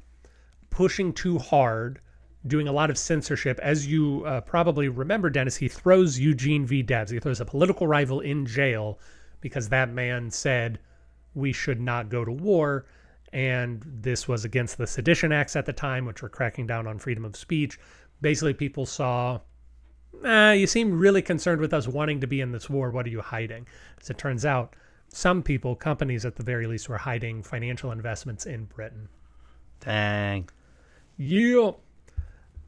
pushing 0.70 1.12
too 1.12 1.38
hard 1.38 2.00
doing 2.46 2.66
a 2.66 2.72
lot 2.72 2.90
of 2.90 2.98
censorship. 2.98 3.58
As 3.62 3.86
you 3.86 4.24
uh, 4.26 4.40
probably 4.40 4.88
remember, 4.88 5.30
Dennis, 5.30 5.56
he 5.56 5.68
throws 5.68 6.18
Eugene 6.18 6.66
V. 6.66 6.82
Debs. 6.82 7.10
He 7.10 7.20
throws 7.20 7.40
a 7.40 7.44
political 7.44 7.86
rival 7.86 8.20
in 8.20 8.46
jail 8.46 8.98
because 9.40 9.68
that 9.68 9.90
man 9.90 10.30
said 10.30 10.78
we 11.34 11.52
should 11.52 11.80
not 11.80 12.08
go 12.08 12.24
to 12.24 12.32
war. 12.32 12.86
And 13.32 13.82
this 13.86 14.28
was 14.28 14.44
against 14.44 14.76
the 14.76 14.86
Sedition 14.86 15.32
Acts 15.32 15.56
at 15.56 15.64
the 15.64 15.72
time, 15.72 16.04
which 16.04 16.22
were 16.22 16.28
cracking 16.28 16.66
down 16.66 16.86
on 16.86 16.98
freedom 16.98 17.24
of 17.24 17.36
speech. 17.36 17.78
Basically, 18.20 18.52
people 18.52 18.84
saw, 18.84 19.40
eh, 20.24 20.52
you 20.52 20.66
seem 20.66 20.98
really 20.98 21.22
concerned 21.22 21.60
with 21.60 21.72
us 21.72 21.88
wanting 21.88 22.20
to 22.20 22.26
be 22.26 22.40
in 22.40 22.52
this 22.52 22.68
war. 22.68 22.90
What 22.90 23.06
are 23.06 23.10
you 23.10 23.22
hiding? 23.22 23.66
As 24.00 24.10
it 24.10 24.18
turns 24.18 24.44
out, 24.44 24.76
some 25.08 25.42
people, 25.42 25.74
companies 25.74 26.24
at 26.24 26.36
the 26.36 26.42
very 26.42 26.66
least, 26.66 26.88
were 26.88 26.98
hiding 26.98 27.42
financial 27.42 27.90
investments 27.90 28.46
in 28.46 28.64
Britain. 28.64 29.08
Dang. 29.80 30.48
Yeah. 31.16 31.72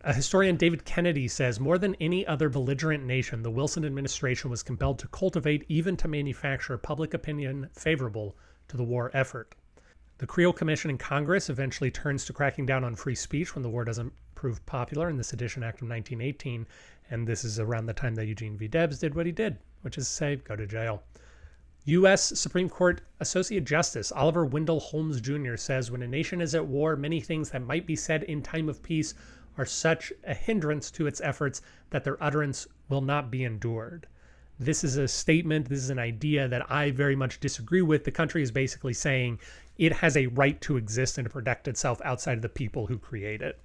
A 0.03 0.13
historian 0.13 0.57
David 0.57 0.85
Kennedy 0.85 1.29
says 1.29 1.59
more 1.59 1.79
than 1.79 1.95
any 1.95 2.27
other 2.27 2.51
belligerent 2.51 3.05
nation, 3.05 3.43
the 3.43 3.51
Wilson 3.51 3.87
administration 3.87 4.51
was 4.51 4.63
compelled 4.63 4.99
to 4.99 5.09
cultivate, 5.09 5.65
even 5.69 5.97
to 5.97 6.09
manufacture, 6.09 6.77
public 6.77 7.15
opinion 7.15 7.71
favorable 7.73 8.37
to 8.69 8.77
the 8.77 8.85
war 8.85 9.11
effort. 9.13 9.55
The 10.19 10.27
Creel 10.27 10.53
Commission 10.53 10.91
in 10.91 10.99
Congress 10.99 11.51
eventually 11.51 11.91
turns 11.91 12.25
to 12.25 12.33
cracking 12.33 12.67
down 12.67 12.85
on 12.85 12.95
free 12.95 13.15
speech 13.15 13.55
when 13.55 13.63
the 13.63 13.69
war 13.69 13.85
doesn't 13.85 14.13
prove 14.35 14.65
popular 14.65 15.09
in 15.11 15.17
the 15.17 15.25
Sedition 15.25 15.63
Act 15.63 15.83
of 15.83 15.89
1918. 15.89 16.67
And 17.11 17.27
this 17.27 17.45
is 17.45 17.59
around 17.59 17.87
the 17.87 17.93
time 17.93 18.15
that 18.15 18.27
Eugene 18.27 18.57
V. 18.57 18.69
Debs 18.69 18.99
did 18.99 19.15
what 19.15 19.27
he 19.27 19.33
did, 19.33 19.59
which 19.83 19.99
is 19.99 20.07
say, 20.07 20.37
go 20.37 20.55
to 20.55 20.67
jail. 20.67 21.03
U.S. 21.87 22.39
Supreme 22.39 22.69
Court 22.69 23.03
Associate 23.21 23.63
Justice 23.63 24.13
Oliver 24.13 24.47
Wendell 24.47 24.81
Holmes 24.81 25.21
Jr. 25.21 25.57
says 25.57 25.91
when 25.91 26.03
a 26.03 26.09
nation 26.09 26.41
is 26.41 26.55
at 26.55 26.67
war, 26.67 26.97
many 26.97 27.21
things 27.21 27.51
that 27.51 27.67
might 27.67 27.87
be 27.87 27.97
said 27.97 28.23
in 28.23 28.43
time 28.43 28.69
of 28.69 28.83
peace 28.83 29.15
are 29.59 29.67
such 29.67 30.13
a 30.25 30.33
hindrance 30.33 30.91
to 30.93 31.07
its 31.07 31.21
efforts 31.21 31.61
that 31.91 32.05
their 32.05 32.23
utterance 32.23 32.67
will 32.89 33.03
not 33.03 33.31
be 33.31 33.45
endured. 33.45 34.07
This 34.59 34.85
is 34.85 34.97
a 34.97 35.09
statement, 35.09 35.69
this 35.69 35.81
is 35.81 35.91
an 35.91 35.99
idea 35.99 36.47
that 36.49 36.71
I 36.71 36.91
very 36.91 37.17
much 37.17 37.41
disagree 37.41 37.83
with. 37.83 38.05
The 38.05 38.13
country 38.13 38.43
is 38.43 38.51
basically 38.51 38.95
saying 38.95 39.41
it 39.79 39.93
has 39.93 40.17
a 40.17 40.29
right 40.29 40.61
to 40.63 40.77
exist 40.77 41.19
and 41.19 41.25
to 41.25 41.31
protect 41.31 41.67
itself 41.67 42.01
outside 42.05 42.39
of 42.39 42.43
the 42.43 42.49
people 42.49 42.87
who 42.87 42.99
create 42.99 43.43
it. 43.43 43.59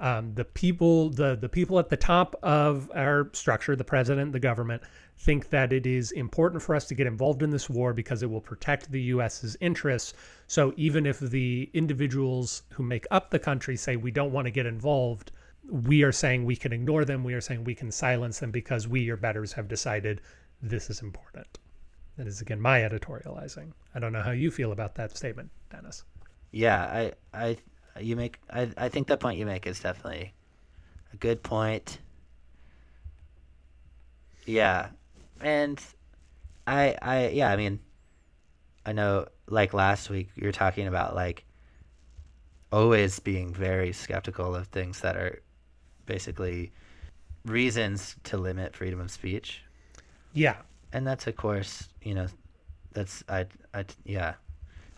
Um, 0.00 0.34
the 0.34 0.44
people, 0.44 1.10
the 1.10 1.36
the 1.36 1.48
people 1.48 1.78
at 1.78 1.88
the 1.88 1.96
top 1.96 2.36
of 2.42 2.90
our 2.94 3.30
structure, 3.32 3.74
the 3.74 3.84
president, 3.84 4.32
the 4.32 4.38
government, 4.38 4.82
think 5.18 5.50
that 5.50 5.72
it 5.72 5.86
is 5.86 6.12
important 6.12 6.62
for 6.62 6.76
us 6.76 6.86
to 6.86 6.94
get 6.94 7.06
involved 7.06 7.42
in 7.42 7.50
this 7.50 7.68
war 7.68 7.92
because 7.92 8.22
it 8.22 8.30
will 8.30 8.40
protect 8.40 8.92
the 8.92 9.02
U.S.'s 9.02 9.56
interests. 9.60 10.14
So 10.46 10.72
even 10.76 11.04
if 11.04 11.18
the 11.18 11.68
individuals 11.74 12.62
who 12.70 12.84
make 12.84 13.06
up 13.10 13.30
the 13.30 13.40
country 13.40 13.76
say 13.76 13.96
we 13.96 14.12
don't 14.12 14.32
want 14.32 14.46
to 14.46 14.52
get 14.52 14.66
involved, 14.66 15.32
we 15.68 16.02
are 16.02 16.12
saying 16.12 16.44
we 16.44 16.56
can 16.56 16.72
ignore 16.72 17.04
them. 17.04 17.22
We 17.24 17.34
are 17.34 17.40
saying 17.40 17.64
we 17.64 17.74
can 17.74 17.90
silence 17.90 18.40
them 18.40 18.50
because 18.50 18.88
we, 18.88 19.00
your 19.00 19.16
betters, 19.16 19.52
have 19.52 19.68
decided 19.68 20.20
this 20.62 20.90
is 20.90 21.02
important. 21.02 21.58
That 22.16 22.26
is 22.26 22.40
again 22.40 22.60
my 22.60 22.80
editorializing. 22.80 23.72
I 23.94 23.98
don't 24.00 24.12
know 24.12 24.22
how 24.22 24.32
you 24.32 24.50
feel 24.50 24.72
about 24.72 24.94
that 24.96 25.16
statement, 25.16 25.50
Dennis. 25.70 26.04
Yeah, 26.50 26.82
I, 26.82 27.12
I, 27.34 27.56
you 28.00 28.16
make. 28.16 28.40
I, 28.50 28.70
I 28.76 28.88
think 28.88 29.06
the 29.06 29.16
point 29.16 29.38
you 29.38 29.46
make 29.46 29.66
is 29.66 29.78
definitely 29.78 30.32
a 31.12 31.16
good 31.16 31.42
point. 31.42 31.98
Yeah, 34.46 34.88
and 35.40 35.80
I, 36.66 36.96
I, 37.02 37.28
yeah, 37.28 37.50
I 37.50 37.56
mean, 37.56 37.80
I 38.86 38.92
know. 38.92 39.26
Like 39.50 39.72
last 39.72 40.10
week, 40.10 40.28
you're 40.34 40.52
talking 40.52 40.86
about 40.86 41.14
like 41.14 41.44
always 42.70 43.18
being 43.18 43.54
very 43.54 43.92
skeptical 43.92 44.54
of 44.54 44.66
things 44.66 45.00
that 45.00 45.16
are 45.16 45.40
basically 46.08 46.72
reasons 47.44 48.16
to 48.24 48.36
limit 48.36 48.74
freedom 48.74 49.00
of 49.00 49.12
speech. 49.12 49.62
Yeah, 50.32 50.56
and 50.92 51.06
that's 51.06 51.26
of 51.26 51.36
course 51.36 51.88
you 52.02 52.14
know 52.14 52.26
that's 52.92 53.22
i 53.28 53.46
i 53.74 53.84
yeah 54.04 54.34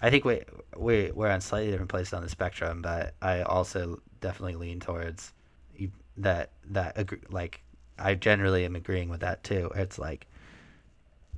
i 0.00 0.10
think 0.10 0.24
we 0.24 0.40
we 0.76 1.10
we're 1.12 1.28
on 1.28 1.40
slightly 1.40 1.70
different 1.70 1.90
places 1.90 2.12
on 2.12 2.22
the 2.22 2.28
spectrum 2.28 2.80
but 2.82 3.14
i 3.22 3.42
also 3.42 4.00
definitely 4.20 4.54
lean 4.54 4.80
towards 4.80 5.32
that 6.16 6.50
that 6.70 6.96
agree, 6.96 7.20
like 7.30 7.62
i 7.98 8.14
generally 8.14 8.64
am 8.64 8.76
agreeing 8.76 9.08
with 9.08 9.20
that 9.20 9.42
too 9.42 9.70
it's 9.74 9.98
like 9.98 10.26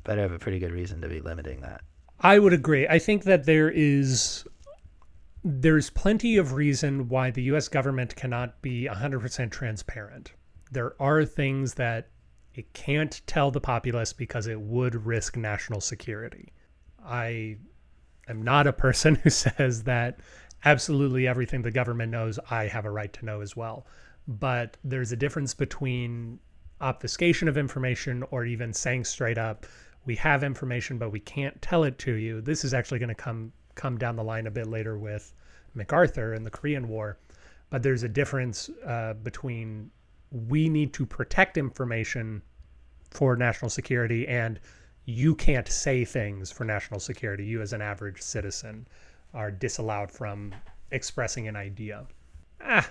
better 0.04 0.20
have 0.20 0.32
a 0.32 0.38
pretty 0.38 0.58
good 0.58 0.72
reason 0.72 1.00
to 1.00 1.08
be 1.08 1.20
limiting 1.20 1.60
that 1.60 1.82
I 2.24 2.38
would 2.38 2.52
agree. 2.52 2.86
I 2.86 3.00
think 3.00 3.24
that 3.24 3.46
there 3.46 3.68
is 3.68 4.44
there's 5.44 5.90
plenty 5.90 6.36
of 6.36 6.52
reason 6.52 7.08
why 7.08 7.30
the 7.30 7.42
US 7.44 7.68
government 7.68 8.14
cannot 8.14 8.62
be 8.62 8.88
100% 8.90 9.50
transparent. 9.50 10.32
There 10.70 10.94
are 11.00 11.24
things 11.24 11.74
that 11.74 12.08
it 12.54 12.72
can't 12.74 13.20
tell 13.26 13.50
the 13.50 13.60
populace 13.60 14.12
because 14.12 14.46
it 14.46 14.60
would 14.60 15.06
risk 15.06 15.36
national 15.36 15.80
security. 15.80 16.52
I 17.04 17.56
am 18.28 18.42
not 18.42 18.66
a 18.66 18.72
person 18.72 19.14
who 19.22 19.30
says 19.30 19.82
that 19.84 20.20
absolutely 20.64 21.26
everything 21.26 21.62
the 21.62 21.70
government 21.70 22.12
knows 22.12 22.38
I 22.50 22.66
have 22.68 22.84
a 22.84 22.90
right 22.90 23.12
to 23.14 23.24
know 23.24 23.40
as 23.40 23.56
well. 23.56 23.86
But 24.28 24.76
there's 24.84 25.10
a 25.10 25.16
difference 25.16 25.54
between 25.54 26.38
obfuscation 26.80 27.48
of 27.48 27.56
information 27.56 28.22
or 28.30 28.44
even 28.44 28.72
saying 28.72 29.04
straight 29.04 29.38
up 29.38 29.66
we 30.04 30.16
have 30.16 30.42
information 30.42 30.98
but 30.98 31.10
we 31.10 31.20
can't 31.20 31.60
tell 31.62 31.84
it 31.84 31.98
to 31.98 32.14
you. 32.14 32.40
This 32.40 32.64
is 32.64 32.74
actually 32.74 32.98
going 32.98 33.08
to 33.08 33.14
come 33.14 33.52
come 33.74 33.98
down 33.98 34.16
the 34.16 34.24
line 34.24 34.46
a 34.46 34.50
bit 34.50 34.66
later 34.66 34.98
with 34.98 35.32
MacArthur 35.74 36.34
and 36.34 36.44
the 36.44 36.50
Korean 36.50 36.88
War. 36.88 37.18
But 37.70 37.82
there's 37.82 38.02
a 38.02 38.08
difference 38.08 38.70
uh, 38.86 39.14
between 39.14 39.90
we 40.30 40.68
need 40.68 40.92
to 40.94 41.06
protect 41.06 41.56
information 41.56 42.42
for 43.10 43.36
national 43.36 43.70
security 43.70 44.26
and 44.26 44.58
you 45.04 45.34
can't 45.34 45.68
say 45.68 46.04
things 46.04 46.52
for 46.52 46.64
national 46.64 47.00
security. 47.00 47.44
You, 47.44 47.60
as 47.60 47.72
an 47.72 47.82
average 47.82 48.22
citizen, 48.22 48.86
are 49.34 49.50
disallowed 49.50 50.10
from 50.10 50.54
expressing 50.90 51.48
an 51.48 51.56
idea. 51.56 52.06
Ah. 52.60 52.88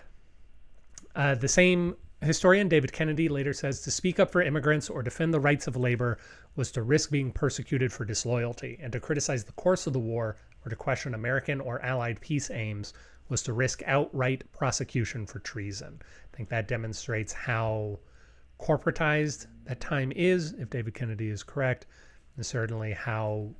Uh, 1.15 1.35
the 1.35 1.47
same 1.47 1.95
historian, 2.21 2.67
David 2.67 2.91
Kennedy, 2.91 3.29
later 3.29 3.53
says 3.53 3.81
to 3.81 3.91
speak 3.91 4.19
up 4.19 4.31
for 4.31 4.41
immigrants 4.41 4.89
or 4.89 5.01
defend 5.01 5.33
the 5.33 5.39
rights 5.39 5.67
of 5.67 5.75
labor 5.75 6.17
was 6.55 6.71
to 6.71 6.83
risk 6.83 7.11
being 7.11 7.31
persecuted 7.31 7.91
for 7.91 8.05
disloyalty, 8.05 8.77
and 8.81 8.91
to 8.91 8.99
criticize 8.99 9.43
the 9.43 9.51
course 9.53 9.87
of 9.87 9.93
the 9.93 9.99
war 9.99 10.35
or 10.65 10.69
to 10.69 10.75
question 10.75 11.13
American 11.13 11.59
or 11.59 11.81
Allied 11.81 12.21
peace 12.21 12.49
aims 12.51 12.93
was 13.29 13.41
to 13.43 13.53
risk 13.53 13.81
outright 13.85 14.43
prosecution 14.51 15.25
for 15.25 15.39
treason. 15.39 16.01
I 16.33 16.37
think 16.37 16.49
that 16.49 16.67
demonstrates 16.67 17.33
how 17.33 17.99
corporatized 18.59 19.47
that 19.65 19.79
time 19.79 20.11
is, 20.15 20.53
if 20.53 20.69
David 20.69 20.93
Kennedy 20.93 21.29
is 21.29 21.43
correct, 21.43 21.87
and 22.35 22.45
certainly 22.45 22.91
how 22.91 23.55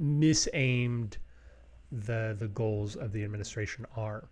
misaimed 0.00 1.16
the 1.90 2.36
the 2.38 2.48
goals 2.48 2.96
of 2.96 3.12
the 3.12 3.24
administration 3.24 3.86
are. 3.96 4.28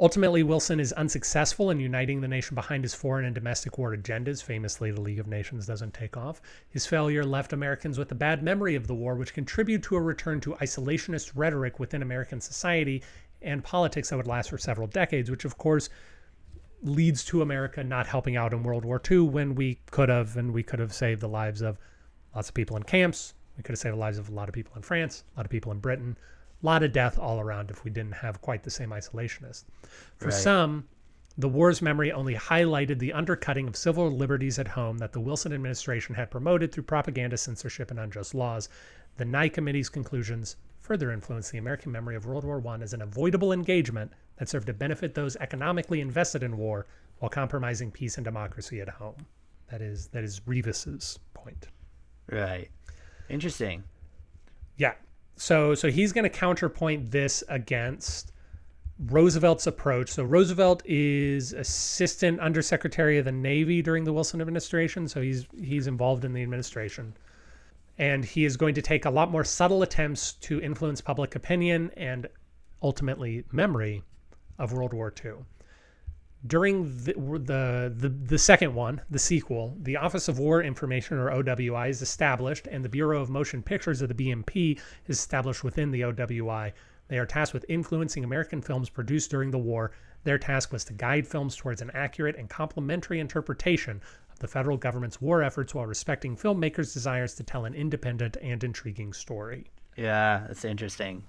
Ultimately, 0.00 0.44
Wilson 0.44 0.78
is 0.78 0.92
unsuccessful 0.92 1.70
in 1.70 1.80
uniting 1.80 2.20
the 2.20 2.28
nation 2.28 2.54
behind 2.54 2.84
his 2.84 2.94
foreign 2.94 3.24
and 3.24 3.34
domestic 3.34 3.78
war 3.78 3.96
agendas. 3.96 4.40
Famously, 4.40 4.92
the 4.92 5.00
League 5.00 5.18
of 5.18 5.26
Nations 5.26 5.66
doesn't 5.66 5.92
take 5.92 6.16
off. 6.16 6.40
His 6.68 6.86
failure 6.86 7.24
left 7.24 7.52
Americans 7.52 7.98
with 7.98 8.12
a 8.12 8.14
bad 8.14 8.40
memory 8.40 8.76
of 8.76 8.86
the 8.86 8.94
war, 8.94 9.16
which 9.16 9.34
contributed 9.34 9.82
to 9.84 9.96
a 9.96 10.00
return 10.00 10.40
to 10.42 10.54
isolationist 10.54 11.32
rhetoric 11.34 11.80
within 11.80 12.02
American 12.02 12.40
society 12.40 13.02
and 13.42 13.64
politics 13.64 14.10
that 14.10 14.16
would 14.16 14.28
last 14.28 14.50
for 14.50 14.58
several 14.58 14.86
decades, 14.86 15.32
which, 15.32 15.44
of 15.44 15.58
course, 15.58 15.88
leads 16.82 17.24
to 17.24 17.42
America 17.42 17.82
not 17.82 18.06
helping 18.06 18.36
out 18.36 18.52
in 18.52 18.62
World 18.62 18.84
War 18.84 19.02
II 19.10 19.20
when 19.22 19.56
we 19.56 19.80
could 19.90 20.08
have, 20.08 20.36
and 20.36 20.52
we 20.52 20.62
could 20.62 20.78
have 20.78 20.92
saved 20.92 21.20
the 21.20 21.28
lives 21.28 21.60
of 21.60 21.76
lots 22.36 22.48
of 22.48 22.54
people 22.54 22.76
in 22.76 22.84
camps. 22.84 23.34
We 23.56 23.64
could 23.64 23.72
have 23.72 23.80
saved 23.80 23.96
the 23.96 24.00
lives 24.00 24.18
of 24.18 24.28
a 24.28 24.32
lot 24.32 24.48
of 24.48 24.54
people 24.54 24.74
in 24.76 24.82
France, 24.82 25.24
a 25.34 25.40
lot 25.40 25.46
of 25.46 25.50
people 25.50 25.72
in 25.72 25.80
Britain, 25.80 26.16
a 26.62 26.66
lot 26.66 26.82
of 26.82 26.92
death 26.92 27.18
all 27.18 27.40
around 27.40 27.70
if 27.70 27.84
we 27.84 27.90
didn't 27.90 28.12
have 28.14 28.40
quite 28.40 28.62
the 28.62 28.70
same 28.70 28.90
isolationist. 28.90 29.64
For 30.16 30.26
Right. 30.26 30.34
some, 30.34 30.88
the 31.36 31.48
war's 31.48 31.80
memory 31.80 32.10
only 32.10 32.34
highlighted 32.34 32.98
the 32.98 33.12
undercutting 33.12 33.68
of 33.68 33.76
civil 33.76 34.10
liberties 34.10 34.58
at 34.58 34.68
home 34.68 34.98
that 34.98 35.12
the 35.12 35.20
Wilson 35.20 35.52
administration 35.52 36.16
had 36.16 36.30
promoted 36.30 36.72
through 36.72 36.82
propaganda, 36.84 37.36
censorship, 37.36 37.90
and 37.92 38.00
unjust 38.00 38.34
laws. 38.34 38.68
The 39.18 39.24
Nye 39.24 39.48
Committee's 39.48 39.88
conclusions 39.88 40.56
further 40.80 41.12
influenced 41.12 41.52
the 41.52 41.58
American 41.58 41.92
memory 41.92 42.16
of 42.16 42.26
World 42.26 42.44
War 42.44 42.60
I 42.66 42.76
as 42.80 42.92
an 42.92 43.02
avoidable 43.02 43.52
engagement 43.52 44.12
that 44.36 44.48
served 44.48 44.66
to 44.66 44.72
benefit 44.72 45.14
those 45.14 45.36
economically 45.36 46.00
invested 46.00 46.42
in 46.42 46.56
war 46.56 46.86
while 47.18 47.28
compromising 47.28 47.90
peace 47.92 48.16
and 48.16 48.24
democracy 48.24 48.80
at 48.80 48.88
home. 48.88 49.26
That 49.70 49.80
is 49.82 50.06
that 50.08 50.24
is 50.24 50.40
Rivas's 50.46 51.18
point. 51.34 51.68
right 52.30 52.68
interesting 53.28 53.84
Yeah. 54.76 54.94
So 55.38 55.74
so 55.74 55.90
he's 55.90 56.12
going 56.12 56.24
to 56.24 56.30
counterpoint 56.30 57.10
this 57.10 57.42
against 57.48 58.32
Roosevelt's 58.98 59.66
approach. 59.66 60.10
So 60.10 60.24
Roosevelt 60.24 60.82
is 60.84 61.52
assistant 61.52 62.40
undersecretary 62.40 63.18
of 63.18 63.24
the 63.24 63.32
Navy 63.32 63.80
during 63.80 64.04
the 64.04 64.12
Wilson 64.12 64.40
administration, 64.40 65.06
so 65.06 65.20
he's 65.20 65.46
he's 65.56 65.86
involved 65.86 66.24
in 66.24 66.32
the 66.32 66.42
administration. 66.42 67.14
And 67.98 68.24
he 68.24 68.44
is 68.44 68.56
going 68.56 68.74
to 68.74 68.82
take 68.82 69.04
a 69.04 69.10
lot 69.10 69.30
more 69.30 69.44
subtle 69.44 69.82
attempts 69.82 70.34
to 70.34 70.60
influence 70.60 71.00
public 71.00 71.34
opinion 71.34 71.90
and 71.96 72.28
ultimately 72.82 73.44
memory 73.50 74.02
of 74.58 74.72
World 74.72 74.92
War 74.92 75.12
II. 75.24 75.32
During 76.48 76.88
the, 77.04 77.12
the, 77.12 77.94
the, 77.94 78.08
the 78.08 78.38
second 78.38 78.74
one, 78.74 79.02
the 79.10 79.18
sequel, 79.18 79.76
the 79.82 79.96
Office 79.96 80.28
of 80.28 80.38
War 80.38 80.62
Information, 80.62 81.18
or 81.18 81.30
OWI, 81.30 81.90
is 81.90 82.02
established, 82.02 82.66
and 82.66 82.84
the 82.84 82.88
Bureau 82.88 83.20
of 83.20 83.28
Motion 83.28 83.62
Pictures, 83.62 84.02
of 84.02 84.08
the 84.08 84.14
BMP, 84.14 84.80
is 85.06 85.18
established 85.18 85.62
within 85.62 85.90
the 85.90 86.00
OWI. 86.00 86.72
They 87.08 87.18
are 87.18 87.26
tasked 87.26 87.54
with 87.54 87.66
influencing 87.68 88.24
American 88.24 88.62
films 88.62 88.88
produced 88.88 89.30
during 89.30 89.50
the 89.50 89.58
war. 89.58 89.92
Their 90.24 90.38
task 90.38 90.72
was 90.72 90.84
to 90.86 90.92
guide 90.94 91.26
films 91.26 91.54
towards 91.54 91.82
an 91.82 91.90
accurate 91.92 92.36
and 92.36 92.48
complementary 92.48 93.20
interpretation 93.20 94.00
of 94.30 94.38
the 94.38 94.48
federal 94.48 94.76
government's 94.76 95.20
war 95.20 95.42
efforts 95.42 95.74
while 95.74 95.86
respecting 95.86 96.36
filmmakers' 96.36 96.92
desires 96.92 97.34
to 97.34 97.44
tell 97.44 97.66
an 97.66 97.74
independent 97.74 98.36
and 98.42 98.64
intriguing 98.64 99.12
story. 99.12 99.70
Yeah, 99.96 100.44
that's 100.46 100.64
interesting. 100.64 101.24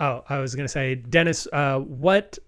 Oh, 0.00 0.24
I 0.28 0.38
was 0.38 0.54
going 0.54 0.64
to 0.64 0.72
say, 0.72 0.94
Dennis, 0.96 1.46
uh, 1.52 1.78
what 1.78 2.38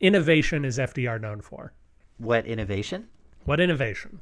innovation 0.00 0.64
is 0.64 0.78
FDR 0.78 1.20
known 1.20 1.40
for? 1.40 1.72
What 2.18 2.46
innovation? 2.46 3.08
What 3.44 3.60
innovation? 3.60 4.20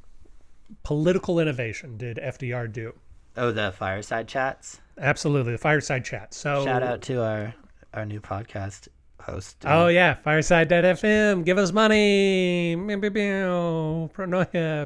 Political 0.82 1.40
innovation 1.40 1.96
did 1.96 2.18
FDR 2.18 2.70
do? 2.70 2.94
Oh, 3.36 3.52
the 3.52 3.72
fireside 3.72 4.28
chats. 4.28 4.80
Absolutely, 4.98 5.52
the 5.52 5.58
fireside 5.58 6.04
chat. 6.04 6.34
So 6.34 6.64
Shout 6.64 6.82
out 6.82 7.02
to 7.02 7.22
our 7.22 7.54
our 7.94 8.04
new 8.04 8.20
podcast 8.20 8.88
host. 9.20 9.64
Oh 9.64 9.88
yeah, 9.88 10.14
fireside.fm. 10.14 11.44
Give 11.44 11.58
us 11.58 11.72
money. 11.72 12.76
Pronoia. 12.76 14.10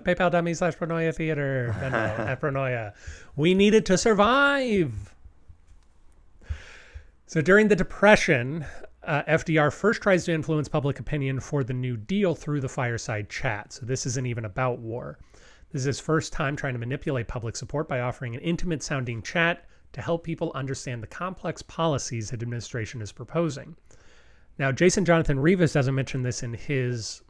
PayPal.me 0.00 0.54
slash 0.54 0.74
Pronoia 0.76 1.14
Theater. 1.14 1.74
At 1.80 2.40
Pronoia. 2.40 2.92
We 3.36 3.54
needed 3.54 3.86
to 3.86 3.98
survive. 3.98 5.14
So 7.26 7.40
during 7.40 7.68
the 7.68 7.76
Depression, 7.76 8.66
uh, 9.04 9.22
FDR 9.24 9.72
first 9.72 10.02
tries 10.02 10.24
to 10.24 10.32
influence 10.32 10.68
public 10.68 11.00
opinion 11.00 11.40
for 11.40 11.64
the 11.64 11.72
New 11.72 11.96
Deal 11.96 12.34
through 12.34 12.60
the 12.60 12.68
fireside 12.68 13.28
chat. 13.28 13.72
So 13.72 13.86
this 13.86 14.06
isn't 14.06 14.26
even 14.26 14.44
about 14.44 14.78
war. 14.78 15.18
This 15.70 15.80
is 15.80 15.86
his 15.86 16.00
first 16.00 16.32
time 16.32 16.54
trying 16.54 16.74
to 16.74 16.78
manipulate 16.78 17.28
public 17.28 17.56
support 17.56 17.88
by 17.88 18.00
offering 18.00 18.34
an 18.34 18.40
intimate 18.42 18.82
sounding 18.82 19.22
chat 19.22 19.66
to 19.92 20.00
help 20.00 20.24
people 20.24 20.52
understand 20.54 21.02
the 21.02 21.06
complex 21.06 21.62
policies 21.62 22.30
the 22.30 22.34
administration 22.34 23.02
is 23.02 23.12
proposing. 23.12 23.76
Now, 24.58 24.70
Jason 24.70 25.04
Jonathan 25.04 25.40
Rivas 25.40 25.72
doesn't 25.72 25.94
mention 25.94 26.22
this 26.22 26.42
in 26.42 26.54
his 26.54 27.22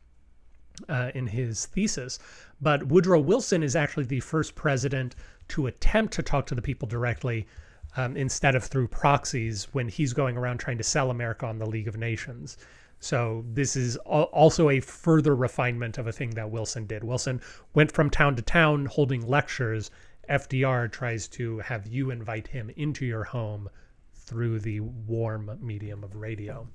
uh, 0.89 1.11
in 1.15 1.27
his 1.27 1.67
thesis, 1.67 2.19
but 2.61 2.87
Woodrow 2.87 3.21
Wilson 3.21 3.63
is 3.63 3.77
actually 3.77 4.05
the 4.05 4.21
first 4.21 4.55
president 4.55 5.15
to 5.49 5.67
attempt 5.67 6.15
to 6.15 6.23
talk 6.23 6.47
to 6.47 6.55
the 6.55 6.63
people 6.63 6.89
directly 6.89 7.47
um, 7.97 8.17
instead 8.17 8.55
of 8.55 8.65
through 8.65 8.89
proxies 8.89 9.69
when 9.73 9.89
he's 9.89 10.13
going 10.13 10.37
around 10.37 10.59
trying 10.59 10.79
to 10.79 10.85
sell 10.85 11.11
America 11.11 11.47
on 11.47 11.59
the 11.59 11.67
League 11.67 11.89
of 11.89 11.97
Nations. 11.97 12.57
So 13.01 13.45
this 13.53 13.75
is 13.75 13.97
also 13.97 14.71
a 14.71 14.79
further 14.79 15.35
refinement 15.35 15.99
of 15.99 16.07
a 16.07 16.13
thing 16.13 16.31
that 16.31 16.51
Wilson 16.51 16.87
did. 16.87 17.03
Wilson 17.03 17.41
went 17.75 17.91
from 17.91 18.11
town 18.11 18.37
to 18.37 18.43
town 18.43 18.87
holding 18.87 19.27
lectures. 19.27 19.91
FDR 20.31 20.91
tries 20.91 21.27
to 21.29 21.59
have 21.59 21.89
you 21.89 22.11
invite 22.13 22.47
him 22.47 22.71
into 22.77 23.05
your 23.05 23.25
home 23.25 23.69
through 24.15 24.61
the 24.61 24.81
warm 24.81 25.59
medium 25.61 26.05
of 26.05 26.15
radio. 26.15 26.69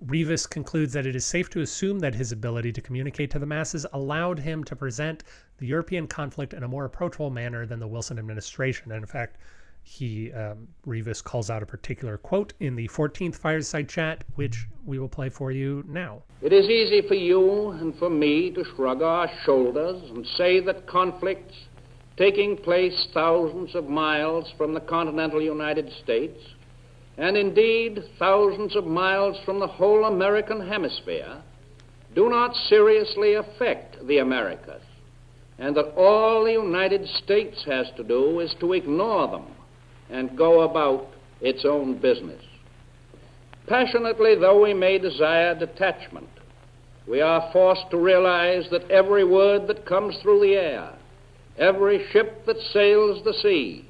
Rivas 0.00 0.46
concludes 0.46 0.92
that 0.94 1.06
it 1.06 1.14
is 1.14 1.24
safe 1.24 1.48
to 1.50 1.60
assume 1.60 2.00
that 2.00 2.16
his 2.16 2.32
ability 2.32 2.72
to 2.72 2.80
communicate 2.80 3.30
to 3.30 3.38
the 3.38 3.46
masses 3.46 3.86
allowed 3.92 4.40
him 4.40 4.64
to 4.64 4.74
present 4.74 5.22
the 5.58 5.66
European 5.66 6.08
conflict 6.08 6.54
in 6.54 6.64
a 6.64 6.68
more 6.68 6.86
approachable 6.86 7.30
manner 7.30 7.66
than 7.66 7.78
the 7.78 7.86
Wilson 7.86 8.18
administration. 8.18 8.90
And 8.90 9.02
in 9.02 9.06
fact, 9.06 9.36
he 9.82 10.32
um, 10.32 10.68
Rivas 10.86 11.20
calls 11.20 11.50
out 11.50 11.62
a 11.62 11.66
particular 11.66 12.16
quote 12.16 12.54
in 12.60 12.76
the 12.76 12.88
14th 12.88 13.36
fireside 13.36 13.88
chat, 13.88 14.24
which 14.36 14.66
we 14.86 14.98
will 14.98 15.08
play 15.08 15.28
for 15.28 15.50
you 15.50 15.84
now. 15.86 16.22
It 16.40 16.52
is 16.52 16.66
easy 16.66 17.06
for 17.06 17.14
you 17.14 17.70
and 17.70 17.96
for 17.98 18.08
me 18.08 18.50
to 18.52 18.64
shrug 18.74 19.02
our 19.02 19.28
shoulders 19.44 20.02
and 20.10 20.26
say 20.36 20.60
that 20.60 20.86
conflicts 20.86 21.54
taking 22.16 22.56
place 22.56 23.08
thousands 23.12 23.74
of 23.74 23.88
miles 23.88 24.50
from 24.56 24.74
the 24.74 24.80
continental 24.80 25.42
United 25.42 25.90
States, 26.02 26.38
and 27.16 27.36
indeed 27.36 28.02
thousands 28.18 28.76
of 28.76 28.86
miles 28.86 29.36
from 29.44 29.58
the 29.58 29.66
whole 29.66 30.04
American 30.04 30.66
hemisphere, 30.66 31.42
do 32.14 32.28
not 32.28 32.54
seriously 32.68 33.34
affect 33.34 34.06
the 34.06 34.18
Americas, 34.18 34.82
and 35.58 35.76
that 35.76 35.94
all 35.96 36.44
the 36.44 36.52
United 36.52 37.06
States 37.24 37.64
has 37.64 37.86
to 37.96 38.04
do 38.04 38.40
is 38.40 38.54
to 38.60 38.74
ignore 38.74 39.28
them 39.28 39.46
and 40.10 40.36
go 40.36 40.62
about 40.62 41.08
its 41.40 41.64
own 41.64 41.98
business. 41.98 42.42
Passionately 43.66 44.34
though 44.34 44.62
we 44.62 44.74
may 44.74 44.98
desire 44.98 45.58
detachment, 45.58 46.28
we 47.08 47.20
are 47.20 47.50
forced 47.52 47.90
to 47.90 47.98
realize 47.98 48.68
that 48.70 48.90
every 48.90 49.24
word 49.24 49.66
that 49.68 49.86
comes 49.86 50.16
through 50.22 50.40
the 50.40 50.54
air, 50.54 50.92
every 51.58 52.06
ship 52.10 52.46
that 52.46 52.58
sails 52.72 53.24
the 53.24 53.34
sea, 53.34 53.84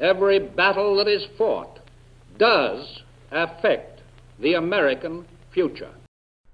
every 0.00 0.38
battle 0.38 0.96
that 0.96 1.08
is 1.08 1.24
fought, 1.38 1.78
does 2.38 3.02
affect 3.30 4.00
the 4.40 4.54
American 4.54 5.24
future. 5.52 5.90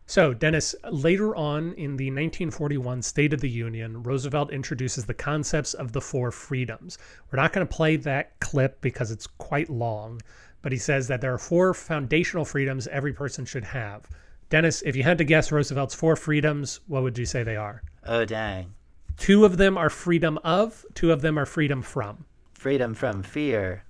So, 0.09 0.33
Dennis, 0.33 0.75
later 0.91 1.37
on 1.37 1.75
in 1.75 1.99
the 1.99 2.07
1941 2.07 3.03
State 3.03 3.35
of 3.35 3.43
the 3.43 3.51
Union, 3.51 4.03
Roosevelt 4.03 4.51
introduces 4.51 5.05
the 5.05 5.13
concepts 5.13 5.75
of 5.75 5.93
the 5.93 6.01
four 6.01 6.31
freedoms. 6.31 6.97
We're 7.31 7.37
not 7.37 7.53
going 7.53 7.67
to 7.67 7.77
play 7.77 7.97
that 7.97 8.41
clip 8.41 8.81
because 8.81 9.11
it's 9.11 9.27
quite 9.27 9.69
long, 9.69 10.23
but 10.63 10.73
he 10.73 10.79
says 10.79 11.09
that 11.09 11.21
there 11.21 11.35
are 11.35 11.39
four 11.39 11.75
foundational 11.75 12.47
freedoms 12.47 12.87
every 12.87 13.13
person 13.13 13.45
should 13.45 13.65
have. 13.65 14.09
Dennis, 14.49 14.81
if 14.87 14.97
you 14.97 15.03
had 15.03 15.19
to 15.19 15.25
guess 15.25 15.53
Roosevelt's 15.53 15.95
four 15.95 16.17
freedoms, 16.17 16.81
what 16.87 17.03
would 17.03 17.19
you 17.19 17.27
say 17.27 17.43
they 17.43 17.57
are? 17.57 17.83
Oh, 18.07 18.25
dang. 18.25 18.73
Two 19.19 19.45
of 19.45 19.59
them 19.59 19.77
are 19.77 19.91
freedom 19.91 20.39
of, 20.43 20.87
two 20.95 21.13
of 21.13 21.21
them 21.21 21.39
are 21.39 21.45
freedom 21.45 21.83
from. 21.83 22.25
Freedom 22.55 22.95
from 22.95 23.23
fear. 23.23 23.85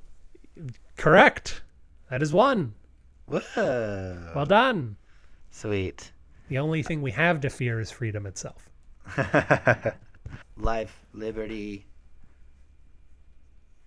Correct. 0.96 1.62
That 2.10 2.22
is 2.22 2.32
one. 2.32 2.74
Whoa. 3.26 4.32
Well 4.34 4.46
done. 4.46 4.96
Sweet. 5.50 6.12
The 6.48 6.58
only 6.58 6.82
thing 6.82 7.02
we 7.02 7.10
have 7.12 7.40
to 7.40 7.50
fear 7.50 7.80
is 7.80 7.90
freedom 7.90 8.26
itself. 8.26 8.70
Life, 10.56 11.04
liberty. 11.12 11.86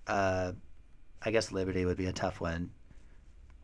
Uh, 0.08 0.54
I 1.24 1.32
guess 1.32 1.52
liberty 1.52 1.86
would 1.86 1.98
be 1.98 2.08
a 2.08 2.14
tough 2.14 2.42
one. 2.42 2.72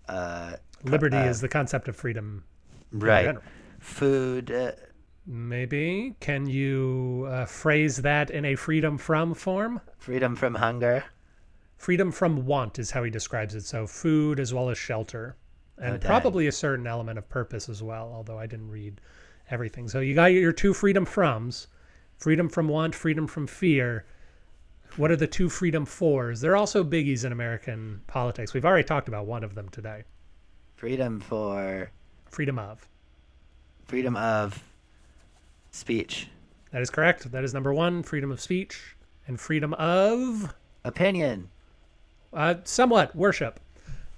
Uh, 0.08 0.54
Liberty 0.84 1.18
uh, 1.18 1.26
is 1.26 1.41
the 1.41 1.50
concept 1.50 1.88
of 1.88 1.95
freedom. 1.95 2.43
right. 2.91 3.36
Food. 3.80 4.52
Uh, 4.52 4.72
Maybe. 5.26 6.16
Can 6.20 6.48
you 6.48 7.28
uh, 7.30 7.45
phrase 7.45 7.98
that 7.98 8.30
in 8.30 8.45
a 8.45 8.56
freedom 8.56 8.98
from 8.98 9.34
form? 9.34 9.82
freedom 9.98 10.36
from 10.36 10.56
hunger. 10.56 11.04
Freedom 11.76 12.12
from 12.12 12.45
want 12.45 12.80
is 12.80 12.91
how 12.91 13.04
he 13.04 13.12
describes 13.12 13.54
it. 13.54 13.66
So 13.66 13.86
food 13.86 14.39
as 14.39 14.54
well 14.54 14.70
as 14.70 14.78
shelter. 14.78 15.36
And 15.80 15.99
dang. 15.99 16.07
probably 16.07 16.47
a 16.47 16.51
certain 16.51 16.88
element 16.88 17.17
of 17.17 17.30
purpose 17.30 17.69
as 17.69 17.84
well, 17.84 18.11
although 18.13 18.39
I 18.39 18.47
didn't 18.47 18.71
read 18.71 18.99
everything. 19.51 19.88
So 19.88 19.99
you 19.99 20.15
got 20.15 20.28
your 20.34 20.51
two 20.51 20.73
freedom 20.73 21.05
froms 21.05 21.67
freedom 22.17 22.49
from 22.49 22.67
want, 22.67 22.95
freedom 22.95 23.28
from 23.28 23.45
fear. 23.45 24.05
What 24.95 25.11
are 25.11 25.15
the 25.15 25.28
two 25.28 25.49
freedom 25.49 25.86
fours? 25.86 26.41
They're 26.41 26.55
also 26.55 26.84
biggies 26.84 27.23
in 27.23 27.32
American 27.32 28.01
politics. 28.07 28.53
We've 28.53 28.65
already 28.65 28.84
talked 28.86 29.07
about 29.07 29.28
one 29.28 29.43
of 29.43 29.53
them 29.53 29.69
today 29.69 30.03
Freedom 30.75 31.19
for. 31.19 31.91
freedom 32.25 32.57
of. 32.57 32.88
Freedom 33.86 34.15
of 34.15 34.63
speech. 35.71 36.28
That 36.71 36.82
is 36.82 36.89
correct. 36.89 37.32
That 37.32 37.43
is 37.43 37.53
number 37.53 37.73
one 37.73 38.01
freedom 38.03 38.32
of 38.32 38.41
speech 38.41 38.95
and 39.28 39.39
freedom 39.39 39.73
of 39.75 40.53
Opinion. 40.84 41.49
uh, 42.34 42.55
somewhat 42.63 43.15
worship. 43.15 43.59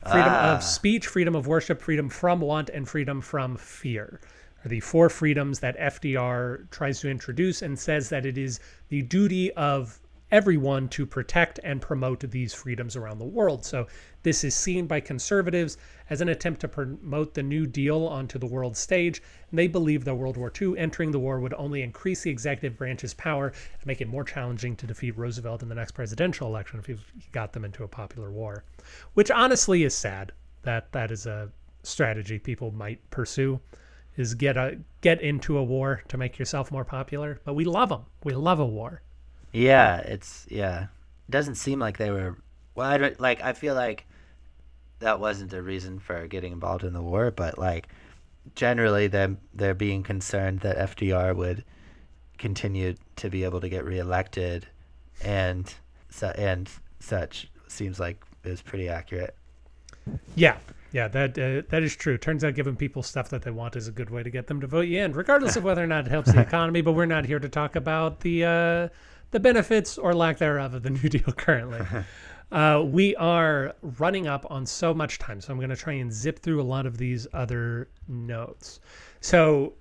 Freedom 0.04 0.32
Ah. 0.32 0.56
of 0.56 0.64
speech, 0.64 1.08
freedom 1.08 1.36
of 1.36 1.46
worship, 1.46 1.82
freedom 1.82 2.10
from 2.10 2.40
want, 2.40 2.70
and 2.70 2.88
freedom 2.88 3.22
from 3.22 3.58
fear 3.58 4.22
are 4.64 4.70
the 4.70 4.80
four 4.80 5.10
freedoms 5.10 5.60
that 5.60 5.76
FDR 5.78 6.68
tries 6.72 7.00
to 7.02 7.10
introduce 7.10 7.62
and 7.62 7.78
says 7.78 8.10
that 8.10 8.26
it 8.26 8.38
is 8.38 8.60
the 8.90 9.02
duty 9.04 9.52
of 9.54 10.00
everyone 10.32 10.88
to 10.90 11.06
protect 11.06 11.60
and 11.64 11.82
promote 11.82 12.20
these 12.32 12.54
freedoms 12.54 12.96
around 12.96 13.20
the 13.20 13.26
world. 13.26 13.66
So 13.66 13.88
this 14.24 14.44
is 14.44 14.54
seen 14.56 14.86
by 14.86 15.00
conservatives 15.00 15.78
as 16.10 16.22
an 16.22 16.30
attempt 16.30 16.62
to 16.62 16.68
promote 16.68 17.34
the 17.34 17.44
New 17.44 17.66
Deal 17.66 18.06
onto 18.06 18.38
the 18.38 18.46
world 18.46 18.78
stage. 18.78 19.22
And 19.50 19.58
they 19.58 19.68
believe 19.68 20.06
that 20.06 20.16
World 20.16 20.38
War 20.38 20.52
II 20.60 20.78
entering 20.78 21.12
the 21.12 21.20
war 21.20 21.40
would 21.40 21.54
only 21.56 21.82
increase 21.82 22.22
the 22.22 22.32
executive 22.32 22.78
branch's 22.78 23.14
power 23.14 23.48
and 23.48 23.86
make 23.86 24.02
it 24.02 24.08
more 24.08 24.24
challenging 24.24 24.76
to 24.78 24.88
defeat 24.88 25.18
Roosevelt 25.18 25.64
in 25.64 25.70
the 25.70 25.76
next 25.76 25.94
presidential 25.94 26.48
election 26.48 26.80
if 26.80 26.86
he 26.86 26.98
got 27.32 27.54
them 27.54 27.66
into 27.66 27.84
a 27.84 27.88
popular 27.88 28.32
war, 28.32 28.64
which 29.14 29.32
honestly 29.32 29.84
is 29.84 29.94
sad 29.96 30.32
that 30.64 30.92
that 30.92 31.12
is 31.12 31.26
a 31.26 31.52
strategy 31.84 32.38
people 32.38 32.72
might 32.72 33.10
pursue 33.10 33.60
is 34.18 34.34
get 34.34 34.58
a 34.58 34.78
get 35.00 35.22
into 35.22 35.58
a 35.58 35.64
war 35.64 36.04
to 36.10 36.18
make 36.18 36.38
yourself 36.38 36.72
more 36.72 36.84
popular. 36.84 37.40
But 37.46 37.54
we 37.54 37.64
love 37.64 37.90
them. 37.90 38.06
We 38.24 38.34
love 38.34 38.60
a 38.60 38.66
war. 38.66 39.02
Yeah, 39.52 39.98
it's 39.98 40.46
yeah. 40.50 40.84
It 40.84 41.32
doesn't 41.32 41.56
seem 41.56 41.80
like 41.80 41.98
they 41.98 42.12
were. 42.12 42.38
Well, 42.76 42.88
I 42.88 42.98
don't 42.98 43.20
like. 43.20 43.42
I 43.42 43.54
feel 43.54 43.76
like 43.76 44.06
that 45.00 45.20
wasn't 45.20 45.54
a 45.54 45.62
reason 45.62 46.00
for 46.00 46.28
getting 46.28 46.52
involved 46.52 46.84
in 46.84 46.94
the 46.94 47.02
war, 47.02 47.32
but 47.32 47.58
like 47.58 47.88
generally, 48.56 49.08
them 49.08 49.40
they're 49.54 49.74
being 49.74 50.04
concerned 50.04 50.62
that 50.62 50.78
FDR 50.78 51.36
would 51.36 51.64
continue 52.38 52.96
to 53.18 53.30
be 53.30 53.44
able 53.44 53.62
to 53.62 53.70
get 53.70 53.86
reelected, 53.86 54.68
and 55.24 55.74
so 56.10 56.30
and 56.30 56.70
such 57.00 57.50
seems 57.68 58.00
like 58.00 58.24
is 58.44 58.62
pretty 58.62 58.90
accurate. 58.90 59.36
Yeah, 60.36 60.58
yeah, 60.92 61.08
that 61.10 61.38
uh, 61.38 61.62
that 61.70 61.84
is 61.84 61.96
true. 61.96 62.18
Turns 62.18 62.44
out 62.44 62.56
giving 62.56 62.76
people 62.76 63.04
stuff 63.04 63.30
that 63.30 63.44
they 63.44 63.52
want 63.52 63.76
is 63.76 63.88
a 63.88 63.92
good 63.92 64.10
way 64.10 64.24
to 64.24 64.30
get 64.30 64.48
them 64.48 64.62
to 64.62 64.68
vote 64.68 64.82
you 64.88 65.02
in, 65.02 65.14
regardless 65.14 65.56
of 65.56 65.64
whether 65.64 65.84
or 65.84 65.88
not 65.88 66.06
it 66.06 66.10
helps 66.10 66.32
the 66.32 66.42
economy. 66.48 66.82
But 66.82 66.94
we're 66.94 67.06
not 67.06 67.26
here 67.26 67.40
to 67.40 67.50
talk 67.50 67.76
about 67.76 68.22
the 68.22 68.46
uh, 68.46 68.90
the 69.32 69.40
benefits 69.40 69.98
or 69.98 70.14
lack 70.14 70.38
thereof 70.38 70.74
of 70.74 70.84
the 70.84 70.90
New 71.02 71.10
Deal 71.10 71.34
currently. 71.34 71.82
Uh, 72.52 72.84
we 72.84 73.16
are 73.18 73.76
running 74.00 74.26
up 74.26 74.44
on 74.50 74.66
so 74.66 74.92
much 74.92 75.20
time, 75.20 75.40
so 75.40 75.54
I'm 75.54 75.60
going 75.60 75.70
to 75.70 75.76
try 75.76 75.94
and 75.94 76.12
zip 76.12 76.40
through 76.40 76.60
a 76.60 76.64
lot 76.64 76.88
of 76.88 76.98
these 76.98 77.28
other 77.32 77.90
notes. 78.08 78.80
So 79.22 79.74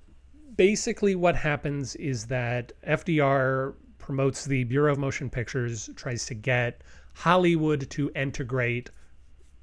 basically, 0.55 1.15
what 1.15 1.35
happens 1.35 1.97
is 1.97 2.27
that 2.27 2.73
FDR 2.87 3.73
promotes 3.97 4.45
the 4.45 4.65
Bureau 4.65 4.93
of 4.93 4.99
Motion 4.99 5.31
Pictures, 5.31 5.89
tries 5.97 6.27
to 6.27 6.35
get 6.35 6.83
Hollywood 7.15 7.89
to 7.91 8.11
integrate 8.15 8.91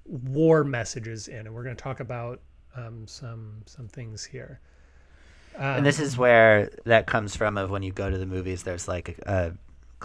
war 0.05 0.63
messages 0.63 1.27
in, 1.27 1.45
and 1.45 1.53
we're 1.53 1.63
going 1.63 1.75
to 1.75 1.83
talk 1.83 1.99
about 1.99 2.41
um, 2.75 3.07
some 3.07 3.61
some 3.65 3.87
things 3.87 4.25
here. 4.25 4.59
Um, 5.57 5.77
and 5.77 5.85
this 5.85 5.99
is 5.99 6.17
where 6.17 6.69
that 6.85 7.07
comes 7.07 7.35
from 7.35 7.57
of 7.57 7.69
when 7.69 7.81
you 7.81 7.91
go 7.91 8.09
to 8.09 8.17
the 8.17 8.25
movies. 8.25 8.63
There's 8.63 8.87
like 8.87 9.19
uh, 9.25 9.51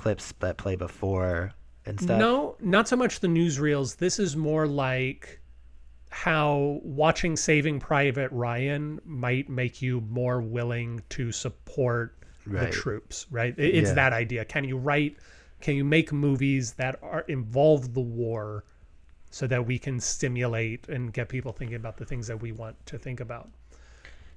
clips 0.01 0.33
that 0.41 0.57
play 0.57 0.77
before 0.77 1.53
and 1.85 2.01
stuff. 2.01 2.19
No, 2.19 2.57
not 2.61 2.89
so 2.89 2.97
much 2.97 3.21
the 3.21 3.29
newsreels. 3.29 3.97
This 3.99 4.19
is 4.19 4.35
more 4.37 4.67
like 4.67 5.41
how 6.11 6.81
watching 6.83 7.37
Saving 7.37 7.79
Private 7.79 8.33
Ryan 8.33 8.99
might 9.05 9.49
make 9.49 9.81
you 9.83 10.01
more 10.09 10.41
willing 10.41 11.03
to 11.11 11.31
support 11.33 12.17
Right. 12.47 12.67
the 12.67 12.71
troops, 12.73 13.27
right? 13.31 13.55
It's 13.59 13.89
Yeah. 13.91 13.95
that 13.95 14.13
idea. 14.15 14.45
Can 14.47 14.65
you 14.65 14.79
write, 14.79 15.19
can 15.61 15.77
you 15.77 15.85
make 15.85 16.11
movies 16.13 16.73
that 16.75 16.99
are 17.03 17.21
involve 17.29 17.93
the 17.93 18.01
war 18.01 18.65
so 19.31 19.47
that 19.47 19.67
we 19.67 19.79
can 19.79 20.01
stimulate 20.01 20.89
and 20.89 21.13
get 21.13 21.29
people 21.29 21.53
thinking 21.53 21.77
about 21.77 21.99
the 21.99 22.07
things 22.07 22.27
that 22.27 22.41
we 22.41 22.51
want 22.53 22.75
to 22.87 22.99
think 22.99 23.21
about? 23.21 23.51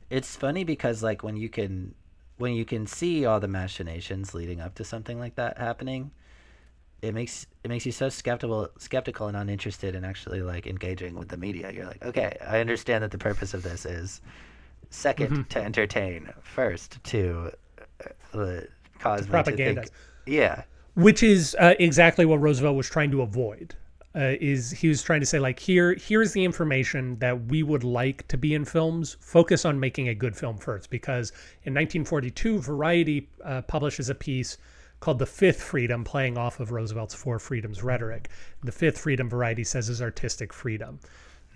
It's 0.10 0.36
funny 0.36 0.64
because 0.66 1.02
like 1.02 1.24
when 1.24 1.38
you 1.38 1.48
can 1.50 1.96
when 2.38 2.54
you 2.54 2.66
can 2.66 2.88
see 2.88 3.26
all 3.26 3.40
the 3.40 3.48
machinations 3.48 4.34
leading 4.34 4.60
up 4.60 4.76
to 4.76 4.84
something 4.84 5.20
like 5.20 5.36
that 5.36 5.58
happening, 5.58 6.12
it 7.02 7.14
makes 7.14 7.48
it 7.64 7.68
makes 7.70 7.86
you 7.86 7.92
so 7.92 8.10
skeptical 8.10 8.70
skeptical 8.78 9.28
and 9.28 9.38
uninterested 9.38 9.96
in 9.96 10.04
actually 10.06 10.42
like 10.42 10.66
engaging 10.68 11.16
with 11.16 11.30
the 11.30 11.38
media. 11.38 11.72
You're 11.72 11.86
like, 11.86 12.04
okay, 12.04 12.38
I 12.48 12.60
understand 12.60 13.04
that 13.04 13.12
the 13.12 13.18
purpose 13.18 13.54
of 13.54 13.62
this 13.64 13.86
is 13.86 14.22
2nd 14.92 15.50
to 15.50 15.62
entertain, 15.62 16.30
first 16.44 17.04
to 17.06 17.52
uh, 18.34 18.62
cause 19.00 19.22
me 19.22 19.26
to 19.26 19.32
propaganda. 19.32 19.82
think. 19.82 19.94
Yeah. 20.26 20.64
which 20.96 21.22
is 21.24 21.56
uh, 21.60 21.74
exactly 21.80 22.26
what 22.26 22.40
Roosevelt 22.40 22.76
was 22.76 22.90
trying 22.90 23.12
to 23.12 23.22
avoid. 23.22 23.76
Uh, 24.16 24.36
is 24.40 24.70
he 24.70 24.88
was 24.88 25.02
trying 25.02 25.20
to 25.20 25.26
say 25.26 25.40
like 25.40 25.58
here 25.58 25.96
here's 25.96 26.34
the 26.34 26.46
information 26.46 27.18
that 27.18 27.46
we 27.46 27.64
would 27.64 27.84
like 27.84 28.28
to 28.28 28.38
be 28.38 28.54
in 28.54 28.64
films. 28.64 29.18
Focus 29.20 29.66
on 29.66 29.80
making 29.80 30.08
a 30.08 30.14
good 30.14 30.36
film 30.36 30.58
first, 30.58 30.90
because 30.92 31.32
in 31.64 31.74
1942, 31.74 32.60
Variety 32.60 33.28
uh, 33.44 33.64
publishes 33.64 34.10
a 34.10 34.16
piece 34.16 34.58
called 35.00 35.18
"The 35.18 35.26
Fifth 35.26 35.64
Freedom," 35.64 36.04
playing 36.04 36.38
off 36.38 36.60
of 36.60 36.72
Roosevelt's 36.72 37.16
Four 37.16 37.40
Freedoms 37.40 37.82
rhetoric. 37.82 38.30
The 38.64 38.72
fifth 38.72 39.00
freedom, 39.00 39.30
Variety 39.30 39.64
says, 39.64 39.90
is 39.90 40.02
artistic 40.02 40.54
freedom. 40.54 41.00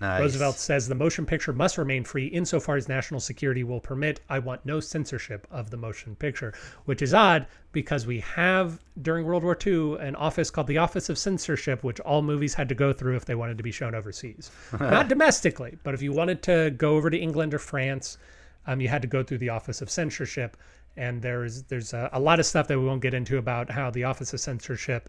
Nice. 0.00 0.20
Roosevelt 0.20 0.58
says 0.58 0.86
the 0.86 0.94
motion 0.94 1.26
picture 1.26 1.52
must 1.52 1.76
remain 1.76 2.04
free 2.04 2.26
insofar 2.26 2.76
as 2.76 2.88
national 2.88 3.20
security 3.20 3.64
will 3.64 3.80
permit. 3.80 4.20
I 4.28 4.38
want 4.38 4.64
no 4.64 4.78
censorship 4.78 5.46
of 5.50 5.70
the 5.70 5.76
motion 5.76 6.14
picture, 6.14 6.54
which 6.84 7.02
is 7.02 7.12
odd 7.12 7.46
because 7.72 8.06
we 8.06 8.20
have 8.20 8.80
during 9.02 9.26
World 9.26 9.42
War 9.42 9.58
II 9.64 9.98
an 9.98 10.14
office 10.14 10.50
called 10.50 10.68
the 10.68 10.78
Office 10.78 11.08
of 11.08 11.18
Censorship, 11.18 11.82
which 11.82 11.98
all 12.00 12.22
movies 12.22 12.54
had 12.54 12.68
to 12.68 12.74
go 12.74 12.92
through 12.92 13.16
if 13.16 13.24
they 13.24 13.34
wanted 13.34 13.58
to 13.58 13.64
be 13.64 13.72
shown 13.72 13.94
overseas. 13.94 14.50
Not 14.80 15.08
domestically, 15.08 15.78
but 15.82 15.94
if 15.94 16.02
you 16.02 16.12
wanted 16.12 16.42
to 16.44 16.70
go 16.76 16.94
over 16.94 17.10
to 17.10 17.18
England 17.18 17.52
or 17.52 17.58
France, 17.58 18.18
um, 18.66 18.80
you 18.80 18.88
had 18.88 19.02
to 19.02 19.08
go 19.08 19.24
through 19.24 19.38
the 19.38 19.48
Office 19.48 19.82
of 19.82 19.90
Censorship. 19.90 20.56
And 20.96 21.22
there's 21.22 21.62
there's 21.64 21.92
a, 21.92 22.08
a 22.12 22.20
lot 22.20 22.40
of 22.40 22.46
stuff 22.46 22.68
that 22.68 22.78
we 22.78 22.84
won't 22.84 23.02
get 23.02 23.14
into 23.14 23.38
about 23.38 23.70
how 23.70 23.90
the 23.90 24.04
Office 24.04 24.32
of 24.32 24.40
Censorship 24.40 25.08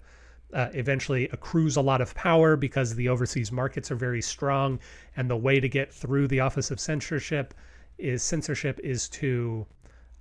uh, 0.54 0.70
eventually 0.74 1.28
accrues 1.30 1.76
a 1.76 1.82
lot 1.82 2.02
of 2.02 2.16
power 2.16 2.56
because 2.56 2.96
the 2.96 3.10
overseas 3.10 3.52
markets 3.52 3.92
are 3.92 3.96
very 3.96 4.22
strong, 4.22 4.80
and 5.16 5.30
the 5.30 5.38
way 5.38 5.60
to 5.60 5.70
get 5.70 5.94
through 5.94 6.28
the 6.28 6.40
Office 6.40 6.72
of 6.72 6.80
Censorship 6.80 7.54
is 7.98 8.24
censorship 8.24 8.80
is 8.84 9.10
to 9.10 9.66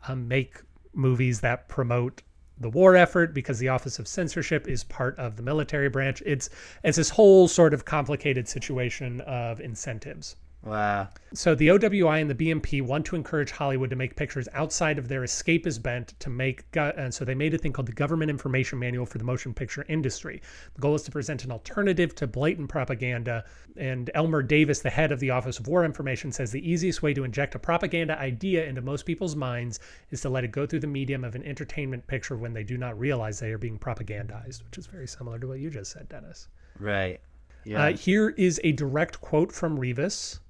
um, 0.07 0.29
make 0.29 0.61
movies 0.93 1.41
that 1.41 1.69
promote 1.69 2.23
the 2.61 2.69
war 2.69 2.97
effort 2.97 3.33
because 3.33 3.59
the 3.59 3.69
Office 3.69 3.99
of 3.99 4.09
Censorship 4.09 4.67
is 4.67 4.85
part 4.85 5.17
of 5.19 5.37
the 5.37 5.43
military 5.43 5.89
branch. 5.89 6.23
It's 6.27 6.51
it's 6.83 6.97
this 6.97 7.11
whole 7.11 7.47
sort 7.49 7.73
of 7.73 7.85
complicated 7.85 8.49
situation 8.49 9.21
of 9.23 9.61
incentives. 9.61 10.37
Wow. 10.65 11.09
So 11.35 11.55
the 11.55 11.69
OWI 11.69 12.21
and 12.21 12.29
the 12.29 12.35
BMP 12.35 12.83
want 12.83 13.07
to 13.07 13.17
encourage 13.17 13.53
Hollywood 13.53 13.91
to 13.91 13.97
make 13.97 14.17
pictures 14.17 14.49
outside 14.53 14.99
of 14.99 15.07
their 15.07 15.23
escapist 15.23 15.83
bent 15.83 16.19
to 16.21 16.31
make, 16.31 16.65
and 16.75 17.15
so 17.15 17.25
they 17.25 17.35
made 17.35 17.55
a 17.55 17.59
thing 17.59 17.73
called 17.73 17.87
the 17.87 17.93
Government 17.93 18.29
Information 18.29 18.79
Manual 18.79 19.07
for 19.07 19.19
the 19.19 19.25
Motion 19.25 19.55
Picture 19.55 19.85
Industry. 19.89 20.43
The 20.75 20.81
goal 20.81 20.97
is 20.97 21.03
to 21.03 21.13
present 21.13 21.45
an 21.45 21.53
alternative 21.53 22.15
to 22.17 22.27
blatant 22.27 22.69
propaganda. 22.69 23.45
And 23.77 24.11
Elmer 24.15 24.43
Davis, 24.43 24.81
the 24.81 24.91
head 24.91 25.13
of 25.13 25.21
the 25.21 25.31
Office 25.31 25.61
of 25.61 25.69
War 25.69 25.85
Information, 25.85 26.33
says 26.33 26.51
the 26.51 26.69
easiest 26.69 27.03
way 27.03 27.15
to 27.15 27.25
inject 27.25 27.55
a 27.55 27.59
propaganda 27.59 28.19
idea 28.19 28.65
into 28.67 28.81
most 28.81 29.07
people's 29.07 29.37
minds 29.37 29.79
is 30.11 30.21
to 30.23 30.29
let 30.29 30.45
it 30.45 30.51
go 30.51 30.67
through 30.67 30.81
the 30.81 30.87
medium 30.89 31.25
of 31.25 31.37
an 31.37 31.45
entertainment 31.45 32.07
picture 32.09 32.37
when 32.37 32.53
they 32.53 32.65
do 32.65 32.77
not 32.77 32.99
realize 32.99 33.39
they 33.39 33.53
are 33.53 33.59
being 33.59 33.79
propagandized, 33.79 34.65
which 34.65 34.77
is 34.79 34.87
very 34.87 35.07
similar 35.07 35.39
to 35.39 35.47
what 35.47 35.61
you 35.61 35.71
just 35.71 35.93
said, 35.93 36.09
Dennis. 36.09 36.49
Right. 36.81 37.21
Yeah. 37.65 37.85
Uh, 37.85 37.93
here 37.93 38.31
is 38.31 38.61
a 38.65 38.73
direct 38.73 39.21
quote 39.21 39.53
from 39.53 39.79
Rivas. 39.79 40.41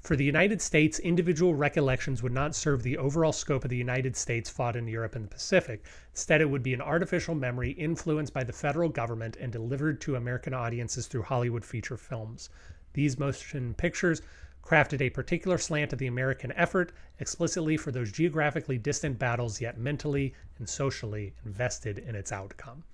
For 0.00 0.16
the 0.16 0.24
United 0.24 0.62
States, 0.62 0.98
individual 1.00 1.54
recollections 1.54 2.22
would 2.22 2.32
not 2.32 2.54
serve 2.54 2.82
the 2.82 2.96
overall 2.96 3.32
scope 3.32 3.64
of 3.64 3.70
the 3.70 3.76
United 3.76 4.16
States 4.16 4.48
fought 4.48 4.76
in 4.76 4.86
Europe 4.86 5.16
and 5.16 5.24
the 5.24 5.28
Pacific. 5.28 5.84
Instead, 6.12 6.40
it 6.40 6.48
would 6.48 6.62
be 6.62 6.72
an 6.72 6.80
artificial 6.80 7.34
memory 7.34 7.72
influenced 7.72 8.32
by 8.32 8.44
the 8.44 8.52
federal 8.52 8.88
government 8.88 9.36
and 9.40 9.52
delivered 9.52 10.00
to 10.00 10.16
American 10.16 10.54
audiences 10.54 11.06
through 11.06 11.22
Hollywood 11.22 11.64
feature 11.64 11.96
films. 11.96 12.48
These 12.92 13.18
motion 13.18 13.74
pictures 13.74 14.22
crafted 14.62 15.00
a 15.00 15.10
particular 15.10 15.58
slant 15.58 15.92
of 15.92 15.98
the 15.98 16.06
American 16.06 16.52
effort 16.52 16.92
explicitly 17.18 17.76
for 17.76 17.90
those 17.90 18.12
geographically 18.12 18.78
distant 18.78 19.18
battles, 19.18 19.60
yet 19.60 19.78
mentally 19.78 20.32
and 20.58 20.68
socially 20.68 21.34
invested 21.44 21.98
in 21.98 22.14
its 22.14 22.32
outcome. 22.32 22.84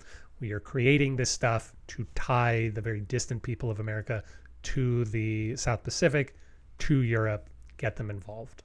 We 0.40 0.52
are 0.52 0.60
creating 0.60 1.16
this 1.16 1.30
stuff 1.30 1.74
to 1.88 2.06
tie 2.14 2.70
the 2.74 2.80
very 2.80 3.00
distant 3.00 3.42
people 3.42 3.70
of 3.70 3.78
America 3.78 4.24
to 4.62 5.04
the 5.04 5.56
South 5.56 5.84
Pacific, 5.84 6.34
to 6.78 7.00
Europe, 7.02 7.48
get 7.76 7.96
them 7.96 8.10
involved. 8.10 8.62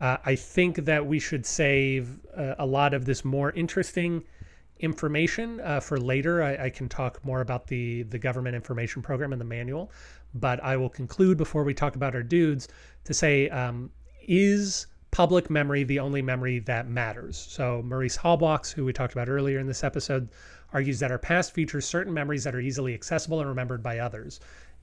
Uh, 0.00 0.16
I 0.24 0.36
think 0.36 0.84
that 0.84 1.04
we 1.04 1.18
should 1.18 1.44
save 1.44 2.20
uh, 2.36 2.54
a 2.58 2.66
lot 2.66 2.94
of 2.94 3.04
this 3.04 3.24
more 3.24 3.50
interesting 3.52 4.22
information 4.80 5.60
uh, 5.60 5.80
for 5.80 5.98
later. 5.98 6.42
I, 6.42 6.66
I 6.66 6.70
can 6.70 6.88
talk 6.88 7.24
more 7.24 7.40
about 7.40 7.66
the 7.66 8.04
the 8.04 8.18
government 8.18 8.54
information 8.54 9.02
program 9.02 9.32
and 9.32 9.40
the 9.40 9.44
manual, 9.44 9.90
but 10.34 10.62
I 10.62 10.76
will 10.76 10.88
conclude 10.88 11.36
before 11.36 11.64
we 11.64 11.74
talk 11.74 11.96
about 11.96 12.14
our 12.14 12.22
dudes 12.22 12.68
to 13.04 13.14
say 13.14 13.48
um, 13.48 13.90
is 14.26 14.86
public 15.10 15.50
memory 15.50 15.84
the 15.84 15.98
only 15.98 16.22
memory 16.22 16.60
that 16.60 16.88
matters? 16.88 17.36
So 17.36 17.82
Maurice 17.84 18.18
Halbwachs, 18.18 18.72
who 18.72 18.84
we 18.84 18.92
talked 18.92 19.14
about 19.14 19.28
earlier 19.28 19.58
in 19.58 19.66
this 19.66 19.82
episode, 19.82 20.28
argues 20.72 21.00
that 21.00 21.10
our 21.10 21.18
past 21.18 21.52
features 21.52 21.86
certain 21.86 22.12
memories 22.12 22.44
that 22.44 22.54
are 22.54 22.60
easily 22.60 22.94
accessible 22.94 23.40
and 23.40 23.48
remembered 23.48 23.82
by 23.82 23.98
others, 23.98 24.38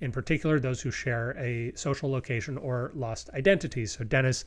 in 0.05 0.11
particular 0.13 0.59
those 0.59 0.81
who 0.81 0.91
share 0.91 1.35
a 1.37 1.73
social 1.75 2.09
location 2.09 2.57
or 2.57 2.91
lost 2.95 3.29
identities. 3.33 3.97
So 3.97 4.05
Dennis, 4.05 4.45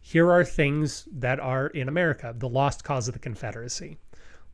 here 0.00 0.30
are 0.30 0.44
things 0.44 1.08
that 1.10 1.40
are 1.40 1.66
in 1.68 1.88
America: 1.88 2.34
the 2.36 2.48
lost 2.48 2.84
cause 2.84 3.08
of 3.08 3.14
the 3.14 3.20
Confederacy 3.20 3.98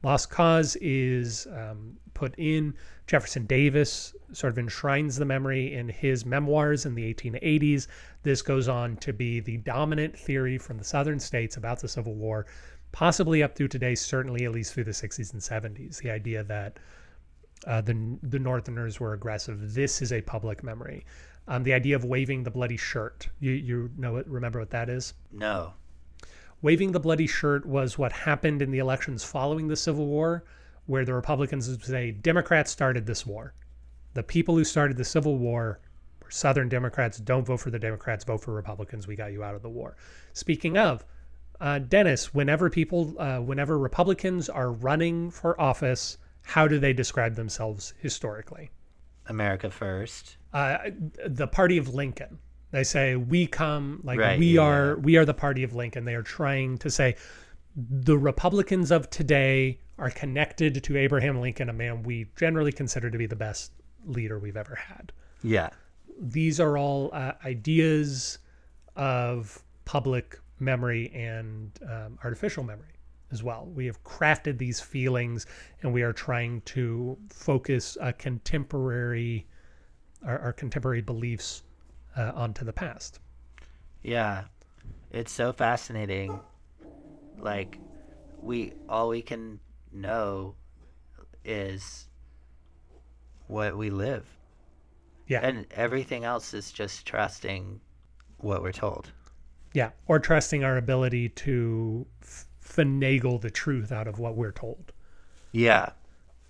Lost 0.04 0.28
Cause 0.28 0.76
is 0.82 1.46
um, 1.46 1.96
put 2.12 2.34
in. 2.36 2.74
Jefferson 3.06 3.46
Davis 3.46 4.14
sort 4.32 4.52
of 4.52 4.58
enshrines 4.58 5.16
the 5.16 5.24
memory 5.24 5.72
in 5.72 5.88
his 5.88 6.26
memoirs 6.26 6.84
in 6.84 6.94
the 6.94 7.14
1880s. 7.14 7.86
This 8.22 8.42
goes 8.42 8.68
on 8.68 8.98
to 8.98 9.14
be 9.14 9.40
the 9.40 9.56
dominant 9.58 10.18
theory 10.18 10.58
from 10.58 10.76
the 10.76 10.84
southern 10.84 11.18
states 11.18 11.56
about 11.56 11.80
the 11.80 11.88
Civil 11.88 12.14
War, 12.14 12.44
possibly 12.92 13.42
up 13.42 13.56
through 13.56 13.68
today, 13.68 13.94
certainly 13.94 14.44
at 14.44 14.52
least 14.52 14.74
through 14.74 14.84
the 14.84 14.90
60s 14.90 15.32
and 15.32 15.40
70s. 15.40 16.02
The 16.02 16.10
idea 16.10 16.44
that 16.44 16.78
uh, 17.66 17.80
the 17.80 18.18
the 18.22 18.38
Northerners 18.38 19.00
were 19.00 19.12
aggressive. 19.12 19.74
This 19.74 20.02
is 20.02 20.12
a 20.12 20.20
public 20.22 20.62
memory. 20.62 21.04
Um, 21.46 21.62
the 21.62 21.74
idea 21.74 21.96
of 21.96 22.04
waving 22.04 22.42
the 22.42 22.50
bloody 22.50 22.76
shirt. 22.76 23.28
You 23.40 23.52
you 23.52 23.90
know 23.96 24.16
it? 24.16 24.26
Remember 24.26 24.58
what 24.58 24.70
that 24.70 24.88
is? 24.88 25.14
No. 25.32 25.74
Waving 26.62 26.92
the 26.92 27.00
bloody 27.00 27.26
shirt 27.26 27.66
was 27.66 27.98
what 27.98 28.12
happened 28.12 28.62
in 28.62 28.70
the 28.70 28.78
elections 28.78 29.22
following 29.22 29.68
the 29.68 29.76
Civil 29.76 30.06
War, 30.06 30.44
where 30.86 31.04
the 31.04 31.12
Republicans 31.12 31.68
would 31.68 31.84
say 31.84 32.10
Democrats 32.10 32.70
started 32.70 33.04
this 33.04 33.26
war. 33.26 33.52
The 34.14 34.22
people 34.22 34.56
who 34.56 34.64
started 34.64 34.96
the 34.96 35.04
Civil 35.04 35.36
War 35.36 35.80
were 36.22 36.30
Southern 36.30 36.68
Democrats. 36.70 37.18
Don't 37.18 37.46
vote 37.46 37.60
for 37.60 37.70
the 37.70 37.78
Democrats. 37.78 38.24
Vote 38.24 38.42
for 38.42 38.54
Republicans. 38.54 39.06
We 39.06 39.16
got 39.16 39.32
you 39.32 39.42
out 39.44 39.54
of 39.54 39.62
the 39.62 39.68
war. 39.68 39.96
Speaking 40.32 40.78
of, 40.78 41.04
uh, 41.60 41.80
Dennis, 41.80 42.32
whenever 42.32 42.70
people, 42.70 43.14
uh, 43.18 43.38
whenever 43.40 43.78
Republicans 43.78 44.48
are 44.48 44.72
running 44.72 45.30
for 45.30 45.60
office, 45.60 46.18
how 46.44 46.68
do 46.68 46.78
they 46.78 46.92
describe 46.92 47.34
themselves 47.34 47.94
historically? 47.98 48.70
America 49.26 49.70
first. 49.70 50.36
Uh, 50.52 50.78
the 51.26 51.48
party 51.48 51.78
of 51.78 51.94
Lincoln. 51.94 52.38
They 52.70 52.84
say 52.84 53.16
we 53.16 53.46
come 53.46 54.00
like 54.04 54.18
Right, 54.18 54.38
we 54.38 54.54
yeah, 54.54 54.62
are 54.62 54.96
we 54.96 55.16
are 55.16 55.24
the 55.24 55.34
party 55.34 55.62
of 55.62 55.74
Lincoln. 55.74 56.04
They 56.04 56.14
are 56.14 56.22
trying 56.22 56.78
to 56.78 56.90
say 56.90 57.16
the 57.76 58.18
Republicans 58.18 58.90
of 58.90 59.10
today 59.10 59.80
are 59.98 60.10
connected 60.10 60.82
to 60.84 60.96
Abraham 60.96 61.40
Lincoln, 61.40 61.68
a 61.68 61.72
man 61.72 62.02
we 62.02 62.26
generally 62.36 62.72
consider 62.72 63.10
to 63.10 63.18
be 63.18 63.26
the 63.26 63.36
best 63.36 63.72
leader 64.06 64.38
we've 64.38 64.56
ever 64.56 64.74
had. 64.74 65.12
Yeah. 65.42 65.70
These 66.20 66.60
are 66.60 66.76
all 66.76 67.10
uh, 67.12 67.32
ideas 67.44 68.38
of 68.96 69.62
public 69.84 70.38
memory 70.58 71.10
and 71.14 71.70
um, 71.88 72.18
artificial 72.22 72.64
memory 72.64 72.93
as 73.34 73.42
well. 73.42 73.68
We 73.74 73.84
have 73.86 74.02
crafted 74.04 74.56
these 74.56 74.80
feelings 74.80 75.46
and 75.82 75.92
we 75.92 76.02
are 76.02 76.12
trying 76.12 76.62
to 76.62 77.18
focus 77.28 77.98
a 78.00 78.12
contemporary 78.12 79.46
our, 80.24 80.38
our 80.38 80.52
contemporary 80.52 81.02
beliefs 81.02 81.64
uh, 82.16 82.32
onto 82.34 82.64
the 82.64 82.72
past. 82.72 83.18
Yeah. 84.02 84.44
It's 85.10 85.32
so 85.32 85.52
fascinating. 85.52 86.40
Like 87.38 87.78
we 88.40 88.72
all 88.88 89.08
we 89.08 89.20
can 89.22 89.60
know 89.92 90.54
is 91.44 92.08
what 93.48 93.76
we 93.76 93.90
live. 93.90 94.26
Yeah. 95.26 95.40
And 95.42 95.66
everything 95.72 96.24
else 96.24 96.54
is 96.54 96.72
just 96.72 97.06
trusting 97.06 97.80
what 98.38 98.62
we're 98.62 98.72
told. 98.72 99.10
yeah. 99.72 99.90
Or 100.06 100.18
trusting 100.18 100.64
our 100.64 100.76
ability 100.76 101.30
to 101.30 102.06
finagle 102.64 103.40
the 103.40 103.50
truth 103.50 103.92
out 103.92 104.06
of 104.08 104.18
what 104.18 104.36
we're 104.36 104.52
told. 104.52 104.92
Yeah. 105.52 105.90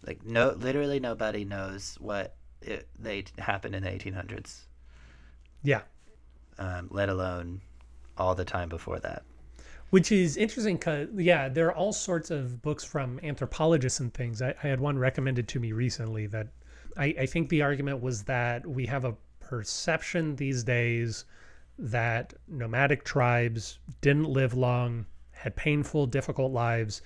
Like 0.06 0.24
no 0.24 0.50
literally 0.58 1.00
nobody 1.00 1.44
knows 1.44 1.96
what 2.00 2.34
it, 2.62 2.88
they 2.98 3.24
happened 3.38 3.74
in 3.74 3.82
the 3.82 3.90
1800s, 3.90 4.66
Yeah. 5.62 5.82
um, 6.58 6.88
let 6.90 7.08
alone 7.08 7.60
all 8.16 8.34
the 8.34 8.44
time 8.44 8.68
before 8.68 8.98
that. 9.00 9.22
Which 9.90 10.10
is 10.10 10.36
interesting 10.36 10.76
because, 10.76 11.08
yeah, 11.14 11.48
there 11.48 11.66
are 11.68 11.74
all 11.74 11.92
sorts 11.92 12.30
of 12.30 12.62
books 12.62 12.84
from 12.84 13.20
anthropologists 13.22 14.00
and 14.00 14.12
things. 14.12 14.40
I, 14.42 14.54
I 14.62 14.66
had 14.68 14.80
one 14.80 14.98
recommended 14.98 15.46
to 15.48 15.60
me 15.60 15.72
recently 15.72 16.26
that 16.28 16.48
I, 16.96 17.14
I 17.20 17.26
think 17.26 17.48
the 17.48 17.62
argument 17.62 18.02
was 18.02 18.22
that 18.24 18.66
we 18.66 18.86
have 18.86 19.04
a 19.04 19.14
perception 19.40 20.36
these 20.36 20.64
days 20.64 21.26
that 21.78 22.34
nomadic 22.48 23.04
tribes 23.04 23.78
didn't 24.00 24.28
live 24.28 24.54
long, 24.54 25.06
had 25.45 25.57
painful, 25.57 26.07
difficult 26.07 26.53
lives, 26.53 27.01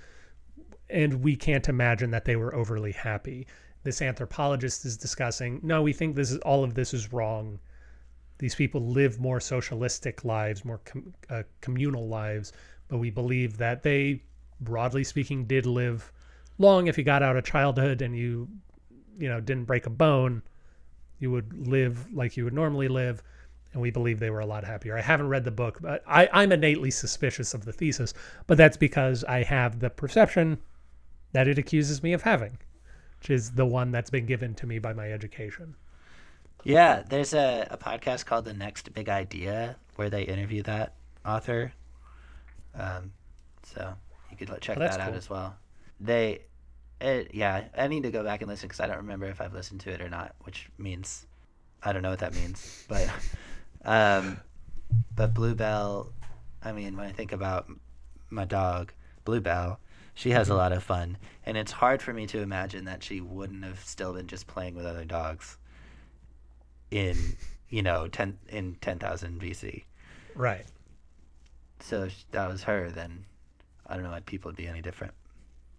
and 0.89 1.23
we 1.23 1.37
can't 1.37 1.69
imagine 1.69 2.11
that 2.11 2.25
they 2.25 2.37
were 2.37 2.55
overly 2.55 2.93
happy. 2.93 3.47
This 3.83 4.01
anthropologist 4.01 4.85
is 4.85 4.97
discussing, 4.97 5.61
no, 5.63 5.83
we 5.83 5.93
think 5.93 6.17
this 6.17 6.31
is 6.31 6.39
all 6.39 6.65
of 6.65 6.75
this 6.75 6.95
is 6.95 7.13
wrong 7.13 7.59
these 8.39 8.55
people 8.55 8.81
live 8.81 9.21
more 9.21 9.41
socialistic 9.41 10.25
lives, 10.25 10.65
more 10.65 10.79
com 10.85 11.13
uh, 11.29 11.43
communal 11.61 12.09
lives, 12.09 12.53
but 12.87 12.99
we 12.99 13.11
believe 13.11 13.59
that 13.59 13.83
they, 13.83 14.23
broadly 14.61 15.05
speaking, 15.05 15.45
did 15.45 15.67
live 15.67 16.13
long. 16.57 16.87
If 16.87 16.97
you 16.97 17.05
got 17.05 17.23
out 17.23 17.37
of 17.37 17.45
childhood 17.45 18.01
and 18.01 18.17
you, 18.17 18.49
you 19.19 19.29
know, 19.29 19.41
didn't 19.41 19.65
break 19.65 19.87
a 19.87 19.91
bone, 19.91 20.43
you 21.19 21.31
would 21.33 21.67
live 21.67 22.13
like 22.13 22.37
you 22.37 22.45
would 22.45 22.55
normally 22.55 22.89
live. 22.89 23.23
And 23.73 23.83
we 23.83 23.91
believe 23.91 24.19
they 24.19 24.31
were 24.31 24.41
a 24.41 24.47
lot 24.47 24.65
happier. 24.65 24.97
I 24.97 25.03
haven't 25.03 25.29
read 25.29 25.45
the 25.45 25.51
book, 25.51 25.79
but 25.83 26.03
I, 26.07 26.29
I'm 26.33 26.53
innately 26.53 26.91
suspicious 26.91 27.53
of 27.53 27.65
the 27.67 27.73
thesis, 27.73 28.15
but 28.47 28.57
that's 28.57 28.77
because 28.79 29.25
I 29.25 29.43
have 29.43 29.81
the 29.81 29.91
perception 29.91 30.59
that 31.33 31.47
it 31.47 31.59
accuses 31.59 32.03
me 32.03 32.15
of 32.15 32.23
having, 32.23 32.57
which 33.21 33.29
is 33.31 33.53
the 33.53 33.67
one 33.67 33.91
that's 33.91 34.09
been 34.11 34.25
given 34.25 34.55
to 34.55 34.67
me 34.67 34.79
by 34.79 34.95
my 34.95 35.13
education. 35.13 35.75
Yeah, 36.65 37.03
there's 37.09 37.35
a, 37.35 37.69
a 37.71 37.77
podcast 37.77 38.25
called 38.25 38.47
The 38.47 38.55
Next 38.55 38.93
Big 38.95 39.09
Idea 39.09 39.77
where 39.97 40.09
they 40.11 40.23
interview 40.23 40.63
that 40.63 40.95
author. 41.25 41.73
Um, 42.75 43.13
so 43.63 43.95
you 44.31 44.37
could 44.37 44.49
check 44.61 44.77
Oh, 44.77 44.81
that 44.81 44.99
out 44.99 45.09
cool. 45.09 45.17
as 45.17 45.29
well. 45.31 45.57
They, 46.01 46.41
it, 47.01 47.33
yeah, 47.35 47.65
I 47.77 47.87
need 47.89 48.05
to 48.05 48.11
go 48.11 48.25
back 48.25 48.41
and 48.41 48.49
listen 48.49 48.69
because 48.69 48.81
I 48.81 48.87
don't 48.87 48.97
remember 48.99 49.27
if 49.27 49.41
I've 49.41 49.53
listened 49.53 49.81
to 49.83 49.91
it 49.91 50.01
or 50.01 50.09
not, 50.09 50.35
which 50.45 50.69
means 50.79 51.27
I 51.83 51.93
don't 51.93 52.03
know 52.03 52.11
what 52.11 52.21
that 52.21 52.35
means. 52.35 52.85
But, 52.89 53.09
um, 53.85 54.41
but 55.15 55.35
Bluebell, 55.35 56.13
I 56.63 56.73
mean, 56.73 56.97
when 56.97 57.07
I 57.07 57.13
think 57.13 57.33
about 57.33 57.71
my 58.31 58.45
dog, 58.45 58.93
Bluebell, 59.25 59.81
she 60.15 60.31
has 60.31 60.49
a 60.49 60.55
Mm-hmm. 60.55 60.57
lot 60.57 60.73
of 60.73 60.83
fun, 60.83 61.19
and 61.47 61.57
it's 61.57 61.73
hard 61.73 62.03
for 62.03 62.13
me 62.13 62.27
to 62.29 62.41
imagine 62.41 62.85
that 62.87 63.03
she 63.05 63.21
wouldn't 63.21 63.65
have 63.65 63.81
still 63.81 64.15
been 64.15 64.27
just 64.27 64.47
playing 64.47 64.75
with 64.75 64.87
other 64.87 65.05
dogs 65.05 65.59
in 66.91 67.37
you 67.71 67.83
know 67.83 68.09
10 68.09 68.39
in 68.49 68.75
10,000 68.77 69.41
BC. 69.41 69.85
Right. 70.35 70.67
So 71.81 72.05
if 72.05 72.25
that 72.31 72.49
was 72.49 72.63
her 72.65 72.91
then 72.91 73.25
I 73.87 73.95
don't 73.95 74.05
know 74.05 74.11
why 74.11 74.21
people 74.21 74.49
would 74.51 74.57
be 74.57 74.69
any 74.69 74.83
different. 74.83 75.15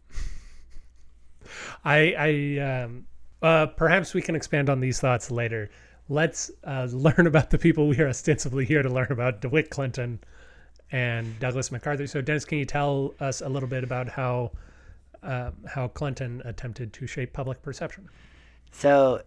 I, 1.84 2.58
I 2.60 2.84
um, 2.84 3.06
uh, 3.42 3.68
perhaps 3.68 4.14
we 4.14 4.22
can 4.22 4.36
expand 4.36 4.70
on 4.70 4.80
these 4.80 5.00
thoughts 5.00 5.32
later. 5.32 5.70
Let's 6.10 6.52
uh, 6.64 6.88
learn 6.92 7.28
about 7.28 7.52
the 7.52 7.58
people 7.58 7.88
we 7.88 8.00
are 8.00 8.10
ostensibly 8.10 8.66
here 8.66 8.84
to 8.84 8.90
learn 8.90 9.12
about: 9.12 9.42
DeWitt 9.42 9.70
Clinton 9.70 10.20
and 10.92 11.40
Douglas 11.40 11.72
MacArthur. 11.72 12.08
So, 12.08 12.22
Dennis, 12.22 12.46
can 12.46 12.58
you 12.58 12.66
tell 12.66 13.14
us 13.20 13.42
a 13.42 13.48
little 13.48 13.70
bit 13.70 13.84
about 13.84 14.10
how 14.10 14.52
um 15.24 15.54
how 15.68 15.88
Clinton 15.88 16.42
attempted 16.46 16.94
to 16.94 17.08
shape 17.08 17.34
public 17.34 17.62
perception? 17.62 18.10
So 18.72 19.22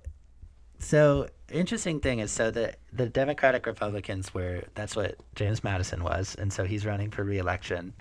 so 0.78 1.28
interesting 1.51 2.01
thing 2.01 2.18
is 2.18 2.30
so 2.30 2.51
the 2.51 2.74
the 2.93 3.07
Democratic 3.07 3.66
Republicans 3.66 4.33
were 4.35 4.64
that's 4.74 4.97
what 4.97 5.16
James 5.35 5.62
Madison 5.62 6.03
was 6.03 6.35
and 6.37 6.53
so 6.53 6.64
he's 6.64 6.87
running 6.87 7.11
for 7.11 7.24
re-election. 7.24 7.93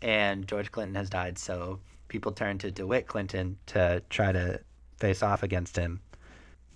And 0.00 0.48
George 0.48 0.72
Clinton 0.72 0.94
has 0.96 1.10
died 1.10 1.38
so 1.38 1.78
people 2.08 2.32
turn 2.32 2.58
to 2.58 2.70
DeWitt 2.70 3.06
Clinton 3.06 3.58
to 3.66 4.02
try 4.10 4.32
to 4.32 4.60
face 4.98 5.22
off 5.22 5.42
against 5.42 5.76
him. 5.76 6.00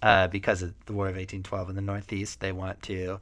Uh, 0.07 0.29
because 0.29 0.63
of 0.63 0.73
the 0.87 0.93
War 0.93 1.07
of 1.07 1.17
1812 1.17 1.71
in 1.71 1.75
the 1.75 1.83
Northeast, 1.83 2.39
they 2.39 2.53
want 2.53 2.81
to 2.83 3.19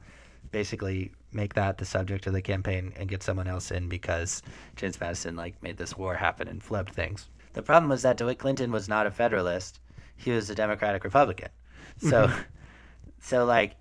basically 0.51 1.11
make 1.33 1.55
that 1.55 1.79
the 1.79 1.85
subject 1.85 2.27
of 2.27 2.33
the 2.33 2.43
campaign 2.43 2.93
and 2.95 3.09
get 3.09 3.23
someone 3.23 3.47
else 3.47 3.71
in 3.71 3.89
because 3.89 4.43
James 4.75 4.99
Madison 4.99 5.35
like 5.35 5.63
made 5.63 5.77
this 5.77 5.97
war 5.97 6.13
happen 6.13 6.47
and 6.47 6.61
flipped 6.61 6.93
things. 6.93 7.27
The 7.53 7.63
problem 7.63 7.89
was 7.89 8.03
that 8.03 8.17
DeWitt 8.17 8.37
Clinton 8.37 8.71
was 8.71 8.87
not 8.87 9.07
a 9.07 9.11
Federalist; 9.11 9.79
he 10.15 10.29
was 10.29 10.47
a 10.51 10.53
Democratic 10.53 11.03
Republican. 11.03 11.49
So, 11.97 12.31
so 13.19 13.45
like, 13.45 13.77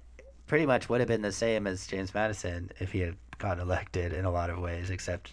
pretty 0.46 0.64
much 0.64 0.88
would 0.88 1.00
have 1.00 1.09
been 1.09 1.20
the 1.20 1.30
same 1.30 1.66
as 1.66 1.86
James 1.86 2.14
Madison 2.14 2.70
if 2.80 2.90
he 2.92 3.00
had 3.00 3.16
gotten 3.36 3.62
elected 3.62 4.14
in 4.14 4.24
a 4.24 4.30
lot 4.30 4.48
of 4.48 4.59
ways, 4.59 4.88
except 4.88 5.30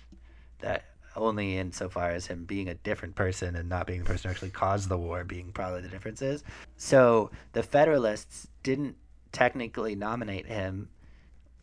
that 0.59 0.83
only 1.15 1.57
insofar 1.57 2.11
as 2.11 2.27
him 2.27 2.45
being 2.45 2.69
a 2.69 2.75
different 2.75 3.15
person 3.15 3.55
and 3.55 3.69
not 3.69 3.87
being 3.87 3.99
the 3.99 4.05
person 4.05 4.29
who 4.29 4.31
actually 4.33 4.49
caused 4.49 4.89
the 4.89 4.97
war 4.97 5.23
being 5.23 5.51
probably 5.51 5.81
the 5.81 5.89
differences. 5.89 6.43
So 6.77 7.31
the 7.53 7.63
Federalists 7.63 8.47
didn't 8.63 8.95
technically 9.31 9.95
nominate 9.95 10.45
him 10.45 10.89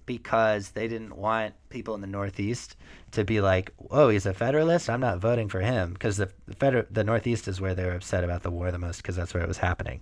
because 0.07 0.71
they 0.71 0.89
didn't 0.89 1.15
want 1.15 1.55
people 1.69 1.95
in 1.95 2.01
the 2.01 2.07
Northeast 2.07 2.77
to 3.13 3.25
be 3.25 3.43
like, 3.43 3.73
"Oh, 3.91 4.09
he's 4.09 4.25
a 4.25 4.33
Federalist. 4.33 4.89
I'm 4.89 5.01
not 5.01 5.19
voting 5.19 5.49
for 5.49 5.61
him," 5.61 5.93
because 5.93 6.17
the 6.17 6.31
the, 6.47 6.55
Feder- 6.55 6.87
the 6.91 7.05
Northeast 7.05 7.47
is 7.47 7.61
where 7.61 7.75
they 7.75 7.85
were 7.85 7.95
upset 7.95 8.25
about 8.25 8.43
the 8.43 8.51
war 8.51 8.71
the 8.73 8.79
most 8.79 8.99
because 8.99 9.17
that's 9.17 9.35
where 9.35 9.43
it 9.43 9.49
was 9.49 9.59
happening. 9.59 10.01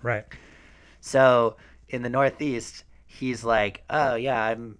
Right. 0.00 0.24
So 1.00 1.56
in 1.88 2.02
the 2.02 2.08
Northeast, 2.08 2.84
he's 3.06 3.42
like, 3.42 3.82
"Oh 3.90 4.14
yeah, 4.14 4.40
I'm, 4.40 4.78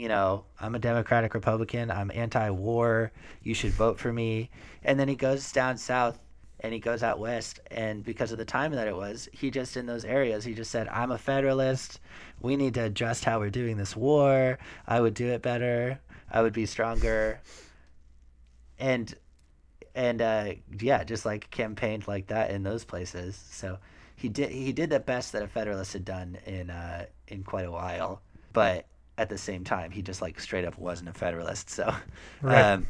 you 0.00 0.08
know, 0.08 0.44
I'm 0.58 0.74
a 0.74 0.78
Democratic 0.78 1.34
Republican. 1.34 1.90
I'm 1.90 2.10
anti-war. 2.14 3.12
You 3.42 3.52
should 3.52 3.72
vote 3.72 3.98
for 3.98 4.10
me. 4.10 4.48
And 4.82 4.98
then 4.98 5.08
he 5.08 5.14
goes 5.14 5.52
down 5.52 5.76
south 5.76 6.18
and 6.60 6.72
he 6.72 6.80
goes 6.80 7.02
out 7.02 7.18
west 7.18 7.60
and 7.70 8.02
because 8.04 8.32
of 8.32 8.38
the 8.38 8.44
time 8.44 8.72
that 8.72 8.86
it 8.86 8.96
was 8.96 9.28
he 9.32 9.50
just 9.50 9.78
in 9.78 9.86
those 9.86 10.04
areas 10.04 10.44
he 10.44 10.52
just 10.52 10.70
said 10.70 10.86
i'm 10.88 11.10
a 11.10 11.16
federalist 11.16 12.00
we 12.42 12.54
need 12.54 12.74
to 12.74 12.84
adjust 12.84 13.24
how 13.24 13.38
we're 13.38 13.48
doing 13.48 13.78
this 13.78 13.96
war 13.96 14.58
i 14.86 15.00
would 15.00 15.14
do 15.14 15.28
it 15.28 15.40
better 15.40 15.98
i 16.30 16.42
would 16.42 16.52
be 16.52 16.66
stronger 16.66 17.40
and 18.78 19.14
and 19.94 20.20
uh, 20.20 20.52
yeah 20.80 21.02
just 21.02 21.24
like 21.24 21.50
campaigned 21.50 22.06
like 22.06 22.26
that 22.26 22.50
in 22.50 22.62
those 22.62 22.84
places 22.84 23.42
so 23.50 23.78
he 24.16 24.28
did 24.28 24.50
he 24.50 24.70
did 24.70 24.90
the 24.90 25.00
best 25.00 25.32
that 25.32 25.42
a 25.42 25.48
federalist 25.48 25.94
had 25.94 26.04
done 26.04 26.36
in 26.44 26.68
uh, 26.68 27.06
in 27.28 27.42
quite 27.42 27.64
a 27.64 27.70
while 27.70 28.20
but 28.52 28.84
at 29.20 29.28
the 29.28 29.38
same 29.38 29.64
time 29.64 29.90
he 29.90 30.02
just 30.02 30.22
like 30.22 30.40
straight 30.40 30.64
up 30.64 30.78
wasn't 30.78 31.08
a 31.08 31.12
federalist 31.12 31.70
so 31.70 31.94
Right. 32.42 32.74
um, 32.74 32.86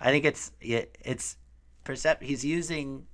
i 0.00 0.10
think 0.10 0.24
it's 0.24 0.52
it, 0.60 0.96
it's 1.04 1.36
percept 1.84 2.22
he's 2.22 2.44
using 2.44 3.06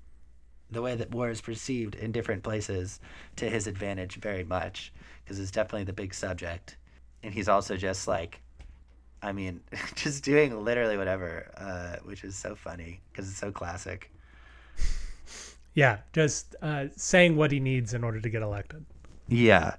the 0.70 0.82
way 0.82 0.94
that 0.96 1.10
war 1.10 1.30
is 1.30 1.40
perceived 1.40 1.94
in 1.94 2.12
different 2.12 2.42
places 2.42 3.00
to 3.36 3.48
his 3.48 3.66
advantage 3.66 4.16
very 4.16 4.44
much 4.44 4.92
because 5.24 5.38
it's 5.40 5.50
definitely 5.50 5.84
the 5.84 5.92
big 5.92 6.14
subject 6.14 6.76
and 7.22 7.34
he's 7.34 7.48
also 7.48 7.76
just 7.76 8.08
like 8.08 8.40
i 9.22 9.32
mean 9.32 9.60
just 9.94 10.24
doing 10.24 10.64
literally 10.64 10.96
whatever 10.96 11.50
uh, 11.56 11.96
which 12.06 12.24
is 12.24 12.36
so 12.36 12.54
funny 12.54 13.00
because 13.12 13.28
it's 13.28 13.38
so 13.38 13.52
classic 13.52 14.10
Yeah, 15.74 15.98
just 16.12 16.54
uh, 16.62 16.86
saying 16.96 17.36
what 17.36 17.50
he 17.50 17.60
needs 17.60 17.94
in 17.94 18.04
order 18.04 18.20
to 18.20 18.28
get 18.28 18.42
elected. 18.42 18.84
Yeah. 19.28 19.76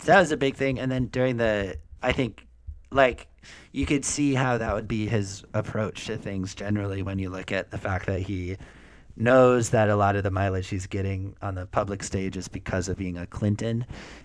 So 0.00 0.12
that 0.12 0.20
was 0.20 0.32
a 0.32 0.36
big 0.36 0.56
thing. 0.56 0.78
And 0.78 0.90
then 0.90 1.06
during 1.06 1.36
the, 1.36 1.76
I 2.02 2.12
think, 2.12 2.46
like, 2.90 3.26
you 3.72 3.86
could 3.86 4.04
see 4.04 4.34
how 4.34 4.58
that 4.58 4.74
would 4.74 4.88
be 4.88 5.06
his 5.06 5.44
approach 5.54 6.06
to 6.06 6.16
things 6.16 6.54
generally 6.54 7.02
when 7.02 7.18
you 7.18 7.30
look 7.30 7.52
at 7.52 7.70
the 7.70 7.78
fact 7.78 8.06
that 8.06 8.20
he 8.20 8.56
knows 9.16 9.70
that 9.70 9.88
a 9.88 9.96
lot 9.96 10.16
of 10.16 10.22
the 10.22 10.30
mileage 10.30 10.68
he's 10.68 10.86
getting 10.86 11.34
on 11.42 11.54
the 11.54 11.66
public 11.66 12.02
stage 12.02 12.36
is 12.36 12.48
because 12.48 12.88
of 12.88 12.96
being 12.96 13.18
a 13.18 13.26
Clinton. 13.26 13.84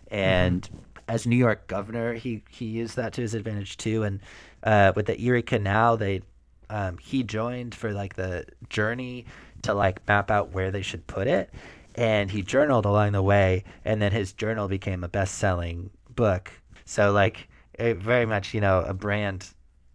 And 0.09 0.69
as 1.07 1.25
New 1.25 1.35
York 1.35 1.67
governor, 1.67 2.13
he, 2.13 2.43
he 2.49 2.65
used 2.65 2.95
that 2.95 3.13
to 3.13 3.21
his 3.21 3.33
advantage 3.33 3.77
too. 3.77 4.03
And 4.03 4.19
uh, 4.63 4.93
with 4.95 5.07
the 5.07 5.19
Erie 5.19 5.41
Canal, 5.41 5.97
they 5.97 6.21
um, 6.69 6.97
he 6.97 7.23
joined 7.23 7.75
for 7.75 7.93
like 7.93 8.15
the 8.15 8.45
journey 8.69 9.25
to 9.63 9.73
like 9.73 10.05
map 10.07 10.31
out 10.31 10.53
where 10.53 10.71
they 10.71 10.81
should 10.81 11.05
put 11.07 11.27
it 11.27 11.53
and 11.95 12.31
he 12.31 12.41
journaled 12.41 12.85
along 12.85 13.11
the 13.11 13.21
way 13.21 13.63
and 13.85 14.01
then 14.01 14.11
his 14.11 14.33
journal 14.33 14.67
became 14.67 15.03
a 15.03 15.07
best-selling 15.07 15.89
book 16.15 16.51
so 16.85 17.11
like 17.11 17.47
very 17.77 18.25
much 18.25 18.53
you 18.53 18.61
know 18.61 18.81
a 18.81 18.93
brand 18.93 19.49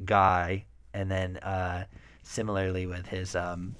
guy 0.04 0.64
and 0.94 1.10
then 1.10 1.36
uh, 1.38 1.84
similarly 2.22 2.86
with 2.86 3.06
his 3.06 3.36
um, 3.36 3.74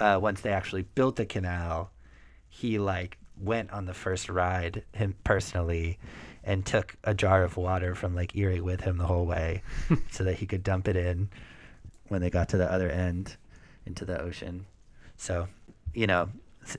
uh, 0.00 0.18
once 0.20 0.40
they 0.40 0.50
actually 0.50 0.82
built 0.82 1.16
the 1.16 1.26
canal 1.26 1.90
he 2.48 2.78
like 2.78 3.18
went 3.40 3.70
on 3.72 3.84
the 3.86 3.94
first 3.94 4.28
ride 4.28 4.84
him 4.92 5.14
personally 5.24 5.98
and 6.44 6.64
took 6.64 6.96
a 7.04 7.14
jar 7.14 7.42
of 7.42 7.56
water 7.56 7.94
from 7.94 8.14
Lake 8.14 8.36
Erie 8.36 8.60
with 8.60 8.82
him 8.82 8.98
the 8.98 9.06
whole 9.06 9.26
way 9.26 9.62
so 10.10 10.24
that 10.24 10.34
he 10.34 10.46
could 10.46 10.62
dump 10.62 10.86
it 10.88 10.96
in 10.96 11.28
when 12.08 12.20
they 12.20 12.30
got 12.30 12.48
to 12.50 12.56
the 12.56 12.70
other 12.70 12.90
end 12.90 13.36
into 13.86 14.04
the 14.04 14.20
ocean. 14.20 14.66
So, 15.16 15.48
you 15.94 16.06
know, 16.06 16.28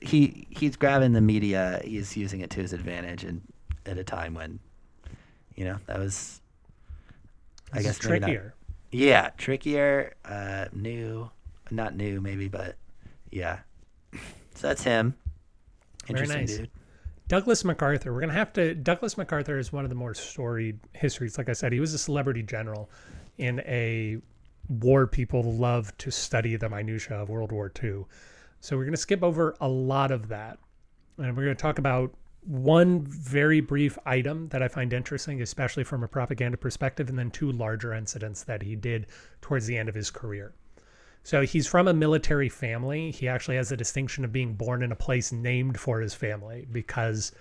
he 0.02 0.46
he's 0.50 0.76
grabbing 0.76 1.12
the 1.12 1.20
media, 1.20 1.80
he's 1.84 2.16
using 2.16 2.40
it 2.40 2.50
to 2.50 2.60
his 2.60 2.72
advantage 2.72 3.24
and 3.24 3.42
at 3.84 3.98
a 3.98 4.04
time 4.04 4.34
when 4.34 4.60
you 5.56 5.64
know, 5.64 5.78
that 5.86 5.98
was 5.98 6.40
I 7.78 7.82
guess 7.82 8.02
maybe 8.04 8.20
not- 8.20 8.26
trickier. 8.26 8.54
yeah, 8.92 9.30
trickier, 9.36 10.14
uh 10.24 10.66
new, 10.72 11.30
not 11.70 11.96
new 11.96 12.20
maybe, 12.20 12.48
but 12.48 12.76
yeah. 13.30 13.60
So 14.54 14.68
that's 14.68 14.82
him. 14.82 15.14
Very 16.06 16.26
nice. 16.26 16.56
dude. 16.56 16.70
Douglas 17.28 17.64
MacArthur. 17.64 18.12
We're 18.12 18.20
gonna 18.20 18.32
have 18.32 18.52
to. 18.54 18.74
Douglas 18.74 19.18
MacArthur 19.18 19.58
is 19.58 19.72
one 19.72 19.84
of 19.84 19.88
the 19.90 19.96
more 19.96 20.14
storied 20.14 20.78
histories. 20.92 21.36
Like 21.36 21.48
I 21.48 21.52
said, 21.52 21.72
he 21.72 21.80
was 21.80 21.92
a 21.92 21.98
celebrity 21.98 22.42
general 22.42 22.88
in 23.38 23.60
a 23.60 24.18
war 24.68 25.06
people 25.06 25.42
love 25.42 25.96
to 25.98 26.10
study 26.10 26.56
the 26.56 26.68
minutia 26.68 27.16
of 27.16 27.28
World 27.28 27.50
War 27.52 27.70
II. 27.82 28.04
So 28.60 28.76
we're 28.76 28.84
gonna 28.84 28.96
skip 28.96 29.22
over 29.24 29.56
a 29.60 29.68
lot 29.68 30.10
of 30.12 30.28
that, 30.28 30.58
and 31.18 31.36
we're 31.36 31.42
gonna 31.44 31.54
talk 31.56 31.78
about 31.78 32.14
one 32.46 33.00
very 33.02 33.60
brief 33.60 33.98
item 34.06 34.48
that 34.48 34.62
I 34.62 34.68
find 34.68 34.92
interesting, 34.92 35.42
especially 35.42 35.84
from 35.84 36.02
a 36.04 36.08
propaganda 36.08 36.56
perspective, 36.56 37.08
and 37.08 37.18
then 37.18 37.30
two 37.30 37.50
larger 37.52 37.92
incidents 37.92 38.44
that 38.44 38.62
he 38.62 38.76
did 38.76 39.06
towards 39.40 39.66
the 39.66 39.76
end 39.76 39.88
of 39.88 39.94
his 39.94 40.10
career. 40.10 40.54
So 41.24 41.42
he's 41.42 41.66
from 41.66 41.88
a 41.88 41.92
military 41.92 42.48
family. 42.48 43.10
He 43.10 43.26
actually 43.26 43.56
has 43.56 43.70
the 43.70 43.76
distinction 43.76 44.24
of 44.24 44.32
being 44.32 44.54
born 44.54 44.82
in 44.84 44.92
a 44.92 44.96
place 44.96 45.32
named 45.32 45.78
for 45.80 46.00
his 46.00 46.14
family 46.14 46.68
because 46.70 47.32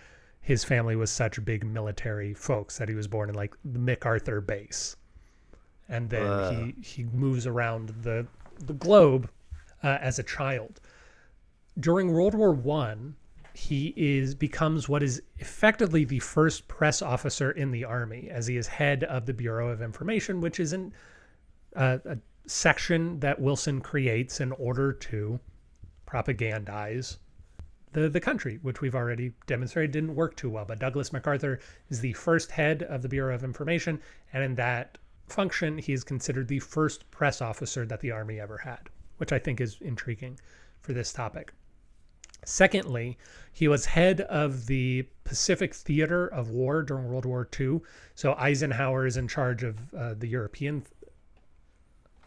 his 0.41 0.63
family 0.63 0.95
was 0.95 1.11
such 1.11 1.43
big 1.45 1.63
military 1.63 2.33
folks 2.33 2.79
that 2.79 2.89
he 2.89 2.95
was 2.95 3.07
born 3.07 3.29
in 3.29 3.35
like 3.35 3.55
the 3.63 3.77
MacArthur 3.79 4.41
base. 4.41 4.95
And 5.87 6.09
then 6.09 6.23
Wow. 6.23 6.51
he 6.51 6.75
he 6.81 7.03
moves 7.03 7.45
around 7.45 7.89
the 8.01 8.25
the 8.59 8.73
globe 8.73 9.29
uh, 9.83 9.99
as 10.01 10.17
a 10.17 10.23
child. 10.23 10.81
During 11.79 12.11
World 12.11 12.33
War 12.33 12.51
One, 12.51 13.15
he 13.55 13.93
is 13.95 14.35
becomes 14.35 14.89
what 14.89 15.01
is 15.01 15.21
effectively 15.39 16.03
the 16.03 16.19
first 16.19 16.67
press 16.67 17.01
officer 17.01 17.51
in 17.51 17.71
the 17.71 17.85
army, 17.85 18.29
as 18.29 18.47
he 18.47 18.57
is 18.57 18.67
head 18.67 19.03
of 19.05 19.25
the 19.25 19.33
Bureau 19.33 19.69
of 19.69 19.81
Information, 19.81 20.41
which 20.41 20.59
is 20.59 20.73
an 20.73 20.93
uh, 21.75 21.97
a 22.05 22.17
section 22.45 23.19
that 23.21 23.39
Wilson 23.39 23.81
creates 23.81 24.39
in 24.41 24.51
order 24.53 24.91
to 24.93 25.39
propagandize 26.05 27.17
the 27.93 28.09
the 28.09 28.19
country, 28.19 28.59
which 28.61 28.81
we've 28.81 28.95
already 28.95 29.33
demonstrated 29.47 29.91
didn't 29.91 30.15
work 30.15 30.35
too 30.35 30.49
well. 30.49 30.65
But 30.65 30.79
Douglas 30.79 31.13
MacArthur 31.13 31.59
is 31.89 32.01
the 32.01 32.13
first 32.13 32.51
head 32.51 32.83
of 32.83 33.01
the 33.01 33.09
Bureau 33.09 33.33
of 33.33 33.43
Information, 33.43 34.01
and 34.33 34.43
in 34.43 34.55
that 34.55 34.97
function, 35.27 35.77
he 35.77 35.93
is 35.93 36.03
considered 36.03 36.49
the 36.49 36.59
first 36.59 37.09
press 37.09 37.41
officer 37.41 37.85
that 37.85 38.01
the 38.01 38.11
Army 38.11 38.39
ever 38.39 38.57
had, 38.57 38.89
which 39.17 39.31
I 39.31 39.39
think 39.39 39.61
is 39.61 39.77
intriguing 39.81 40.39
for 40.81 40.93
this 40.93 41.13
topic. 41.13 41.53
Secondly, 42.45 43.17
he 43.51 43.67
was 43.67 43.85
head 43.87 44.21
of 44.21 44.67
the 44.67 45.07
Pacific 45.23 45.73
Theater 45.73 46.27
of 46.27 46.49
War 46.49 46.83
during 46.83 47.09
World 47.09 47.25
War 47.25 47.47
II. 47.59 47.81
So 48.13 48.33
Eisenhower 48.35 49.05
is 49.05 49.17
in 49.17 49.27
charge 49.27 49.63
of 49.63 49.93
uh, 49.93 50.13
the 50.13 50.27
European 50.27 50.85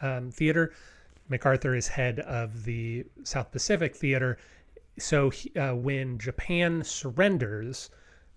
um, 0.03 0.31
theater. 0.31 0.73
MacArthur 1.29 1.75
is 1.75 1.89
head 1.89 2.21
of 2.21 2.65
the 2.65 3.05
South 3.23 3.53
Pacific 3.53 3.95
Theater. 3.95 4.39
So 4.99 5.31
he, 5.31 5.55
uh, 5.55 5.75
when 5.75 6.19
Japan 6.19 6.83
surrenders, 6.83 7.91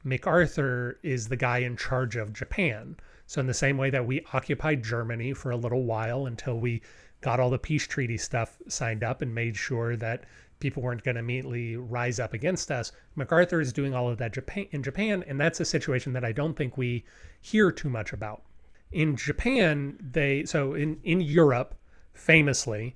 MacArthur 0.04 1.00
is 1.02 1.28
the 1.28 1.38
guy 1.38 1.60
in 1.60 1.78
charge 1.78 2.16
of 2.16 2.34
Japan. 2.34 2.98
So 3.26 3.40
in 3.40 3.48
the 3.48 3.54
same 3.54 3.78
way 3.78 3.90
that 3.90 4.06
we 4.06 4.26
occupied 4.34 4.84
Germany 4.84 5.34
for 5.34 5.52
a 5.52 5.58
little 5.58 5.86
while 5.86 6.26
until 6.26 6.60
we 6.60 6.82
got 7.22 7.40
all 7.40 7.50
the 7.50 7.58
peace 7.60 7.88
treaty 7.88 8.18
stuff 8.18 8.58
signed 8.68 9.04
up 9.04 9.22
and 9.22 9.34
made 9.34 9.56
sure 9.56 9.96
that 9.96 10.26
people 10.62 10.82
weren't 10.82 11.04
going 11.04 11.16
to 11.16 11.20
immediately 11.20 11.76
rise 11.76 12.20
up 12.20 12.34
against 12.34 12.72
us. 12.72 12.92
MacArthur 13.16 13.60
is 13.60 13.74
doing 13.74 13.94
all 13.94 14.08
of 14.08 14.18
that 14.20 14.34
Japan 14.34 14.68
in 14.72 14.84
Japan, 14.84 15.24
and 15.28 15.40
that's 15.40 15.60
a 15.60 15.66
situation 15.66 16.14
that 16.14 16.24
I 16.24 16.32
don't 16.32 16.56
think 16.56 16.78
we 16.78 17.04
hear 17.42 17.72
too 17.72 17.90
much 17.90 18.14
about. 18.14 18.44
In 18.92 19.16
Japan, 19.16 19.98
they 20.00 20.46
so 20.46 20.74
in 20.74 21.00
in 21.04 21.20
Europe, 21.20 21.76
famously, 22.14 22.96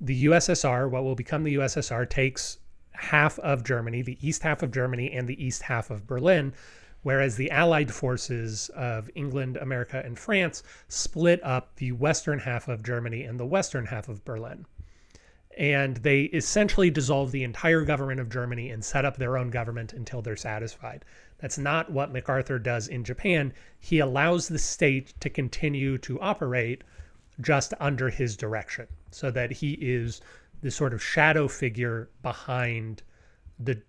the 0.00 0.24
USSR, 0.24 0.90
what 0.90 1.04
will 1.04 1.14
become 1.14 1.44
the 1.44 1.56
USSR, 1.56 2.08
takes 2.08 2.58
half 2.92 3.38
of 3.40 3.64
Germany, 3.64 4.02
the 4.02 4.18
east 4.26 4.42
half 4.42 4.62
of 4.62 4.70
Germany, 4.70 5.12
and 5.12 5.28
the 5.28 5.44
east 5.44 5.62
half 5.62 5.90
of 5.90 6.06
Berlin, 6.06 6.54
whereas 7.02 7.36
the 7.36 7.50
Allied 7.50 7.92
forces 7.92 8.70
of 8.70 9.10
England, 9.14 9.56
America, 9.56 10.02
and 10.04 10.18
France 10.18 10.62
split 10.88 11.42
up 11.42 11.76
the 11.76 11.92
western 11.92 12.38
half 12.38 12.68
of 12.68 12.82
Germany 12.82 13.24
and 13.24 13.38
the 13.38 13.46
western 13.46 13.86
half 13.86 14.08
of 14.08 14.24
Berlin. 14.24 14.66
And 15.56 15.98
they 15.98 16.22
essentially 16.22 16.90
dissolve 16.90 17.30
the 17.30 17.44
entire 17.44 17.82
government 17.82 18.20
of 18.20 18.28
Germany 18.28 18.70
and 18.70 18.84
set 18.84 19.04
up 19.04 19.16
their 19.16 19.38
own 19.38 19.50
government 19.50 19.92
until 19.92 20.20
they're 20.20 20.36
satisfied. 20.36 21.04
That's 21.38 21.58
not 21.58 21.90
what 21.90 22.12
MacArthur 22.12 22.58
does 22.58 22.88
in 22.88 23.04
Japan. 23.04 23.52
He 23.78 24.00
allows 24.00 24.48
the 24.48 24.58
state 24.58 25.14
to 25.20 25.30
continue 25.30 25.98
to 25.98 26.20
operate 26.20 26.82
just 27.40 27.74
under 27.80 28.08
his 28.08 28.36
direction 28.36 28.86
so 29.10 29.30
that 29.30 29.52
he 29.52 29.72
is 29.74 30.20
the 30.62 30.70
sort 30.70 30.94
of 30.94 31.02
shadow 31.02 31.46
figure 31.46 32.08
behind 32.22 33.02
the 33.58 33.80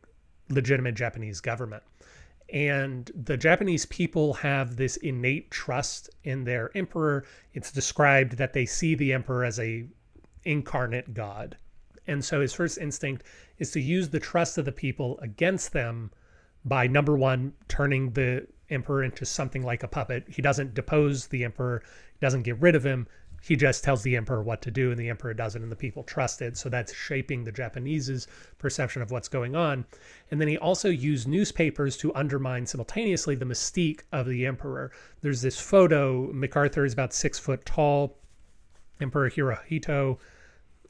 legitimate 0.49 0.95
Japanese 0.95 1.39
government. 1.41 1.83
And 2.53 3.09
the 3.15 3.37
Japanese 3.37 3.85
people 3.87 4.33
have 4.35 4.75
this 4.75 4.97
innate 4.97 5.49
trust 5.49 6.09
in 6.23 6.43
their 6.43 6.69
emperor. 6.77 7.25
It's 7.53 7.71
described 7.71 8.37
that 8.37 8.53
they 8.53 8.65
see 8.65 8.93
the 8.93 9.13
emperor 9.13 9.43
as 9.43 9.59
a 9.59 9.85
incarnate 10.45 11.13
god. 11.13 11.57
And 12.07 12.23
so 12.23 12.41
his 12.41 12.53
first 12.53 12.77
instinct 12.77 13.23
is 13.57 13.71
to 13.71 13.81
use 13.81 14.09
the 14.09 14.19
trust 14.19 14.57
of 14.57 14.65
the 14.65 14.71
people 14.71 15.19
against 15.21 15.73
them 15.73 16.11
by 16.63 16.87
number 16.87 17.15
one, 17.15 17.53
turning 17.67 18.11
the 18.11 18.47
emperor 18.69 19.03
into 19.03 19.25
something 19.25 19.63
like 19.63 19.83
a 19.83 19.87
puppet. 19.87 20.25
He 20.27 20.41
doesn't 20.41 20.73
depose 20.73 21.27
the 21.27 21.43
emperor. 21.43 21.83
doesn't 22.19 22.43
get 22.43 22.59
rid 22.59 22.75
of 22.75 22.85
him. 22.85 23.07
He 23.41 23.55
just 23.55 23.83
tells 23.83 24.01
the 24.01 24.15
emperor 24.15 24.41
what 24.41 24.63
to 24.63 24.71
do, 24.71 24.89
and 24.89 24.99
the 24.99 25.09
emperor 25.09 25.35
does 25.35 25.55
it, 25.55 25.61
and 25.61 25.71
the 25.71 25.75
people 25.75 26.01
trust 26.01 26.41
it. 26.41 26.57
So 26.57 26.67
that's 26.67 26.95
shaping 26.95 27.43
the 27.43 27.51
Japanese's 27.51 28.27
perception 28.57 29.03
of 29.03 29.11
what's 29.11 29.27
going 29.27 29.55
on. 29.55 29.85
And 30.31 30.41
then 30.41 30.47
he 30.47 30.57
also 30.57 30.89
used 30.89 31.27
newspapers 31.27 31.95
to 31.97 32.15
undermine 32.15 32.65
simultaneously 32.65 33.35
the 33.35 33.45
mystique 33.45 34.01
of 34.11 34.25
the 34.25 34.47
emperor. 34.47 34.91
There's 35.21 35.43
this 35.43 35.59
photo. 35.59 36.31
MacArthur 36.33 36.85
is 36.85 36.93
about 36.93 37.13
six 37.13 37.37
foot 37.37 37.63
tall. 37.65 38.17
Emperor 38.99 39.29
Hirohito 39.29 40.17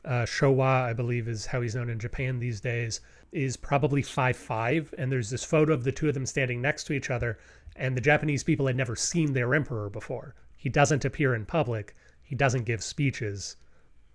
uh, 0.06 0.26
Showa, 0.26 0.84
I 0.84 0.94
believe 0.94 1.28
is 1.28 1.46
how 1.48 1.62
he's 1.62 1.76
known 1.76 1.90
in 1.90 2.00
Japan 2.00 2.40
these 2.40 2.62
days, 2.62 3.02
is 3.32 3.58
probably 3.58 4.02
five 4.02 4.38
five. 4.38 4.94
And 4.98 5.12
there's 5.12 5.30
this 5.30 5.44
photo 5.44 5.74
of 5.74 5.84
the 5.84 5.92
two 5.92 6.08
of 6.08 6.14
them 6.14 6.26
standing 6.26 6.62
next 6.62 6.86
to 6.86 6.94
each 6.94 7.10
other. 7.10 7.38
And 7.76 7.98
the 7.98 8.02
Japanese 8.02 8.44
people 8.44 8.68
had 8.68 8.78
never 8.78 8.96
seen 8.96 9.34
their 9.34 9.54
emperor 9.54 9.90
before. 9.90 10.36
He 10.56 10.70
doesn't 10.70 11.06
appear 11.06 11.36
in 11.36 11.46
public. 11.46 11.96
He 12.24 12.36
doesn't 12.36 12.64
give 12.64 12.84
speeches. 12.84 13.58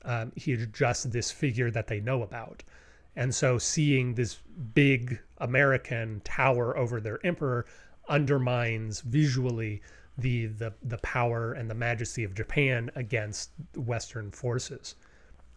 Um, 0.05 0.32
he's 0.34 0.66
just 0.68 1.12
this 1.12 1.30
figure 1.30 1.70
that 1.70 1.86
they 1.86 2.01
know 2.01 2.22
about. 2.22 2.62
And 3.16 3.34
so 3.34 3.59
seeing 3.59 4.14
this 4.14 4.38
big 4.74 5.20
American 5.38 6.22
tower 6.24 6.76
over 6.76 7.01
their 7.01 7.24
emperor 7.26 7.66
undermines 8.09 9.01
visually 9.01 9.82
the 10.16 10.47
the 10.47 10.72
the 10.82 10.99
power 10.99 11.53
and 11.53 11.70
the 11.70 11.74
majesty 11.74 12.24
of 12.24 12.34
Japan 12.34 12.91
against 12.95 13.51
Western 13.76 14.30
forces. 14.30 14.95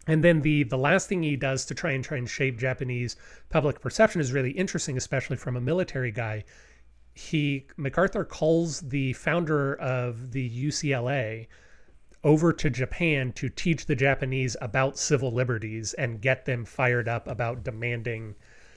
And 0.06 0.22
then 0.22 0.42
the 0.42 0.64
the 0.64 0.78
last 0.78 1.08
thing 1.08 1.22
he 1.22 1.36
does 1.36 1.64
to 1.66 1.74
try 1.74 1.92
and 1.92 2.04
try 2.04 2.18
and 2.18 2.28
shape 2.28 2.58
Japanese 2.58 3.16
public 3.48 3.80
perception 3.80 4.20
is 4.20 4.32
really 4.32 4.50
interesting, 4.50 4.96
especially 4.96 5.36
from 5.36 5.56
a 5.56 5.60
military 5.60 6.10
guy. 6.10 6.44
He 7.14 7.66
MacArthur 7.76 8.24
calls 8.24 8.80
the 8.80 9.12
founder 9.14 9.74
of 9.76 10.32
the 10.32 10.50
UCLA 10.50 11.46
over 12.24 12.52
to 12.54 12.70
Japan 12.70 13.32
to 13.32 13.48
teach 13.48 13.86
the 13.86 13.94
Japanese 13.94 14.56
about 14.60 14.98
civil 14.98 15.30
liberties 15.30 15.92
and 15.94 16.22
get 16.22 16.46
them 16.46 16.64
fired 16.64 17.06
up 17.06 17.28
about 17.28 17.62
demanding 17.62 18.34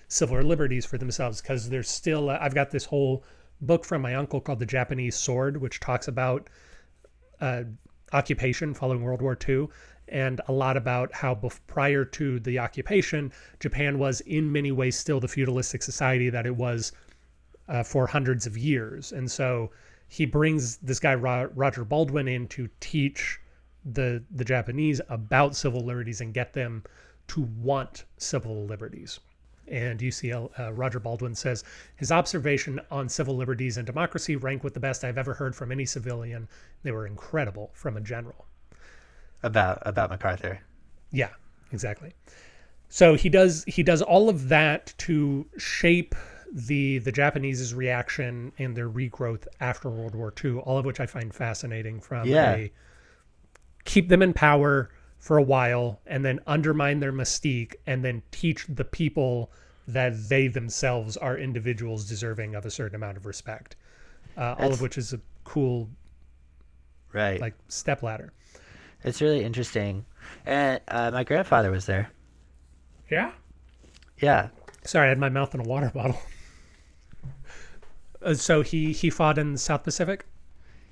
civil 0.10 0.42
liberties 0.42 0.86
for 0.86 0.98
themselves 0.98 1.42
because 1.42 1.70
there's 1.70 1.90
still 1.90 2.30
uh, 2.30 2.38
I've 2.40 2.56
got 2.56 2.72
this 2.72 2.86
whole 2.86 3.24
book 3.62 3.84
from 3.84 4.02
my 4.02 4.16
uncle 4.16 4.40
called 4.40 4.60
The 4.60 4.66
Japanese 4.66 5.16
Sword 5.16 5.58
which 5.58 5.80
talks 5.80 6.08
about 6.08 6.50
uh, 7.42 7.64
occupation 8.14 8.74
following 8.74 9.02
World 9.02 9.22
War 9.22 9.38
II 9.48 9.68
and 10.10 10.42
a 10.48 10.52
lot 10.52 10.78
about 10.78 11.14
how 11.14 11.36
prior 11.68 12.06
to 12.06 12.40
the 12.40 12.60
occupation 12.60 13.32
Japan 13.60 14.00
was 14.00 14.22
in 14.22 14.52
many 14.52 14.72
ways 14.72 14.98
still 14.98 15.20
the 15.20 15.28
feudalistic 15.28 15.84
society 15.84 16.30
that 16.30 16.46
it 16.46 16.56
was 16.56 16.92
uh, 17.68 17.84
for 17.84 18.08
hundreds 18.08 18.46
of 18.46 18.58
years 18.58 19.12
and 19.12 19.30
so 19.30 19.72
he 20.08 20.26
brings 20.26 20.78
this 20.78 21.00
guy 21.00 21.16
Roger 21.16 21.84
Baldwin 21.84 22.28
in 22.28 22.48
to 22.50 22.70
teach 22.80 23.40
the 23.84 24.24
the 24.32 24.46
Japanese 24.46 25.02
about 25.10 25.56
civil 25.56 25.82
liberties 25.82 26.22
and 26.22 26.34
get 26.34 26.54
them 26.54 26.84
to 27.28 27.42
want 27.42 28.06
civil 28.18 28.66
liberties. 28.66 29.20
And 29.68 30.00
UCL 30.00 30.58
uh, 30.60 30.74
Roger 30.74 31.00
Baldwin 31.00 31.36
says 31.36 31.66
his 31.98 32.12
observation 32.12 32.80
on 32.90 33.10
civil 33.10 33.36
liberties 33.36 33.78
and 33.78 33.86
democracy 33.86 34.38
rank 34.38 34.64
with 34.64 34.74
the 34.74 34.80
best 34.80 35.04
I've 35.04 35.18
ever 35.18 35.34
heard 35.34 35.56
from 35.56 35.72
any 35.72 35.86
civilian. 35.86 36.48
They 36.84 36.92
were 36.92 37.06
incredible 37.06 37.72
from 37.74 37.98
a 37.98 38.02
general. 38.02 38.47
About 39.44 39.80
about 39.86 40.10
MacArthur. 40.10 40.60
Yeah, 41.12 41.30
exactly. 41.72 42.14
So 42.90 43.16
he 43.16 43.30
does 43.30 43.64
he 43.66 43.84
does 43.84 44.02
all 44.02 44.30
of 44.30 44.50
that 44.50 44.94
to 45.00 45.46
shape 45.58 46.16
the 46.52 47.00
the 47.00 47.12
Japanese's 47.12 47.74
reaction 47.74 48.52
and 48.58 48.76
their 48.76 48.90
regrowth 48.90 49.48
after 49.60 49.90
World 49.90 50.16
War 50.16 50.34
II, 50.44 50.58
all 50.60 50.78
of 50.78 50.86
which 50.86 51.00
I 51.00 51.06
find 51.06 51.34
fascinating 51.34 52.00
from 52.00 52.28
yeah. 52.28 52.56
a 52.56 52.72
keep 53.86 54.10
them 54.10 54.22
in 54.22 54.34
power 54.34 54.90
for 55.20 55.38
a 55.38 55.44
while 55.44 56.00
and 56.06 56.24
then 56.24 56.40
undermine 56.48 57.00
their 57.00 57.12
mystique 57.12 57.76
and 57.86 58.04
then 58.04 58.22
teach 58.32 58.66
the 58.68 58.84
people 58.84 59.52
that 59.88 60.30
they 60.30 60.48
themselves 60.48 61.18
are 61.18 61.38
individuals 61.38 62.08
deserving 62.08 62.56
of 62.56 62.66
a 62.66 62.72
certain 62.72 62.96
amount 62.96 63.18
of 63.18 63.26
respect. 63.26 63.76
Uh, 64.36 64.56
all 64.60 64.72
of 64.72 64.82
which 64.82 64.98
is 64.98 65.14
a 65.14 65.20
cool 65.44 65.90
right 67.14 67.42
like 67.42 67.56
step 67.68 68.04
ladder. 68.04 68.32
It's 69.04 69.22
really 69.22 69.44
interesting. 69.44 70.06
And 70.46 70.82
uh, 70.88 71.12
my 71.12 71.24
grandfather 71.24 71.72
was 71.72 71.86
there. 71.86 72.10
Yeah? 73.10 73.32
Yeah. 74.20 74.50
Sorry, 74.84 75.08
I 75.08 75.10
had 75.10 75.20
my 75.20 75.30
mouth 75.30 75.54
in 75.54 75.62
a 75.62 75.64
water 75.64 75.92
bottle. 75.94 76.20
Uh, 78.22 78.34
so 78.34 78.62
he 78.62 78.94
he 78.94 79.10
fought 79.10 79.38
in 79.38 79.54
the 79.54 79.60
South 79.60 79.84
Pacific. 79.84 80.26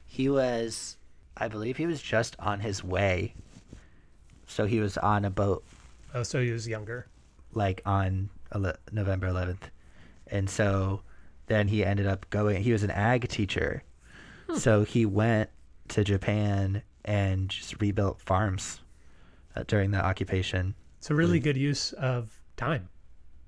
He 0.06 0.30
was, 0.30 0.98
I 1.36 1.48
believe, 1.48 1.78
he 1.78 1.88
was 1.88 2.02
just 2.02 2.36
on 2.40 2.60
his 2.60 2.84
way. 2.84 3.34
So 4.48 4.66
he 4.66 4.80
was 4.80 4.98
on 4.98 5.26
a 5.26 5.30
boat. 5.30 5.64
Oh, 6.14 6.24
so 6.24 6.42
he 6.42 6.52
was 6.52 6.68
younger. 6.68 7.08
Like 7.54 7.82
on 7.86 8.30
ele- 8.54 8.76
November 8.92 9.28
11th, 9.28 9.70
and 10.28 10.50
so 10.50 11.02
then 11.48 11.68
he 11.68 11.84
ended 11.84 12.06
up 12.06 12.30
going. 12.30 12.62
He 12.62 12.72
was 12.72 12.84
an 12.84 12.92
ag 12.92 13.28
teacher, 13.28 13.84
hmm. 14.48 14.58
so 14.58 14.84
he 14.84 15.06
went 15.06 15.50
to 15.90 16.04
Japan 16.04 16.84
and 17.06 17.50
just 17.50 17.80
rebuilt 17.80 18.20
farms 18.20 18.82
uh, 19.56 19.64
during 19.68 19.92
the 19.92 20.04
occupation. 20.04 20.76
It's 20.98 21.10
a 21.10 21.16
really 21.16 21.40
good 21.40 21.56
use 21.56 21.94
of 21.94 22.42
time. 22.58 22.90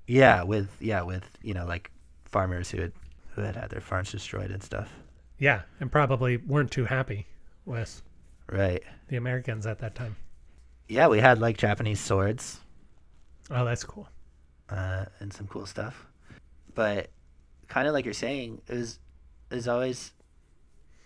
Yeah, 0.06 0.42
with 0.44 0.70
yeah, 0.80 1.02
with 1.02 1.24
you 1.42 1.54
know 1.54 1.66
like 1.66 1.90
farmers 2.24 2.70
who 2.70 2.80
had 2.80 2.92
who 3.34 3.42
had 3.42 3.56
had 3.56 3.70
their 3.70 3.80
farms 3.80 4.10
destroyed 4.12 4.50
and 4.50 4.62
stuff. 4.62 4.90
Yeah, 5.38 5.62
and 5.80 5.92
probably 5.92 6.38
weren't 6.38 6.70
too 6.70 6.86
happy 6.86 7.26
with 7.66 8.02
right 8.50 8.82
the 9.08 9.16
Americans 9.16 9.66
at 9.66 9.80
that 9.80 9.94
time. 9.94 10.16
Yeah, 10.88 11.08
we 11.08 11.18
had 11.18 11.40
like 11.40 11.58
Japanese 11.58 12.00
swords. 12.00 12.60
Oh, 13.50 13.64
that's 13.64 13.84
cool. 13.84 14.08
Uh, 14.70 15.06
and 15.20 15.32
some 15.32 15.46
cool 15.46 15.66
stuff, 15.66 16.06
but 16.74 17.08
kind 17.68 17.86
of 17.88 17.94
like 17.94 18.04
you're 18.04 18.14
saying, 18.14 18.60
it 18.68 18.74
was 18.74 18.80
is 18.80 18.98
there's 19.48 19.68
always 19.68 20.12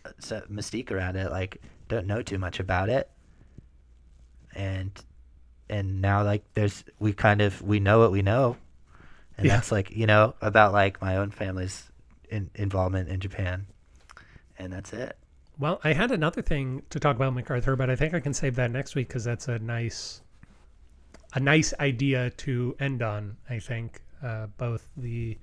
a 0.05 0.11
mystique 0.51 0.91
around 0.91 1.17
it. 1.17 1.31
Like, 1.31 1.61
don't 1.89 2.07
know 2.07 2.23
too 2.23 2.39
much 2.39 2.61
about 2.61 2.89
it, 2.89 3.11
and 4.55 4.91
and 5.69 6.01
now 6.01 6.23
like 6.25 6.45
there's 6.55 6.85
we 6.99 7.13
kind 7.13 7.41
of 7.41 7.63
we 7.63 7.81
know 7.81 7.99
what 7.99 8.13
we 8.13 8.23
know 8.23 8.57
and 9.37 9.47
yeah. 9.47 9.57
that's 9.57 9.73
like 9.73 9.91
you 9.91 10.07
know 10.07 10.35
about 10.41 10.73
like 10.73 11.01
my 11.01 11.17
own 11.17 11.31
family's 11.31 11.91
in, 12.31 12.51
involvement 12.55 13.09
in 13.09 13.21
Japan, 13.21 13.67
and 14.59 14.73
that's 14.73 14.93
it. 14.93 15.17
Well, 15.59 15.81
I 15.85 15.93
had 15.93 16.11
another 16.11 16.43
thing 16.43 16.83
to 16.91 16.99
talk 16.99 17.17
about 17.17 17.35
MacArthur, 17.35 17.77
but 17.77 17.91
I 17.91 17.97
think 17.97 18.15
I 18.15 18.21
can 18.21 18.35
save 18.35 18.57
that 18.57 18.71
next 18.71 18.95
week 18.95 19.09
because 19.09 19.25
that's 19.25 19.49
a 19.49 19.59
nice, 19.59 20.23
a 21.35 21.41
nice 21.41 21.75
idea 21.79 22.31
to 22.31 22.77
end 22.81 23.03
on. 23.03 23.37
I 23.51 23.59
think 23.59 24.03
uh, 24.23 24.47
both 24.57 24.91
the 24.97 25.39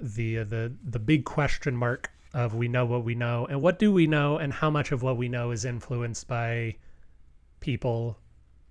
the 0.00 0.38
uh, 0.38 0.44
the 0.44 0.72
the 0.84 0.98
big 0.98 1.24
question 1.24 1.76
mark 1.76 2.10
of 2.34 2.54
we 2.54 2.68
know 2.68 2.84
what 2.84 3.04
we 3.04 3.14
know 3.14 3.46
and 3.46 3.62
what 3.62 3.78
do 3.78 3.92
we 3.92 4.06
know 4.06 4.36
and 4.36 4.52
how 4.52 4.70
much 4.70 4.92
of 4.92 5.02
what 5.02 5.16
we 5.16 5.28
know 5.28 5.50
is 5.50 5.64
influenced 5.64 6.28
by 6.28 6.76
people 7.60 8.18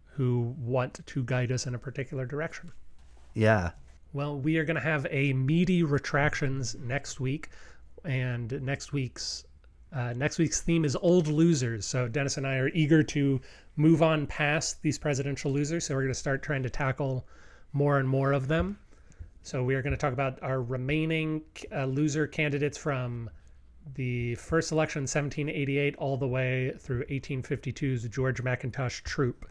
who 0.06 0.56
want 0.60 1.06
to 1.06 1.24
guide 1.24 1.52
us 1.52 1.68
in 1.68 1.76
a 1.76 1.80
particular 1.80 2.26
direction. 2.26 2.72
Yeah. 3.34 3.72
Well, 4.14 4.40
we 4.40 4.58
are 4.58 4.66
going 4.66 4.76
to 4.76 4.82
have 4.82 5.06
a 5.12 5.34
meaty 5.34 5.84
retractions 5.84 6.76
next 6.76 7.20
week, 7.20 7.50
and 8.04 8.52
next 8.64 8.94
week's 8.94 9.46
uh, 9.94 10.14
next 10.14 10.38
week's 10.38 10.62
theme 10.62 10.84
is 10.84 10.98
old 10.98 11.28
losers. 11.28 11.86
So 11.86 12.08
Dennis 12.08 12.38
and 12.38 12.46
I 12.46 12.58
are 12.58 12.70
eager 12.70 13.04
to 13.04 13.40
move 13.76 14.02
on 14.02 14.28
past 14.28 14.82
these 14.82 14.98
presidential 14.98 15.52
losers. 15.52 15.86
So 15.86 15.96
we're 15.96 16.02
going 16.02 16.14
to 16.14 16.20
start 16.20 16.44
trying 16.44 16.64
to 16.64 16.70
tackle 16.70 17.26
more 17.72 17.98
and 17.98 18.10
more 18.10 18.34
of 18.34 18.48
them. 18.48 18.80
So 19.44 19.64
we 19.64 19.76
are 19.76 19.82
going 19.82 19.92
to 19.94 19.98
talk 19.98 20.14
about 20.14 20.42
our 20.42 20.62
remaining 20.62 21.42
uh, 21.72 21.86
loser 21.86 22.28
candidates 22.28 22.78
from 22.78 23.30
the 23.96 24.36
first 24.36 24.72
election 24.72 25.02
1788 25.02 25.96
all 25.98 26.18
the 26.18 26.28
way 26.28 26.74
through 26.80 27.06
1852's 27.06 28.08
George 28.10 28.44
McIntosh 28.44 29.04
Troup. 29.04 29.46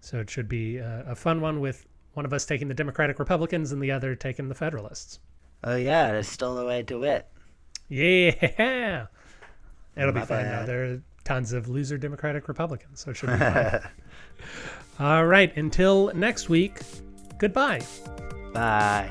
So 0.00 0.18
it 0.18 0.30
should 0.30 0.48
be 0.48 0.78
a, 0.78 1.04
a 1.08 1.14
fun 1.14 1.40
one 1.40 1.60
with 1.60 1.86
one 2.14 2.24
of 2.24 2.32
us 2.32 2.46
taking 2.46 2.68
the 2.68 2.74
Democratic 2.74 3.18
Republicans 3.18 3.72
and 3.72 3.82
the 3.82 3.90
other 3.90 4.14
taking 4.14 4.48
the 4.48 4.54
Federalists. 4.54 5.20
Oh 5.64 5.76
yeah, 5.76 6.12
that's 6.12 6.28
still 6.28 6.54
the 6.54 6.64
way 6.64 6.82
to 6.84 7.02
it. 7.04 7.26
Yeah, 7.88 9.06
it'll 9.96 10.12
My 10.12 10.20
be 10.20 10.26
fun. 10.26 10.44
Now. 10.44 10.66
There 10.66 10.84
are 10.84 11.02
tons 11.24 11.52
of 11.52 11.68
loser 11.68 11.98
Democratic 11.98 12.48
Republicans, 12.48 13.00
so 13.00 13.10
it 13.10 13.16
should 13.16 13.30
be 13.30 13.38
fun. 13.38 13.80
All 14.98 15.26
right, 15.26 15.54
until 15.56 16.12
next 16.14 16.48
week, 16.48 16.80
goodbye. 17.38 17.82
Bye. 18.52 19.10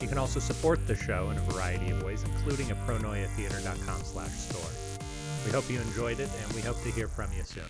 You 0.00 0.08
can 0.08 0.18
also 0.18 0.40
support 0.40 0.86
the 0.86 0.94
show 0.94 1.30
in 1.30 1.38
a 1.38 1.40
variety 1.52 1.90
of 1.90 2.02
ways, 2.02 2.22
including 2.22 2.70
at 2.70 2.76
pronoiatheater.com 2.86 4.00
slash 4.02 4.30
store. 4.30 4.70
We 5.46 5.52
hope 5.52 5.70
you 5.70 5.80
enjoyed 5.80 6.20
it, 6.20 6.28
and 6.42 6.52
we 6.52 6.60
hope 6.60 6.82
to 6.82 6.90
hear 6.90 7.08
from 7.08 7.30
you 7.32 7.44
soon. 7.44 7.64